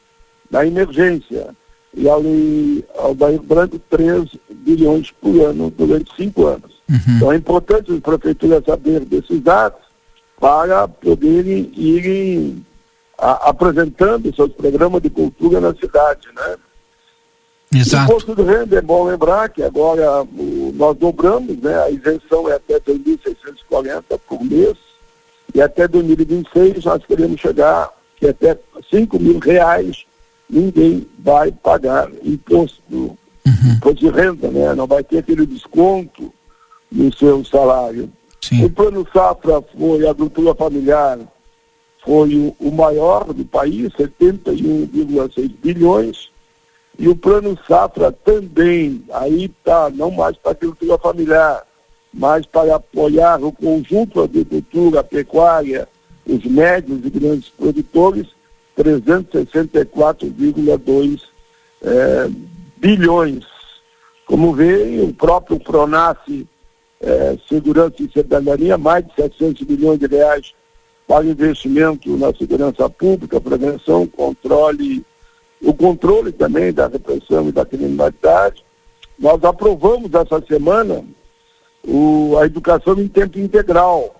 na 0.50 0.66
emergência. 0.66 1.48
E 1.96 2.08
a 2.08 2.16
lei 2.16 2.84
Albair 2.98 3.40
Branco, 3.40 3.78
3 3.90 4.24
bilhões 4.50 5.10
por 5.12 5.40
ano 5.40 5.70
durante 5.70 6.14
cinco 6.16 6.46
anos. 6.46 6.72
Uhum. 6.88 7.16
Então 7.16 7.32
é 7.32 7.36
importante 7.36 7.92
as 7.92 8.00
prefeituras 8.00 8.64
saberem 8.64 9.06
desses 9.06 9.40
dados 9.40 9.80
para 10.38 10.88
poderem 10.88 11.72
irem 11.76 12.64
a, 13.18 13.50
apresentando 13.50 14.34
seus 14.34 14.52
programas 14.52 15.00
de 15.02 15.10
cultura 15.10 15.60
na 15.60 15.74
cidade, 15.74 16.28
né? 16.34 16.56
Exato. 17.74 18.02
O 18.02 18.06
imposto 18.06 18.36
de 18.36 18.42
renda 18.42 18.78
é 18.78 18.82
bom 18.82 19.04
lembrar 19.04 19.48
que 19.48 19.62
agora 19.62 20.22
o, 20.22 20.72
nós 20.74 20.96
dobramos, 20.96 21.56
né? 21.58 21.76
A 21.82 21.90
isenção 21.90 22.48
é 22.48 22.54
até 22.54 22.78
2.640 22.80 24.02
por 24.28 24.44
mês 24.44 24.76
e 25.54 25.60
até 25.60 25.88
2026 25.88 26.84
nós 26.84 27.04
queremos 27.06 27.40
chegar 27.40 27.90
que 28.16 28.26
até 28.26 28.58
5 28.90 29.18
mil 29.18 29.38
reais 29.38 30.04
ninguém 30.54 31.06
vai 31.18 31.50
pagar 31.50 32.08
imposto, 32.22 32.82
uhum. 32.90 33.16
imposto 33.76 33.98
de 33.98 34.08
renda, 34.08 34.48
né? 34.48 34.74
Não 34.74 34.86
vai 34.86 35.02
ter 35.02 35.18
aquele 35.18 35.44
desconto 35.44 36.32
no 36.90 37.12
seu 37.12 37.44
salário. 37.44 38.10
Sim. 38.40 38.64
O 38.64 38.70
plano 38.70 39.06
safra 39.12 39.60
foi 39.76 40.06
a 40.06 40.10
agricultura 40.10 40.54
familiar, 40.54 41.18
foi 42.04 42.34
o, 42.34 42.54
o 42.60 42.70
maior 42.70 43.32
do 43.32 43.44
país, 43.44 43.92
71,6 43.94 45.50
bilhões, 45.62 46.30
e 46.98 47.08
o 47.08 47.16
plano 47.16 47.58
safra 47.66 48.12
também, 48.12 49.02
aí 49.12 49.46
está, 49.46 49.90
não 49.90 50.10
mais 50.10 50.36
para 50.36 50.52
a 50.52 50.54
agricultura 50.54 50.98
familiar, 50.98 51.66
mas 52.12 52.46
para 52.46 52.76
apoiar 52.76 53.42
o 53.42 53.50
conjunto 53.50 54.20
da 54.20 54.24
agricultura, 54.24 55.00
a 55.00 55.04
pecuária, 55.04 55.88
os 56.24 56.44
médios 56.44 57.04
e 57.04 57.10
grandes 57.10 57.48
produtores, 57.48 58.28
364,2 58.76 61.22
é, 61.82 62.28
bilhões. 62.76 63.44
Como 64.26 64.52
vê, 64.52 65.00
o 65.00 65.12
próprio 65.12 65.60
Pronace 65.60 66.48
é, 67.00 67.36
Segurança 67.48 67.96
e 68.00 68.10
Cidadania, 68.10 68.76
mais 68.78 69.04
de 69.06 69.14
700 69.14 69.66
milhões 69.66 69.98
de 69.98 70.06
reais 70.06 70.54
para 71.06 71.26
investimento 71.26 72.16
na 72.16 72.32
segurança 72.34 72.88
pública, 72.88 73.38
prevenção, 73.40 74.06
controle, 74.06 75.04
o 75.60 75.74
controle 75.74 76.30
também 76.32 76.72
da 76.72 76.86
repressão 76.86 77.48
e 77.48 77.52
da 77.52 77.66
criminalidade. 77.66 78.64
Nós 79.18 79.42
aprovamos 79.44 80.14
essa 80.14 80.40
semana 80.46 81.04
o, 81.86 82.38
a 82.38 82.46
educação 82.46 82.98
em 82.98 83.08
tempo 83.08 83.38
integral. 83.38 84.16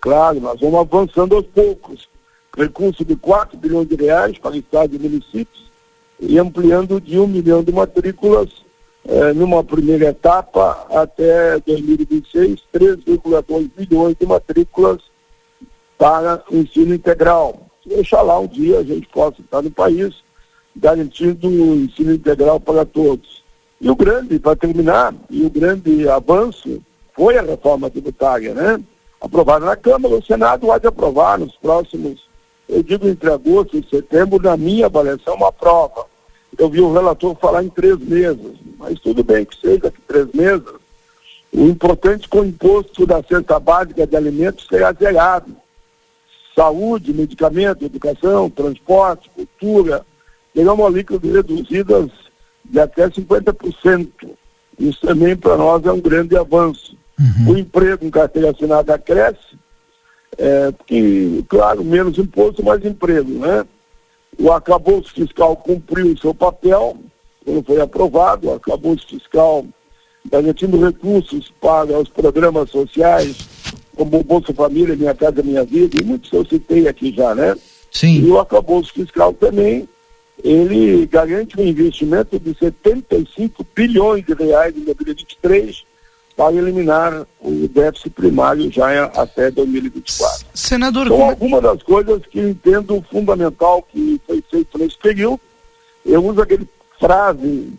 Claro, 0.00 0.40
nós 0.40 0.60
vamos 0.60 0.80
avançando 0.80 1.36
aos 1.36 1.46
poucos. 1.46 2.08
Recurso 2.56 3.04
de 3.04 3.16
4 3.16 3.56
bilhões 3.56 3.88
de 3.88 3.96
reais 3.96 4.38
para 4.38 4.56
estados 4.56 4.94
e 4.94 4.98
municípios 4.98 5.70
e 6.20 6.38
ampliando 6.38 7.00
de 7.00 7.18
1 7.18 7.26
milhão 7.26 7.62
de 7.62 7.72
matrículas 7.72 8.48
eh, 9.04 9.32
numa 9.32 9.64
primeira 9.64 10.10
etapa 10.10 10.86
até 10.90 11.58
2026, 11.60 12.62
3,2 12.72 13.70
bilhões 13.76 14.16
de 14.18 14.26
matrículas 14.26 15.00
para 15.98 16.42
o 16.50 16.56
ensino 16.56 16.94
integral. 16.94 17.66
Oxalá 17.90 18.38
um 18.38 18.46
dia 18.46 18.78
a 18.78 18.84
gente 18.84 19.08
possa 19.08 19.40
estar 19.40 19.62
no 19.62 19.70
país 19.70 20.22
garantindo 20.76 21.48
o 21.48 21.74
ensino 21.76 22.12
integral 22.14 22.60
para 22.60 22.84
todos. 22.84 23.42
E 23.80 23.90
o 23.90 23.96
grande, 23.96 24.38
para 24.38 24.56
terminar, 24.56 25.14
e 25.28 25.44
o 25.44 25.50
grande 25.50 26.08
avanço 26.08 26.80
foi 27.14 27.36
a 27.36 27.42
reforma 27.42 27.90
tributária, 27.90 28.54
né? 28.54 28.80
Aprovada 29.20 29.66
na 29.66 29.76
Câmara, 29.76 30.14
o 30.14 30.24
Senado 30.24 30.68
vai 30.68 30.80
aprovar 30.84 31.38
nos 31.38 31.54
próximos, 31.56 32.26
eu 32.72 32.82
digo 32.82 33.06
entre 33.06 33.30
agosto 33.30 33.76
e 33.76 33.86
setembro, 33.88 34.42
na 34.42 34.56
minha 34.56 34.86
avaliação, 34.86 35.34
uma 35.34 35.52
prova. 35.52 36.06
Eu 36.56 36.68
vi 36.68 36.80
o 36.80 36.92
relator 36.92 37.36
falar 37.36 37.62
em 37.62 37.68
três 37.68 37.98
meses, 37.98 38.52
mas 38.78 38.98
tudo 39.00 39.22
bem 39.22 39.44
que 39.44 39.58
seja 39.58 39.90
que 39.90 40.00
três 40.08 40.26
meses. 40.32 40.66
O 41.52 41.66
importante 41.66 42.24
é 42.24 42.28
que 42.28 42.38
o 42.38 42.44
imposto 42.44 43.06
da 43.06 43.22
cesta 43.22 43.60
básica 43.60 44.06
de 44.06 44.16
alimentos 44.16 44.66
será 44.66 44.92
zerado. 44.92 45.54
Saúde, 46.56 47.12
medicamento, 47.12 47.84
educação, 47.84 48.48
transporte, 48.48 49.30
cultura, 49.34 50.04
terão 50.54 50.84
alíquotas 50.84 51.30
reduzidas 51.30 52.10
de 52.64 52.80
até 52.80 53.08
50%. 53.08 54.08
Isso 54.78 55.00
também 55.06 55.36
para 55.36 55.56
nós 55.56 55.84
é 55.84 55.92
um 55.92 56.00
grande 56.00 56.36
avanço. 56.36 56.96
Uhum. 57.18 57.52
O 57.52 57.58
emprego 57.58 58.04
em 58.04 58.10
carteira 58.10 58.50
assinada 58.50 58.98
cresce, 58.98 59.58
é, 60.38 60.70
porque, 60.72 61.44
claro, 61.48 61.84
menos 61.84 62.18
imposto, 62.18 62.64
mais 62.64 62.84
emprego, 62.84 63.30
né? 63.30 63.66
O 64.38 64.50
arcabouço 64.50 65.12
fiscal 65.12 65.56
cumpriu 65.56 66.12
o 66.12 66.18
seu 66.18 66.34
papel, 66.34 66.96
quando 67.44 67.64
foi 67.64 67.80
aprovado, 67.80 68.48
o 68.48 68.52
arcabouço 68.54 69.06
fiscal 69.08 69.64
garantindo 70.30 70.84
recursos 70.84 71.52
para 71.60 71.98
os 71.98 72.08
programas 72.08 72.70
sociais, 72.70 73.36
como 73.94 74.20
o 74.20 74.24
Bolsa 74.24 74.54
Família, 74.54 74.96
Minha 74.96 75.14
Casa 75.14 75.42
Minha 75.42 75.64
Vida, 75.64 76.00
e 76.00 76.04
muitos 76.04 76.32
eu 76.32 76.44
citei 76.46 76.88
aqui 76.88 77.12
já, 77.12 77.34
né? 77.34 77.56
Sim. 77.90 78.24
E 78.24 78.30
o 78.30 78.38
arcabouço 78.38 78.92
fiscal 78.92 79.32
também, 79.34 79.88
ele 80.42 81.06
garante 81.06 81.60
um 81.60 81.64
investimento 81.64 82.38
de 82.38 82.56
75 82.56 83.66
bilhões 83.74 84.24
de 84.24 84.32
reais 84.32 84.76
em 84.76 84.80
2023, 84.80 85.84
para 86.36 86.54
eliminar 86.54 87.26
o 87.40 87.68
déficit 87.68 88.10
primário 88.10 88.70
já 88.72 89.04
até 89.06 89.50
2024. 89.50 90.46
Senador, 90.54 91.06
Então, 91.06 91.16
como- 91.18 91.30
algumas 91.30 91.62
das 91.62 91.82
coisas 91.82 92.22
que 92.30 92.38
eu 92.38 92.48
entendo 92.50 93.04
fundamental 93.10 93.82
que 93.82 94.20
foi 94.26 94.42
feito 94.50 94.78
nesse 94.78 94.98
período, 94.98 95.40
eu 96.04 96.24
uso 96.24 96.40
aquele 96.40 96.66
frase 96.98 97.72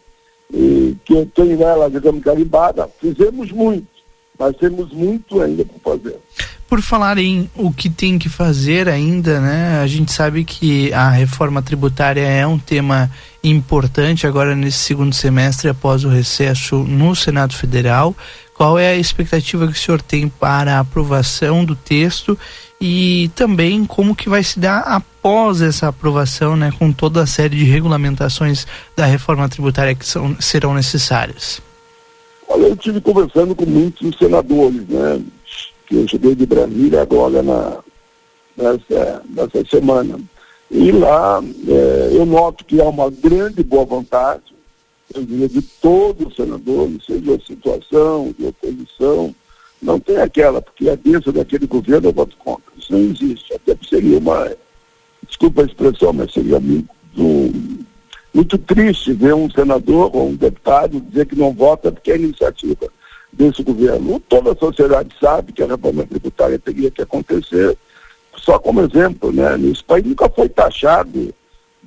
eh, 0.54 0.94
que 1.04 1.14
eu 1.14 1.26
tenho 1.34 1.58
nela, 1.58 1.90
digamos, 1.90 2.24
carimbada, 2.24 2.88
fizemos 3.02 3.52
muito, 3.52 3.88
mas 4.38 4.56
temos 4.58 4.92
muito 4.92 5.42
ainda 5.42 5.66
para 5.66 5.80
fazer. 5.94 6.18
Por 6.68 6.82
falar 6.82 7.18
em 7.20 7.50
o 7.56 7.72
que 7.72 7.90
tem 7.90 8.18
que 8.18 8.30
fazer 8.30 8.88
ainda, 8.90 9.40
né? 9.40 9.80
A 9.82 9.88
gente 9.88 10.12
sabe 10.12 10.44
que 10.44 10.92
a 10.94 11.10
reforma 11.10 11.62
tributária 11.62 12.22
é 12.22 12.46
um 12.48 12.58
tema 12.58 13.12
importante 13.44 14.26
agora 14.26 14.56
nesse 14.56 14.80
segundo 14.80 15.14
semestre 15.14 15.70
após 15.70 16.04
o 16.04 16.10
recesso 16.10 16.78
no 16.78 17.16
Senado 17.16 17.54
Federal. 17.54 18.16
Qual 18.54 18.78
é 18.78 18.90
a 18.90 18.96
expectativa 18.96 19.66
que 19.68 19.74
o 19.74 19.76
senhor 19.76 20.02
tem 20.02 20.28
para 20.28 20.76
a 20.76 20.80
aprovação 20.80 21.66
do 21.66 21.76
texto 21.76 22.38
e 22.80 23.32
também 23.36 23.86
como 23.86 24.16
que 24.16 24.30
vai 24.30 24.44
se 24.44 24.60
dar 24.60 24.80
após 24.80 25.62
essa 25.62 25.88
aprovação, 25.88 26.56
né, 26.56 26.72
com 26.78 26.92
toda 26.92 27.22
a 27.22 27.28
série 27.28 27.58
de 27.58 27.64
regulamentações 27.64 28.68
da 28.96 29.06
reforma 29.06 29.48
tributária 29.50 29.96
que 29.96 30.06
são, 30.06 30.40
serão 30.40 30.74
necessárias? 30.74 31.62
Olha, 32.48 32.68
eu 32.68 32.74
estive 32.74 33.02
conversando 33.02 33.56
com 33.56 33.66
muitos 33.66 34.18
senadores, 34.18 34.88
né? 34.88 35.22
Que 35.88 35.96
eu 35.96 36.08
cheguei 36.08 36.36
de 36.36 36.46
Brasília 36.46 37.02
agora 37.02 37.42
na, 37.42 37.78
nessa, 38.56 39.24
nessa 39.30 39.66
semana. 39.70 40.20
E 40.70 40.92
lá 40.92 41.42
eh, 41.68 42.10
eu 42.14 42.26
noto 42.26 42.66
que 42.66 42.82
há 42.82 42.86
uma 42.86 43.10
grande 43.10 43.64
boa 43.64 43.86
vontade, 43.86 44.44
eu 45.14 45.24
diria, 45.24 45.50
de 45.50 45.62
todos 45.62 46.28
os 46.28 46.36
senadores, 46.36 47.06
seja 47.06 47.36
a 47.36 47.40
situação, 47.40 48.34
de 48.38 48.46
oposição, 48.46 49.36
não 49.82 50.00
tem 50.00 50.18
aquela, 50.18 50.62
porque 50.62 50.90
a 50.90 50.96
dentro 50.96 51.32
daquele 51.32 51.68
governo 51.68 52.08
eu 52.08 52.14
voto 52.14 52.36
contra. 52.38 52.64
Isso 52.78 52.92
não 52.94 53.00
existe. 53.00 53.54
Até 53.54 53.76
porque 53.76 53.96
seria 53.96 54.18
uma, 54.18 54.52
desculpa 55.28 55.62
a 55.62 55.66
expressão, 55.66 56.14
mas 56.14 56.32
seria 56.32 56.60
muito, 56.60 56.90
muito 58.34 58.58
triste 58.58 59.14
ver 59.14 59.36
um 59.36 59.50
senador 59.50 60.16
ou 60.16 60.30
um 60.30 60.36
deputado 60.36 61.02
dizer 61.02 61.26
que 61.26 61.36
não 61.36 61.52
vota 61.52 61.92
porque 61.92 62.12
é 62.12 62.18
iniciativa 62.18 62.88
desse 63.32 63.62
governo. 63.62 64.22
Toda 64.30 64.54
a 64.54 64.56
sociedade 64.56 65.10
sabe 65.20 65.52
que 65.52 65.62
a 65.62 65.68
reforma 65.68 66.06
tributária 66.06 66.58
teria 66.58 66.90
que 66.90 67.02
acontecer. 67.02 67.78
Só 68.38 68.58
como 68.58 68.82
exemplo, 68.82 69.32
né, 69.32 69.58
nesse 69.58 69.84
país 69.84 70.06
nunca 70.06 70.30
foi 70.30 70.50
taxado 70.50 71.34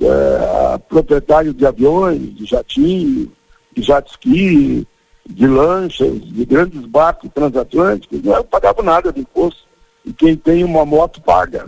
é, 0.01 0.79
proprietário 0.89 1.55
de 1.55 1.67
aviões, 1.67 2.35
de 2.35 2.45
jatinho, 2.45 3.31
de 3.75 3.83
jet 3.83 4.11
ski, 4.11 4.87
de 5.29 5.47
lanchas, 5.47 6.21
de 6.21 6.45
grandes 6.45 6.85
barcos 6.87 7.31
transatlânticos, 7.35 8.23
não 8.23 8.45
pagava 8.45 8.83
nada 8.83 9.13
de 9.13 9.21
imposto. 9.21 9.63
E 10.05 10.13
quem 10.13 10.37
tem 10.37 10.63
uma 10.63 10.85
moto 10.85 11.21
paga. 11.21 11.67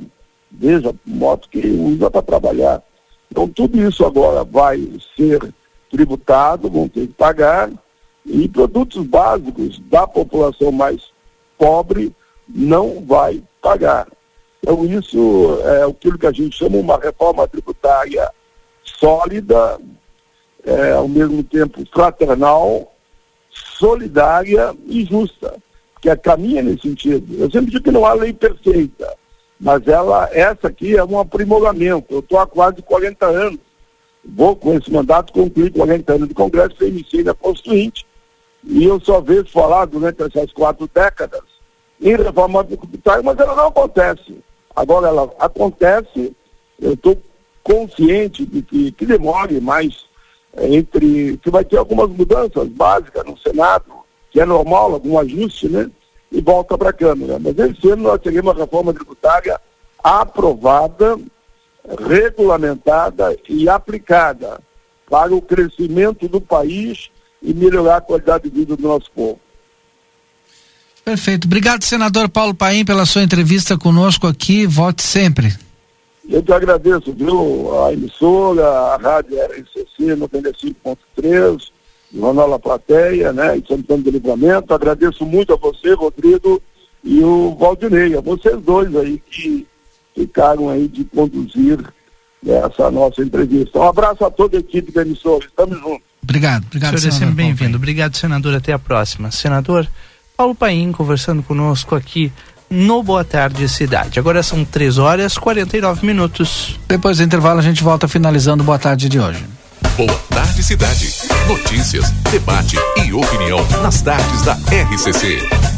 Veja, 0.51 0.95
moto 1.05 1.49
que 1.49 1.67
usa 1.67 2.11
para 2.11 2.23
trabalhar. 2.23 2.83
Então 3.31 3.49
tudo 3.49 3.81
isso 3.81 4.05
agora 4.05 4.45
vai 4.45 4.89
ser 5.17 5.53
tributado, 5.91 6.71
vão 6.71 6.89
ter 6.89 7.07
que 7.07 7.13
pagar, 7.15 7.71
e 8.25 8.49
produtos 8.49 9.07
básicos 9.07 9.81
da 9.91 10.07
população 10.07 10.71
mais 10.71 11.03
pobre 11.57 12.15
não 12.49 13.05
vai 13.05 13.43
pagar. 13.61 14.07
Então 14.63 14.85
isso 14.85 15.61
é 15.65 15.85
aquilo 15.85 16.19
que 16.19 16.27
a 16.27 16.33
gente 16.33 16.57
chama 16.57 16.79
uma 16.79 16.99
reforma 16.99 17.47
tributária 17.49 18.31
sólida, 18.99 19.79
é, 20.65 20.93
ao 20.93 21.09
mesmo 21.09 21.43
tempo 21.43 21.83
fraternal, 21.93 22.93
solidária 23.51 24.75
e 24.87 25.05
justa, 25.05 25.57
que 26.01 26.15
caminha 26.17 26.63
nesse 26.63 26.83
sentido. 26.83 27.35
Eu 27.39 27.51
sempre 27.51 27.71
digo 27.71 27.85
que 27.85 27.91
não 27.91 28.05
há 28.05 28.13
lei 28.13 28.33
perfeita, 28.33 29.15
mas 29.61 29.87
ela, 29.87 30.29
essa 30.33 30.69
aqui 30.69 30.97
é 30.97 31.05
um 31.05 31.19
aprimoramento. 31.19 32.07
Eu 32.13 32.21
estou 32.21 32.39
há 32.39 32.47
quase 32.47 32.83
40 32.83 33.27
anos, 33.27 33.61
vou 34.25 34.55
com 34.55 34.75
esse 34.75 34.91
mandato 34.91 35.33
concluir 35.33 35.73
40 35.73 36.13
anos 36.13 36.29
de 36.29 36.35
Congresso, 36.35 36.77
eu 36.81 36.89
iniciei 36.89 37.23
na 37.23 37.35
Constituinte, 37.35 38.07
e 38.65 38.85
eu 38.85 39.01
só 39.01 39.21
vejo 39.21 39.47
falar 39.47 39.87
durante 39.87 40.23
essas 40.23 40.53
quatro 40.53 40.89
décadas 40.93 41.43
em 42.01 42.17
reforma 42.17 42.65
tributária, 42.65 43.23
mas 43.23 43.39
ela 43.39 43.55
não 43.55 43.69
acontece. 43.69 44.39
Agora 44.79 45.09
ela 45.09 45.29
acontece, 45.41 46.33
eu 46.81 46.93
estou 46.93 47.21
consciente 47.65 48.47
de 48.47 48.63
que, 48.63 48.93
que 48.93 49.05
demore 49.05 49.61
mais 49.61 50.07
é, 50.57 50.73
entre. 50.73 51.37
que 51.39 51.51
vai 51.51 51.65
ter 51.65 51.79
algumas 51.79 52.09
mudanças 52.11 52.69
básicas 52.69 53.25
no 53.25 53.37
Senado, 53.39 53.93
que 54.31 54.41
é 54.41 54.47
normal, 54.47 54.93
algum 54.93 55.19
ajuste, 55.19 55.69
né? 55.69 55.91
E 56.31 56.41
volta 56.41 56.79
para 56.79 56.91
a 56.91 56.93
Câmara. 56.93 57.41
Mas 57.41 57.59
esse 57.59 57.91
ano 57.91 58.05
nós 58.05 58.21
teremos 58.21 58.53
uma 58.53 58.61
reforma 58.61 58.95
tributária 58.95 59.61
aprovada, 60.01 61.19
regulamentada 62.09 63.37
e 63.49 63.69
aplicada 63.69 64.61
para 65.11 65.35
o 65.35 65.43
crescimento 65.43 66.29
do 66.29 66.41
país 66.41 67.11
e 67.43 67.53
melhorar 67.53 67.97
a 67.97 68.01
qualidade 68.01 68.49
de 68.49 68.61
vida 68.61 68.77
do 68.77 68.87
nosso 68.87 69.11
povo. 69.11 69.41
Perfeito. 71.09 71.47
Obrigado, 71.47 71.85
senador 71.85 72.29
Paulo 72.29 72.53
Paim, 72.53 72.85
pela 72.85 73.07
sua 73.07 73.23
entrevista 73.23 73.79
conosco 73.79 74.27
aqui. 74.27 74.67
Volte 74.67 75.03
sempre. 75.03 75.57
Eu 76.29 76.43
te 76.43 76.53
agradeço, 76.53 77.15
viu? 77.15 77.83
A 77.83 77.95
emissora, 77.95 78.69
a 78.69 78.97
rádio 78.99 79.39
RCC 79.43 80.15
95.3, 80.15 81.63
Jornal 82.15 82.49
La 82.51 82.59
Plateia, 82.59 83.33
né? 83.33 83.57
E 83.57 83.67
Santana 83.67 84.03
do 84.03 84.11
Livramento. 84.11 84.75
Agradeço 84.75 85.25
muito 85.25 85.55
a 85.55 85.57
você, 85.57 85.95
Rodrigo, 85.95 86.61
e 87.03 87.25
o 87.25 87.57
Valdinei, 87.59 88.15
a 88.15 88.21
vocês 88.21 88.61
dois 88.61 88.95
aí 88.95 89.19
que 89.31 89.67
ficaram 90.15 90.69
aí 90.69 90.89
de 90.89 91.05
conduzir 91.05 91.79
essa 92.47 92.91
nossa 92.91 93.23
entrevista. 93.23 93.79
Um 93.79 93.89
abraço 93.89 94.27
a 94.27 94.31
toda 94.31 94.59
a 94.59 94.61
equipe 94.61 94.93
da 94.93 95.01
emissora. 95.01 95.47
Estamos 95.47 95.79
juntos. 95.79 96.07
Obrigado, 96.23 96.67
obrigado, 96.67 96.95
o 96.97 96.99
senhor 96.99 97.15
é 97.15 97.19
sempre 97.19 97.35
bem-vindo. 97.35 97.79
Obrigado, 97.79 98.15
senador. 98.15 98.55
Até 98.55 98.75
a 98.75 98.79
próxima. 98.79 99.31
Senador 99.31 99.89
Paulo 100.39 100.55
Paim 100.55 100.93
conversando 100.93 101.43
conosco 101.43 101.97
aqui 101.97 102.33
no 102.71 103.03
Boa 103.03 103.25
Tarde 103.25 103.69
Cidade. 103.69 104.21
Agora 104.21 104.41
são 104.41 104.65
3 104.65 104.97
horas 104.97 105.33
e 105.33 105.41
49 105.41 106.07
minutos. 106.07 106.79
Depois 106.87 107.17
do 107.17 107.25
intervalo 107.25 107.59
a 107.59 107.63
gente 107.63 107.83
volta 107.83 108.07
finalizando 108.07 108.63
o 108.63 108.67
Boa 108.67 108.79
Tarde 108.79 109.09
de 109.09 109.19
hoje. 109.19 109.45
Boa 109.97 110.15
Tarde 110.31 110.63
Cidade. 110.63 111.13
Notícias, 111.49 112.13
debate 112.31 112.77
e 113.05 113.13
opinião 113.13 113.67
nas 113.83 114.01
tardes 114.01 114.43
da 114.43 114.53
RCC. 114.53 115.78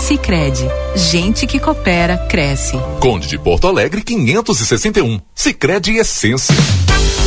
Sicredi, 0.00 0.66
gente 0.96 1.46
que 1.46 1.60
coopera 1.60 2.16
cresce. 2.28 2.76
Conde 3.00 3.28
de 3.28 3.38
Porto 3.38 3.68
Alegre 3.68 4.00
561. 4.02 5.20
Sicredi 5.34 5.96
Essência. 5.98 6.54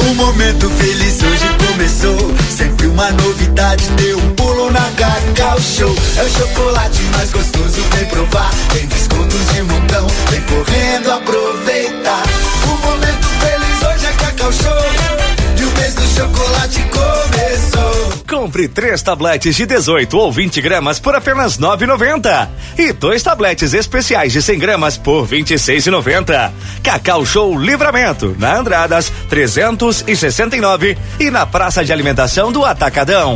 Um 0.10 0.16
momento 0.16 0.68
feliz 0.72 1.22
hoje 1.22 1.46
começou. 1.68 2.18
Sempre 2.50 2.88
uma 2.88 3.12
novidade, 3.12 3.88
deu 3.92 4.18
um 4.18 4.30
pulo 4.32 4.72
na 4.72 4.90
Cacau 4.98 5.62
Show. 5.62 5.96
É 6.18 6.24
o 6.24 6.30
chocolate 6.30 7.02
mais 7.16 7.32
gostoso, 7.32 7.82
vem 7.96 8.06
provar. 8.06 8.52
Tem 8.74 8.88
descontos 8.88 9.54
de 9.54 9.62
montão, 9.62 10.08
vem 10.32 10.42
correndo 10.42 11.12
aproveitar. 11.12 12.24
O 12.66 12.88
momento 12.88 13.28
feliz 13.40 13.84
hoje 13.84 14.06
é 14.08 14.14
Cacau 14.14 14.52
Show. 14.52 15.62
E 15.62 15.64
o 15.64 15.72
mês 15.80 15.94
do 15.94 16.08
chocolate. 16.08 16.83
Compre 18.34 18.68
três 18.68 19.00
tabletes 19.04 19.56
de 19.56 19.64
18 19.68 20.18
ou 20.18 20.32
20 20.32 20.60
gramas 20.60 21.00
por 21.00 21.14
apenas 21.14 21.60
9,90 21.60 22.50
e 22.80 22.92
dois 22.92 23.22
tabletes 23.22 23.76
especiais 23.76 24.34
de 24.34 24.42
100 24.42 24.58
gramas 24.58 24.98
por 24.98 25.28
26,90. 25.28 26.52
Cacau 26.82 27.24
Show 27.28 27.56
Livramento 27.56 28.36
na 28.40 28.58
Andradas 28.58 29.14
369 29.30 30.98
e 31.20 31.30
na 31.30 31.46
Praça 31.46 31.86
de 31.86 31.94
Alimentação 31.94 32.52
do 32.52 32.66
Atacadão. 32.66 33.36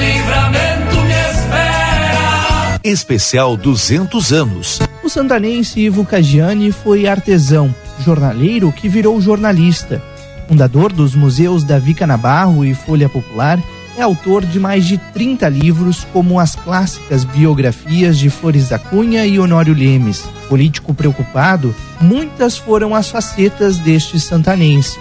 Livramento 0.00 0.96
me 0.96 1.30
espera. 1.30 2.80
Especial 2.82 3.56
200 3.56 4.32
anos. 4.32 4.80
O 5.04 5.08
santanense 5.08 5.78
Ivo 5.78 6.04
Cagiani 6.04 6.72
foi 6.72 7.06
artesão, 7.06 7.72
jornaleiro 8.04 8.72
que 8.72 8.88
virou 8.88 9.20
jornalista. 9.20 10.02
Fundador 10.48 10.90
dos 10.94 11.14
museus 11.14 11.62
Davi 11.62 11.92
Canabarro 11.92 12.64
e 12.64 12.74
Folha 12.74 13.06
Popular, 13.06 13.62
é 13.98 14.02
autor 14.02 14.46
de 14.46 14.58
mais 14.58 14.86
de 14.86 14.96
30 14.96 15.46
livros, 15.50 16.06
como 16.10 16.40
as 16.40 16.54
clássicas 16.54 17.22
biografias 17.22 18.16
de 18.16 18.30
Flores 18.30 18.70
da 18.70 18.78
Cunha 18.78 19.26
e 19.26 19.38
Honório 19.38 19.74
Lemes. 19.74 20.24
Político 20.48 20.94
preocupado, 20.94 21.74
muitas 22.00 22.56
foram 22.56 22.94
as 22.94 23.10
facetas 23.10 23.76
deste 23.76 24.18
santanense. 24.18 24.98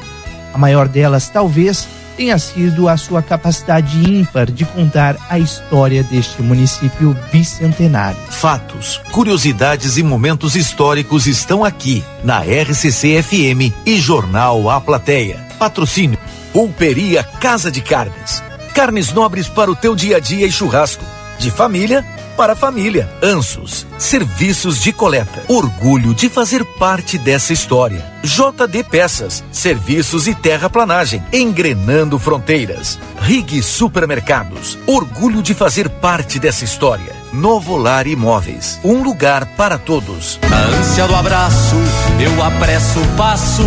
A 0.54 0.58
maior 0.58 0.88
delas, 0.90 1.30
talvez, 1.30 1.88
tenha 2.18 2.38
sido 2.40 2.90
a 2.90 2.98
sua 2.98 3.22
capacidade 3.22 4.12
ímpar 4.12 4.52
de 4.52 4.66
contar 4.66 5.16
a 5.30 5.38
história 5.38 6.04
deste 6.04 6.42
município 6.42 7.16
bicentenário. 7.32 8.20
Fatos, 8.30 9.00
curiosidades 9.12 9.98
e 9.98 10.04
momentos 10.04 10.56
históricos 10.56 11.28
estão 11.28 11.64
aqui 11.64 12.04
na 12.24 12.40
RCC 12.40 13.22
FM 13.22 13.72
e 13.86 13.98
Jornal 13.98 14.68
A 14.68 14.82
Plateia. 14.82 15.38
Patrocínio 15.60 16.18
Pulperia 16.52 17.24
Casa 17.24 17.70
de 17.70 17.82
Carnes. 17.82 18.44
Carnes 18.74 19.14
nobres 19.14 19.48
para 19.48 19.70
o 19.70 19.76
teu 19.76 19.96
dia 19.96 20.18
a 20.18 20.20
dia 20.20 20.48
e 20.48 20.52
churrasco. 20.52 21.06
De 21.38 21.52
família 21.52 22.04
para 22.38 22.56
família. 22.56 23.10
Ansos, 23.22 23.86
serviços 23.98 24.80
de 24.80 24.94
coleta. 24.94 25.44
Orgulho 25.48 26.14
de 26.14 26.30
fazer 26.30 26.64
parte 26.64 27.18
dessa 27.18 27.52
história. 27.52 28.06
JD 28.24 28.84
Peças, 28.84 29.44
serviços 29.52 30.28
e 30.28 30.36
terraplanagem. 30.36 31.24
Engrenando 31.34 32.20
fronteiras. 32.20 33.00
Rig 33.20 33.62
Supermercados. 33.64 34.78
Orgulho 34.86 35.42
de 35.42 35.56
fazer 35.56 35.90
parte 35.90 36.38
dessa 36.38 36.64
história. 36.64 37.16
Novo 37.34 37.76
Lar 37.76 38.06
Imóveis. 38.06 38.80
Um 38.84 39.02
lugar 39.02 39.46
para 39.58 39.78
todos. 39.78 40.40
Na 40.48 40.60
ânsia 40.60 41.08
do 41.08 41.16
abraço, 41.16 41.76
eu 42.20 42.44
apresso 42.44 43.00
o 43.00 43.08
passo 43.18 43.66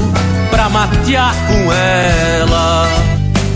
pra 0.50 0.68
matear 0.68 1.34
com 1.46 1.72
ela. 1.72 3.09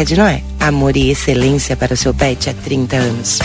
de 0.00 0.16
Noé. 0.16 0.42
Amor 0.58 0.96
e 0.96 1.10
excelência 1.10 1.76
para 1.76 1.92
o 1.92 1.96
seu 1.96 2.14
pet 2.14 2.48
há 2.48 2.54
30 2.54 2.96
anos. 2.96 3.38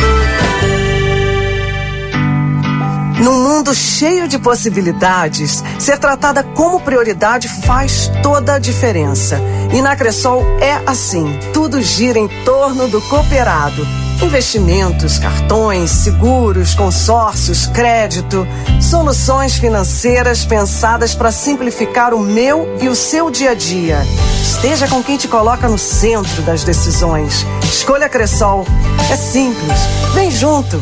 Num 3.21 3.43
mundo 3.43 3.75
cheio 3.75 4.27
de 4.27 4.39
possibilidades, 4.39 5.63
ser 5.77 5.97
tratada 5.97 6.43
como 6.43 6.79
prioridade 6.79 7.49
faz 7.49 8.09
toda 8.23 8.55
a 8.55 8.59
diferença. 8.59 9.37
E 9.73 9.81
na 9.81 9.95
Cressol 9.95 10.45
é 10.61 10.81
assim: 10.85 11.37
tudo 11.53 11.81
gira 11.81 12.17
em 12.17 12.27
torno 12.45 12.87
do 12.87 13.01
cooperado. 13.01 14.06
Investimentos, 14.21 15.19
cartões, 15.19 15.91
seguros, 15.91 16.73
consórcios, 16.73 17.67
crédito, 17.67 18.47
soluções 18.81 19.57
financeiras 19.57 20.43
pensadas 20.43 21.13
para 21.13 21.31
simplificar 21.31 22.13
o 22.13 22.19
meu 22.19 22.77
e 22.81 22.89
o 22.89 22.95
seu 22.95 23.29
dia 23.29 23.51
a 23.51 23.53
dia. 23.53 23.99
Esteja 24.41 24.87
com 24.87 25.03
quem 25.03 25.17
te 25.17 25.27
coloca 25.27 25.69
no 25.69 25.77
centro 25.77 26.41
das 26.41 26.63
decisões. 26.63 27.45
Escolha 27.63 28.09
Cressol. 28.09 28.65
É 29.11 29.15
simples. 29.15 29.79
Vem 30.13 30.31
junto. 30.31 30.81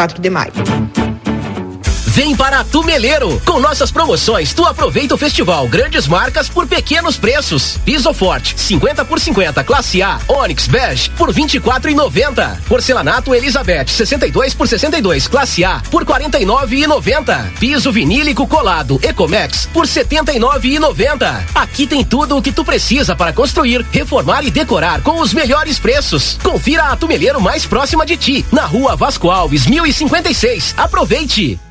de 0.07 0.29
maio. 0.29 0.51
Vem 2.11 2.35
para 2.35 2.61
Tumeleiro. 2.65 3.41
Com 3.45 3.61
nossas 3.61 3.89
promoções, 3.89 4.53
tu 4.53 4.65
aproveita 4.65 5.15
o 5.15 5.17
festival 5.17 5.65
Grandes 5.69 6.09
Marcas 6.09 6.49
por 6.49 6.67
pequenos 6.67 7.15
preços. 7.15 7.79
Piso 7.85 8.13
Forte, 8.13 8.53
50 8.59 9.05
por 9.05 9.17
50, 9.17 9.63
classe 9.63 10.01
A, 10.01 10.19
Onix 10.27 10.67
Bege, 10.67 11.09
por 11.11 11.33
24,90. 11.33 12.63
Porcelanato 12.67 13.33
Elizabeth, 13.33 13.87
62 13.87 14.53
por 14.53 14.67
62, 14.67 15.29
classe 15.29 15.63
A, 15.63 15.81
por 15.89 16.03
49,90. 16.03 17.53
Piso 17.57 17.93
vinílico 17.93 18.45
colado 18.45 18.99
Ecomex, 19.01 19.69
por 19.71 19.85
79,90. 19.85 21.45
Aqui 21.55 21.87
tem 21.87 22.03
tudo 22.03 22.35
o 22.35 22.41
que 22.41 22.51
tu 22.51 22.65
precisa 22.65 23.15
para 23.15 23.31
construir, 23.31 23.85
reformar 23.89 24.43
e 24.43 24.51
decorar 24.51 25.01
com 25.01 25.21
os 25.21 25.33
melhores 25.33 25.79
preços. 25.79 26.37
Confira 26.43 26.87
a 26.87 26.95
Tumeleiro 26.97 27.39
mais 27.39 27.65
próxima 27.65 28.05
de 28.05 28.17
ti, 28.17 28.45
na 28.51 28.65
rua 28.65 28.97
Vasco 28.97 29.29
Alves, 29.29 29.65
1056. 29.65 30.73
Aproveite! 30.75 31.70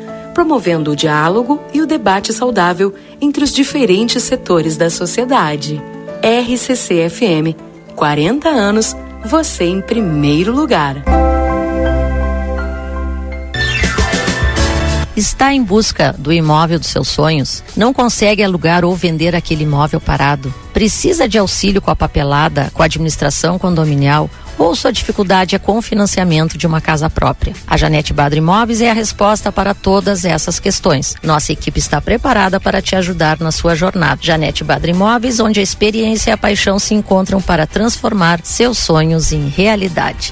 promovendo 0.33 0.91
o 0.91 0.95
diálogo 0.95 1.61
e 1.73 1.81
o 1.81 1.85
debate 1.85 2.33
saudável 2.33 2.93
entre 3.19 3.43
os 3.43 3.51
diferentes 3.51 4.23
setores 4.23 4.77
da 4.77 4.89
sociedade. 4.89 5.81
RCC 6.21 7.09
FM, 7.09 7.57
40 7.95 8.49
anos, 8.49 8.95
você 9.25 9.65
em 9.65 9.81
primeiro 9.81 10.53
lugar. 10.53 11.03
Está 15.15 15.53
em 15.53 15.61
busca 15.61 16.15
do 16.17 16.31
imóvel 16.31 16.79
dos 16.79 16.87
seus 16.87 17.09
sonhos? 17.09 17.61
Não 17.75 17.93
consegue 17.93 18.41
alugar 18.41 18.85
ou 18.85 18.95
vender 18.95 19.35
aquele 19.35 19.63
imóvel 19.63 19.99
parado? 19.99 20.53
Precisa 20.73 21.27
de 21.27 21.37
auxílio 21.37 21.81
com 21.81 21.91
a 21.91 21.95
papelada, 21.95 22.71
com 22.73 22.81
a 22.81 22.85
administração 22.85 23.59
condominial? 23.59 24.29
Ou 24.61 24.75
sua 24.75 24.91
dificuldade 24.91 25.55
é 25.55 25.59
com 25.59 25.79
o 25.79 25.81
financiamento 25.81 26.55
de 26.55 26.67
uma 26.67 26.79
casa 26.79 27.09
própria? 27.09 27.55
A 27.65 27.75
Janete 27.75 28.13
Badra 28.13 28.37
Imóveis 28.37 28.79
é 28.79 28.91
a 28.91 28.93
resposta 28.93 29.51
para 29.51 29.73
todas 29.73 30.23
essas 30.23 30.59
questões. 30.59 31.15
Nossa 31.23 31.51
equipe 31.51 31.79
está 31.79 31.99
preparada 31.99 32.59
para 32.59 32.79
te 32.79 32.95
ajudar 32.95 33.39
na 33.39 33.51
sua 33.51 33.73
jornada. 33.73 34.21
Janete 34.21 34.63
Badra 34.63 34.91
Imóveis, 34.91 35.39
onde 35.39 35.59
a 35.59 35.63
experiência 35.63 36.29
e 36.29 36.33
a 36.33 36.37
paixão 36.37 36.77
se 36.77 36.93
encontram 36.93 37.41
para 37.41 37.65
transformar 37.65 38.41
seus 38.43 38.77
sonhos 38.77 39.31
em 39.31 39.47
realidade. 39.49 40.31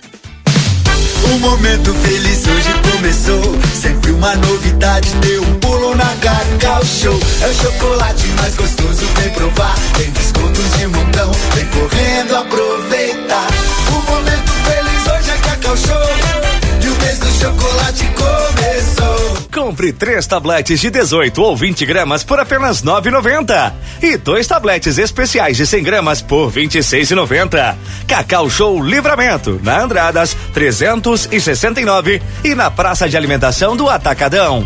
Um 1.31 1.39
momento 1.39 1.93
feliz 1.93 2.45
hoje 2.45 2.73
começou. 2.91 3.41
Sempre 3.73 4.11
uma 4.11 4.35
novidade, 4.35 5.09
deu 5.21 5.41
um 5.43 5.59
pulo 5.59 5.95
na 5.95 6.13
Cacau 6.19 6.83
Show. 6.83 7.17
É 7.41 7.47
o 7.47 7.53
chocolate 7.53 8.27
mais 8.41 8.53
gostoso, 8.55 9.05
vem 9.15 9.29
provar. 9.29 9.75
Tem 9.97 10.11
descontos 10.11 10.77
de 10.77 10.87
montão, 10.87 11.31
vem 11.55 11.65
correndo 11.67 12.35
aproveitar. 12.35 13.47
O 13.87 14.11
momento 14.11 14.51
feliz 14.65 15.07
hoje 15.07 15.31
é 15.31 15.37
Cacau 15.37 15.77
Show. 15.77 16.83
E 16.83 16.87
o 16.89 16.95
mês 17.01 17.19
do 17.19 17.31
chocolate. 17.39 18.20
Compre 19.53 19.91
três 19.91 20.25
tabletes 20.25 20.79
de 20.79 20.89
18 20.89 21.41
ou 21.41 21.57
20 21.57 21.85
gramas 21.85 22.23
por 22.23 22.39
apenas 22.39 22.81
9,90 22.81 23.73
e 24.01 24.15
dois 24.15 24.47
tabletes 24.47 24.97
especiais 24.97 25.57
de 25.57 25.67
100 25.67 25.83
gramas 25.83 26.21
por 26.21 26.49
26,90. 26.51 27.75
Cacau 28.07 28.49
Show 28.49 28.81
Livramento 28.81 29.59
na 29.61 29.81
Andradas 29.81 30.35
369 30.53 32.21
e 32.45 32.55
na 32.55 32.71
Praça 32.71 33.09
de 33.09 33.17
Alimentação 33.17 33.75
do 33.75 33.89
Atacadão. 33.89 34.65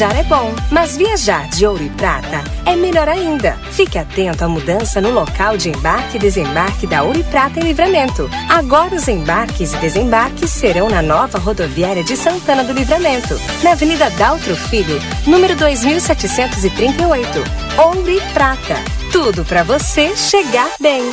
Viajar 0.00 0.18
é 0.18 0.22
bom, 0.22 0.54
mas 0.70 0.96
viajar 0.96 1.46
de 1.50 1.66
ouro 1.66 1.84
e 1.84 1.90
prata 1.90 2.42
é 2.64 2.74
melhor 2.74 3.06
ainda. 3.06 3.58
Fique 3.70 3.98
atento 3.98 4.42
à 4.42 4.48
mudança 4.48 4.98
no 4.98 5.10
local 5.10 5.58
de 5.58 5.68
embarque 5.68 6.16
e 6.16 6.18
desembarque 6.18 6.86
da 6.86 7.02
Ouro 7.02 7.20
e 7.20 7.24
Prata 7.24 7.60
em 7.60 7.64
Livramento. 7.64 8.26
Agora 8.48 8.94
os 8.94 9.06
embarques 9.08 9.74
e 9.74 9.76
desembarques 9.76 10.48
serão 10.48 10.88
na 10.88 11.02
nova 11.02 11.38
rodoviária 11.38 12.02
de 12.02 12.16
Santana 12.16 12.64
do 12.64 12.72
Livramento, 12.72 13.38
na 13.62 13.72
Avenida 13.72 14.08
Daltro 14.12 14.56
Filho, 14.56 14.98
número 15.26 15.54
2738. 15.54 17.28
Ouro 17.76 18.10
e 18.10 18.22
Prata. 18.32 18.76
Tudo 19.12 19.44
para 19.44 19.62
você 19.62 20.16
chegar 20.16 20.70
bem. 20.80 21.12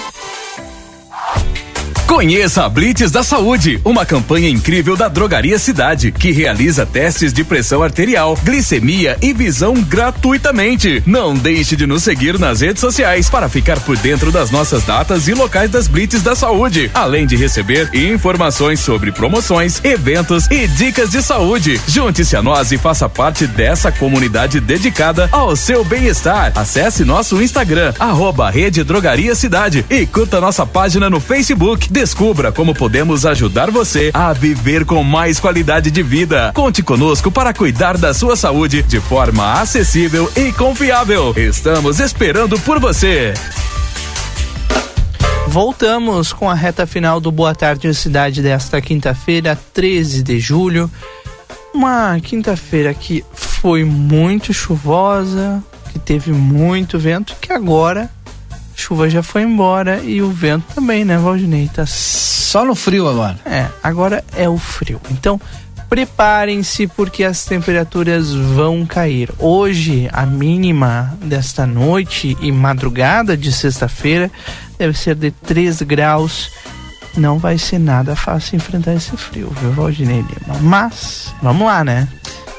Conheça 2.08 2.64
a 2.64 2.70
Blitz 2.70 3.12
da 3.12 3.22
Saúde, 3.22 3.82
uma 3.84 4.06
campanha 4.06 4.50
incrível 4.50 4.96
da 4.96 5.10
Drogaria 5.10 5.60
Cidade, 5.60 6.10
que 6.10 6.32
realiza 6.32 6.86
testes 6.86 7.34
de 7.34 7.44
pressão 7.44 7.84
arterial, 7.84 8.36
glicemia 8.46 9.18
e 9.22 9.34
visão 9.34 9.74
gratuitamente. 9.74 11.04
Não 11.06 11.36
deixe 11.36 11.76
de 11.76 11.86
nos 11.86 12.04
seguir 12.04 12.40
nas 12.40 12.62
redes 12.62 12.80
sociais 12.80 13.30
para 13.30 13.50
ficar 13.50 13.78
por 13.82 13.98
dentro 13.98 14.32
das 14.32 14.50
nossas 14.50 14.84
datas 14.84 15.28
e 15.28 15.34
locais 15.34 15.70
das 15.70 15.90
Blitz 15.90 16.24
da 16.24 16.34
Saúde, 16.34 16.90
além 16.94 17.28
de 17.28 17.36
receber 17.36 17.94
informações 17.94 18.80
sobre 18.80 19.12
promoções, 19.12 19.84
eventos 19.84 20.48
e 20.50 20.66
dicas 20.66 21.10
de 21.10 21.22
saúde. 21.22 21.80
Junte-se 21.88 22.38
a 22.38 22.42
nós 22.42 22.72
e 22.72 22.78
faça 22.78 23.10
parte 23.10 23.46
dessa 23.46 23.92
comunidade 23.92 24.62
dedicada 24.62 25.28
ao 25.30 25.58
seu 25.58 25.84
bem-estar. 25.84 26.54
Acesse 26.56 27.04
nosso 27.04 27.42
Instagram, 27.44 27.94
arroba 28.00 28.50
Rede 28.50 28.82
Drogaria 28.86 29.36
Cidade 29.36 29.86
e 29.90 30.06
curta 30.06 30.40
nossa 30.40 30.66
página 30.66 31.10
no 31.10 31.20
Facebook. 31.20 31.97
Descubra 31.98 32.52
como 32.52 32.76
podemos 32.76 33.26
ajudar 33.26 33.72
você 33.72 34.12
a 34.14 34.32
viver 34.32 34.86
com 34.86 35.04
mais 35.04 35.40
qualidade 35.40 35.90
de 35.90 36.04
vida. 36.04 36.52
Conte 36.54 36.84
conosco 36.84 37.32
para 37.32 37.56
cuidar 37.56 37.98
da 37.98 38.14
sua 38.14 38.36
saúde 38.36 38.84
de 38.84 39.00
forma 39.00 39.54
acessível 39.54 40.32
e 40.38 40.52
confiável. 40.52 41.34
Estamos 41.36 42.00
esperando 42.00 42.60
por 42.60 42.80
você. 42.80 43.34
Voltamos 45.48 46.32
com 46.32 46.48
a 46.48 46.54
reta 46.54 46.86
final 46.86 47.20
do 47.20 47.32
Boa 47.32 47.56
Tarde 47.56 47.92
Cidade 47.96 48.44
desta 48.44 48.80
quinta-feira, 48.80 49.58
13 49.74 50.22
de 50.22 50.40
julho. 50.40 50.92
Uma 51.74 52.20
quinta-feira 52.20 52.94
que 52.94 53.26
foi 53.34 53.84
muito 53.84 54.54
chuvosa, 54.54 55.64
que 55.92 55.98
teve 55.98 56.32
muito 56.32 57.00
vento, 57.00 57.36
que 57.42 57.52
agora 57.52 58.08
chuva 58.78 59.10
já 59.10 59.24
foi 59.24 59.42
embora 59.42 60.00
e 60.04 60.22
o 60.22 60.30
vento 60.30 60.76
também, 60.76 61.04
né, 61.04 61.18
Valdinei? 61.18 61.70
Tá 61.74 61.86
só 61.86 62.64
no 62.64 62.76
frio 62.76 63.10
agora. 63.10 63.38
É, 63.44 63.68
agora 63.84 64.24
é 64.36 64.48
o 64.48 64.58
frio. 64.58 65.02
Então, 65.10 65.42
preparem-se 65.90 66.88
porque 66.88 67.24
as 67.24 67.44
temperaturas 67.44 68.34
vão 68.34 68.86
cair. 68.86 69.32
Hoje, 69.40 70.08
a 70.14 70.26
mínima 70.26 71.18
desta 71.24 71.66
noite 71.66 72.38
e 72.40 72.52
madrugada 72.52 73.36
de 73.36 73.52
sexta-feira 73.52 74.32
deve 74.78 74.98
ser 74.98 75.16
de 75.16 75.32
3 75.32 75.82
graus. 75.82 76.52
Não 77.18 77.40
vai 77.40 77.58
ser 77.58 77.80
nada 77.80 78.16
fácil 78.16 78.58
enfrentar 78.58 78.94
esse 78.94 79.18
frio, 79.18 79.52
viu, 79.60 79.72
Valdinei 79.72 80.18
Lima? 80.22 80.60
Mas, 80.62 81.34
vamos 81.42 81.66
lá, 81.66 81.84
né? 81.84 82.08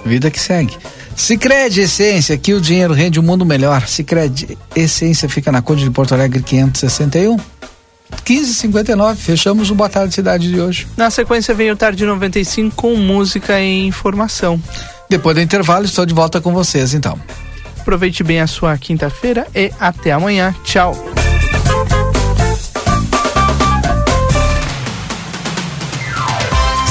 Vida 0.05 0.33
que 0.33 0.41
segue. 0.41 0.77
Sicredi 1.19 1.81
Essência, 1.81 2.37
aqui 2.37 2.55
o 2.55 2.61
dinheiro 2.61 2.95
rende 2.95 3.19
um 3.19 3.23
mundo 3.25 3.45
melhor. 3.45 3.87
Sicredi 3.89 4.57
Essência 4.75 5.29
fica 5.29 5.51
na 5.51 5.61
Conde 5.61 5.83
de 5.83 5.91
Porto 5.91 6.15
Alegre 6.15 6.41
561. 6.41 7.37
1559, 8.27 9.21
fechamos 9.21 9.69
o 9.69 9.75
Boa 9.75 9.91
Tarde 9.91 10.15
Cidade 10.15 10.49
de 10.51 10.61
hoje. 10.61 10.87
Na 10.97 11.11
sequência 11.11 11.53
vem 11.53 11.73
o 11.73 11.77
Tarde 11.77 12.07
95 12.07 12.75
com 12.75 12.95
música 12.95 13.61
e 13.61 13.87
informação. 13.87 14.63
Depois 15.11 15.35
do 15.35 15.43
intervalo, 15.43 15.85
estou 15.85 16.07
de 16.07 16.15
volta 16.15 16.41
com 16.41 16.55
vocês 16.55 16.95
então. 16.95 17.19
Aproveite 17.81 18.23
bem 18.23 18.41
a 18.41 18.47
sua 18.47 18.79
quinta-feira 18.79 19.47
e 19.55 19.73
até 19.81 20.13
amanhã. 20.13 20.55
Tchau. 20.63 20.95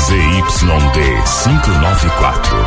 ZYD 0.07 1.23
594, 1.43 2.66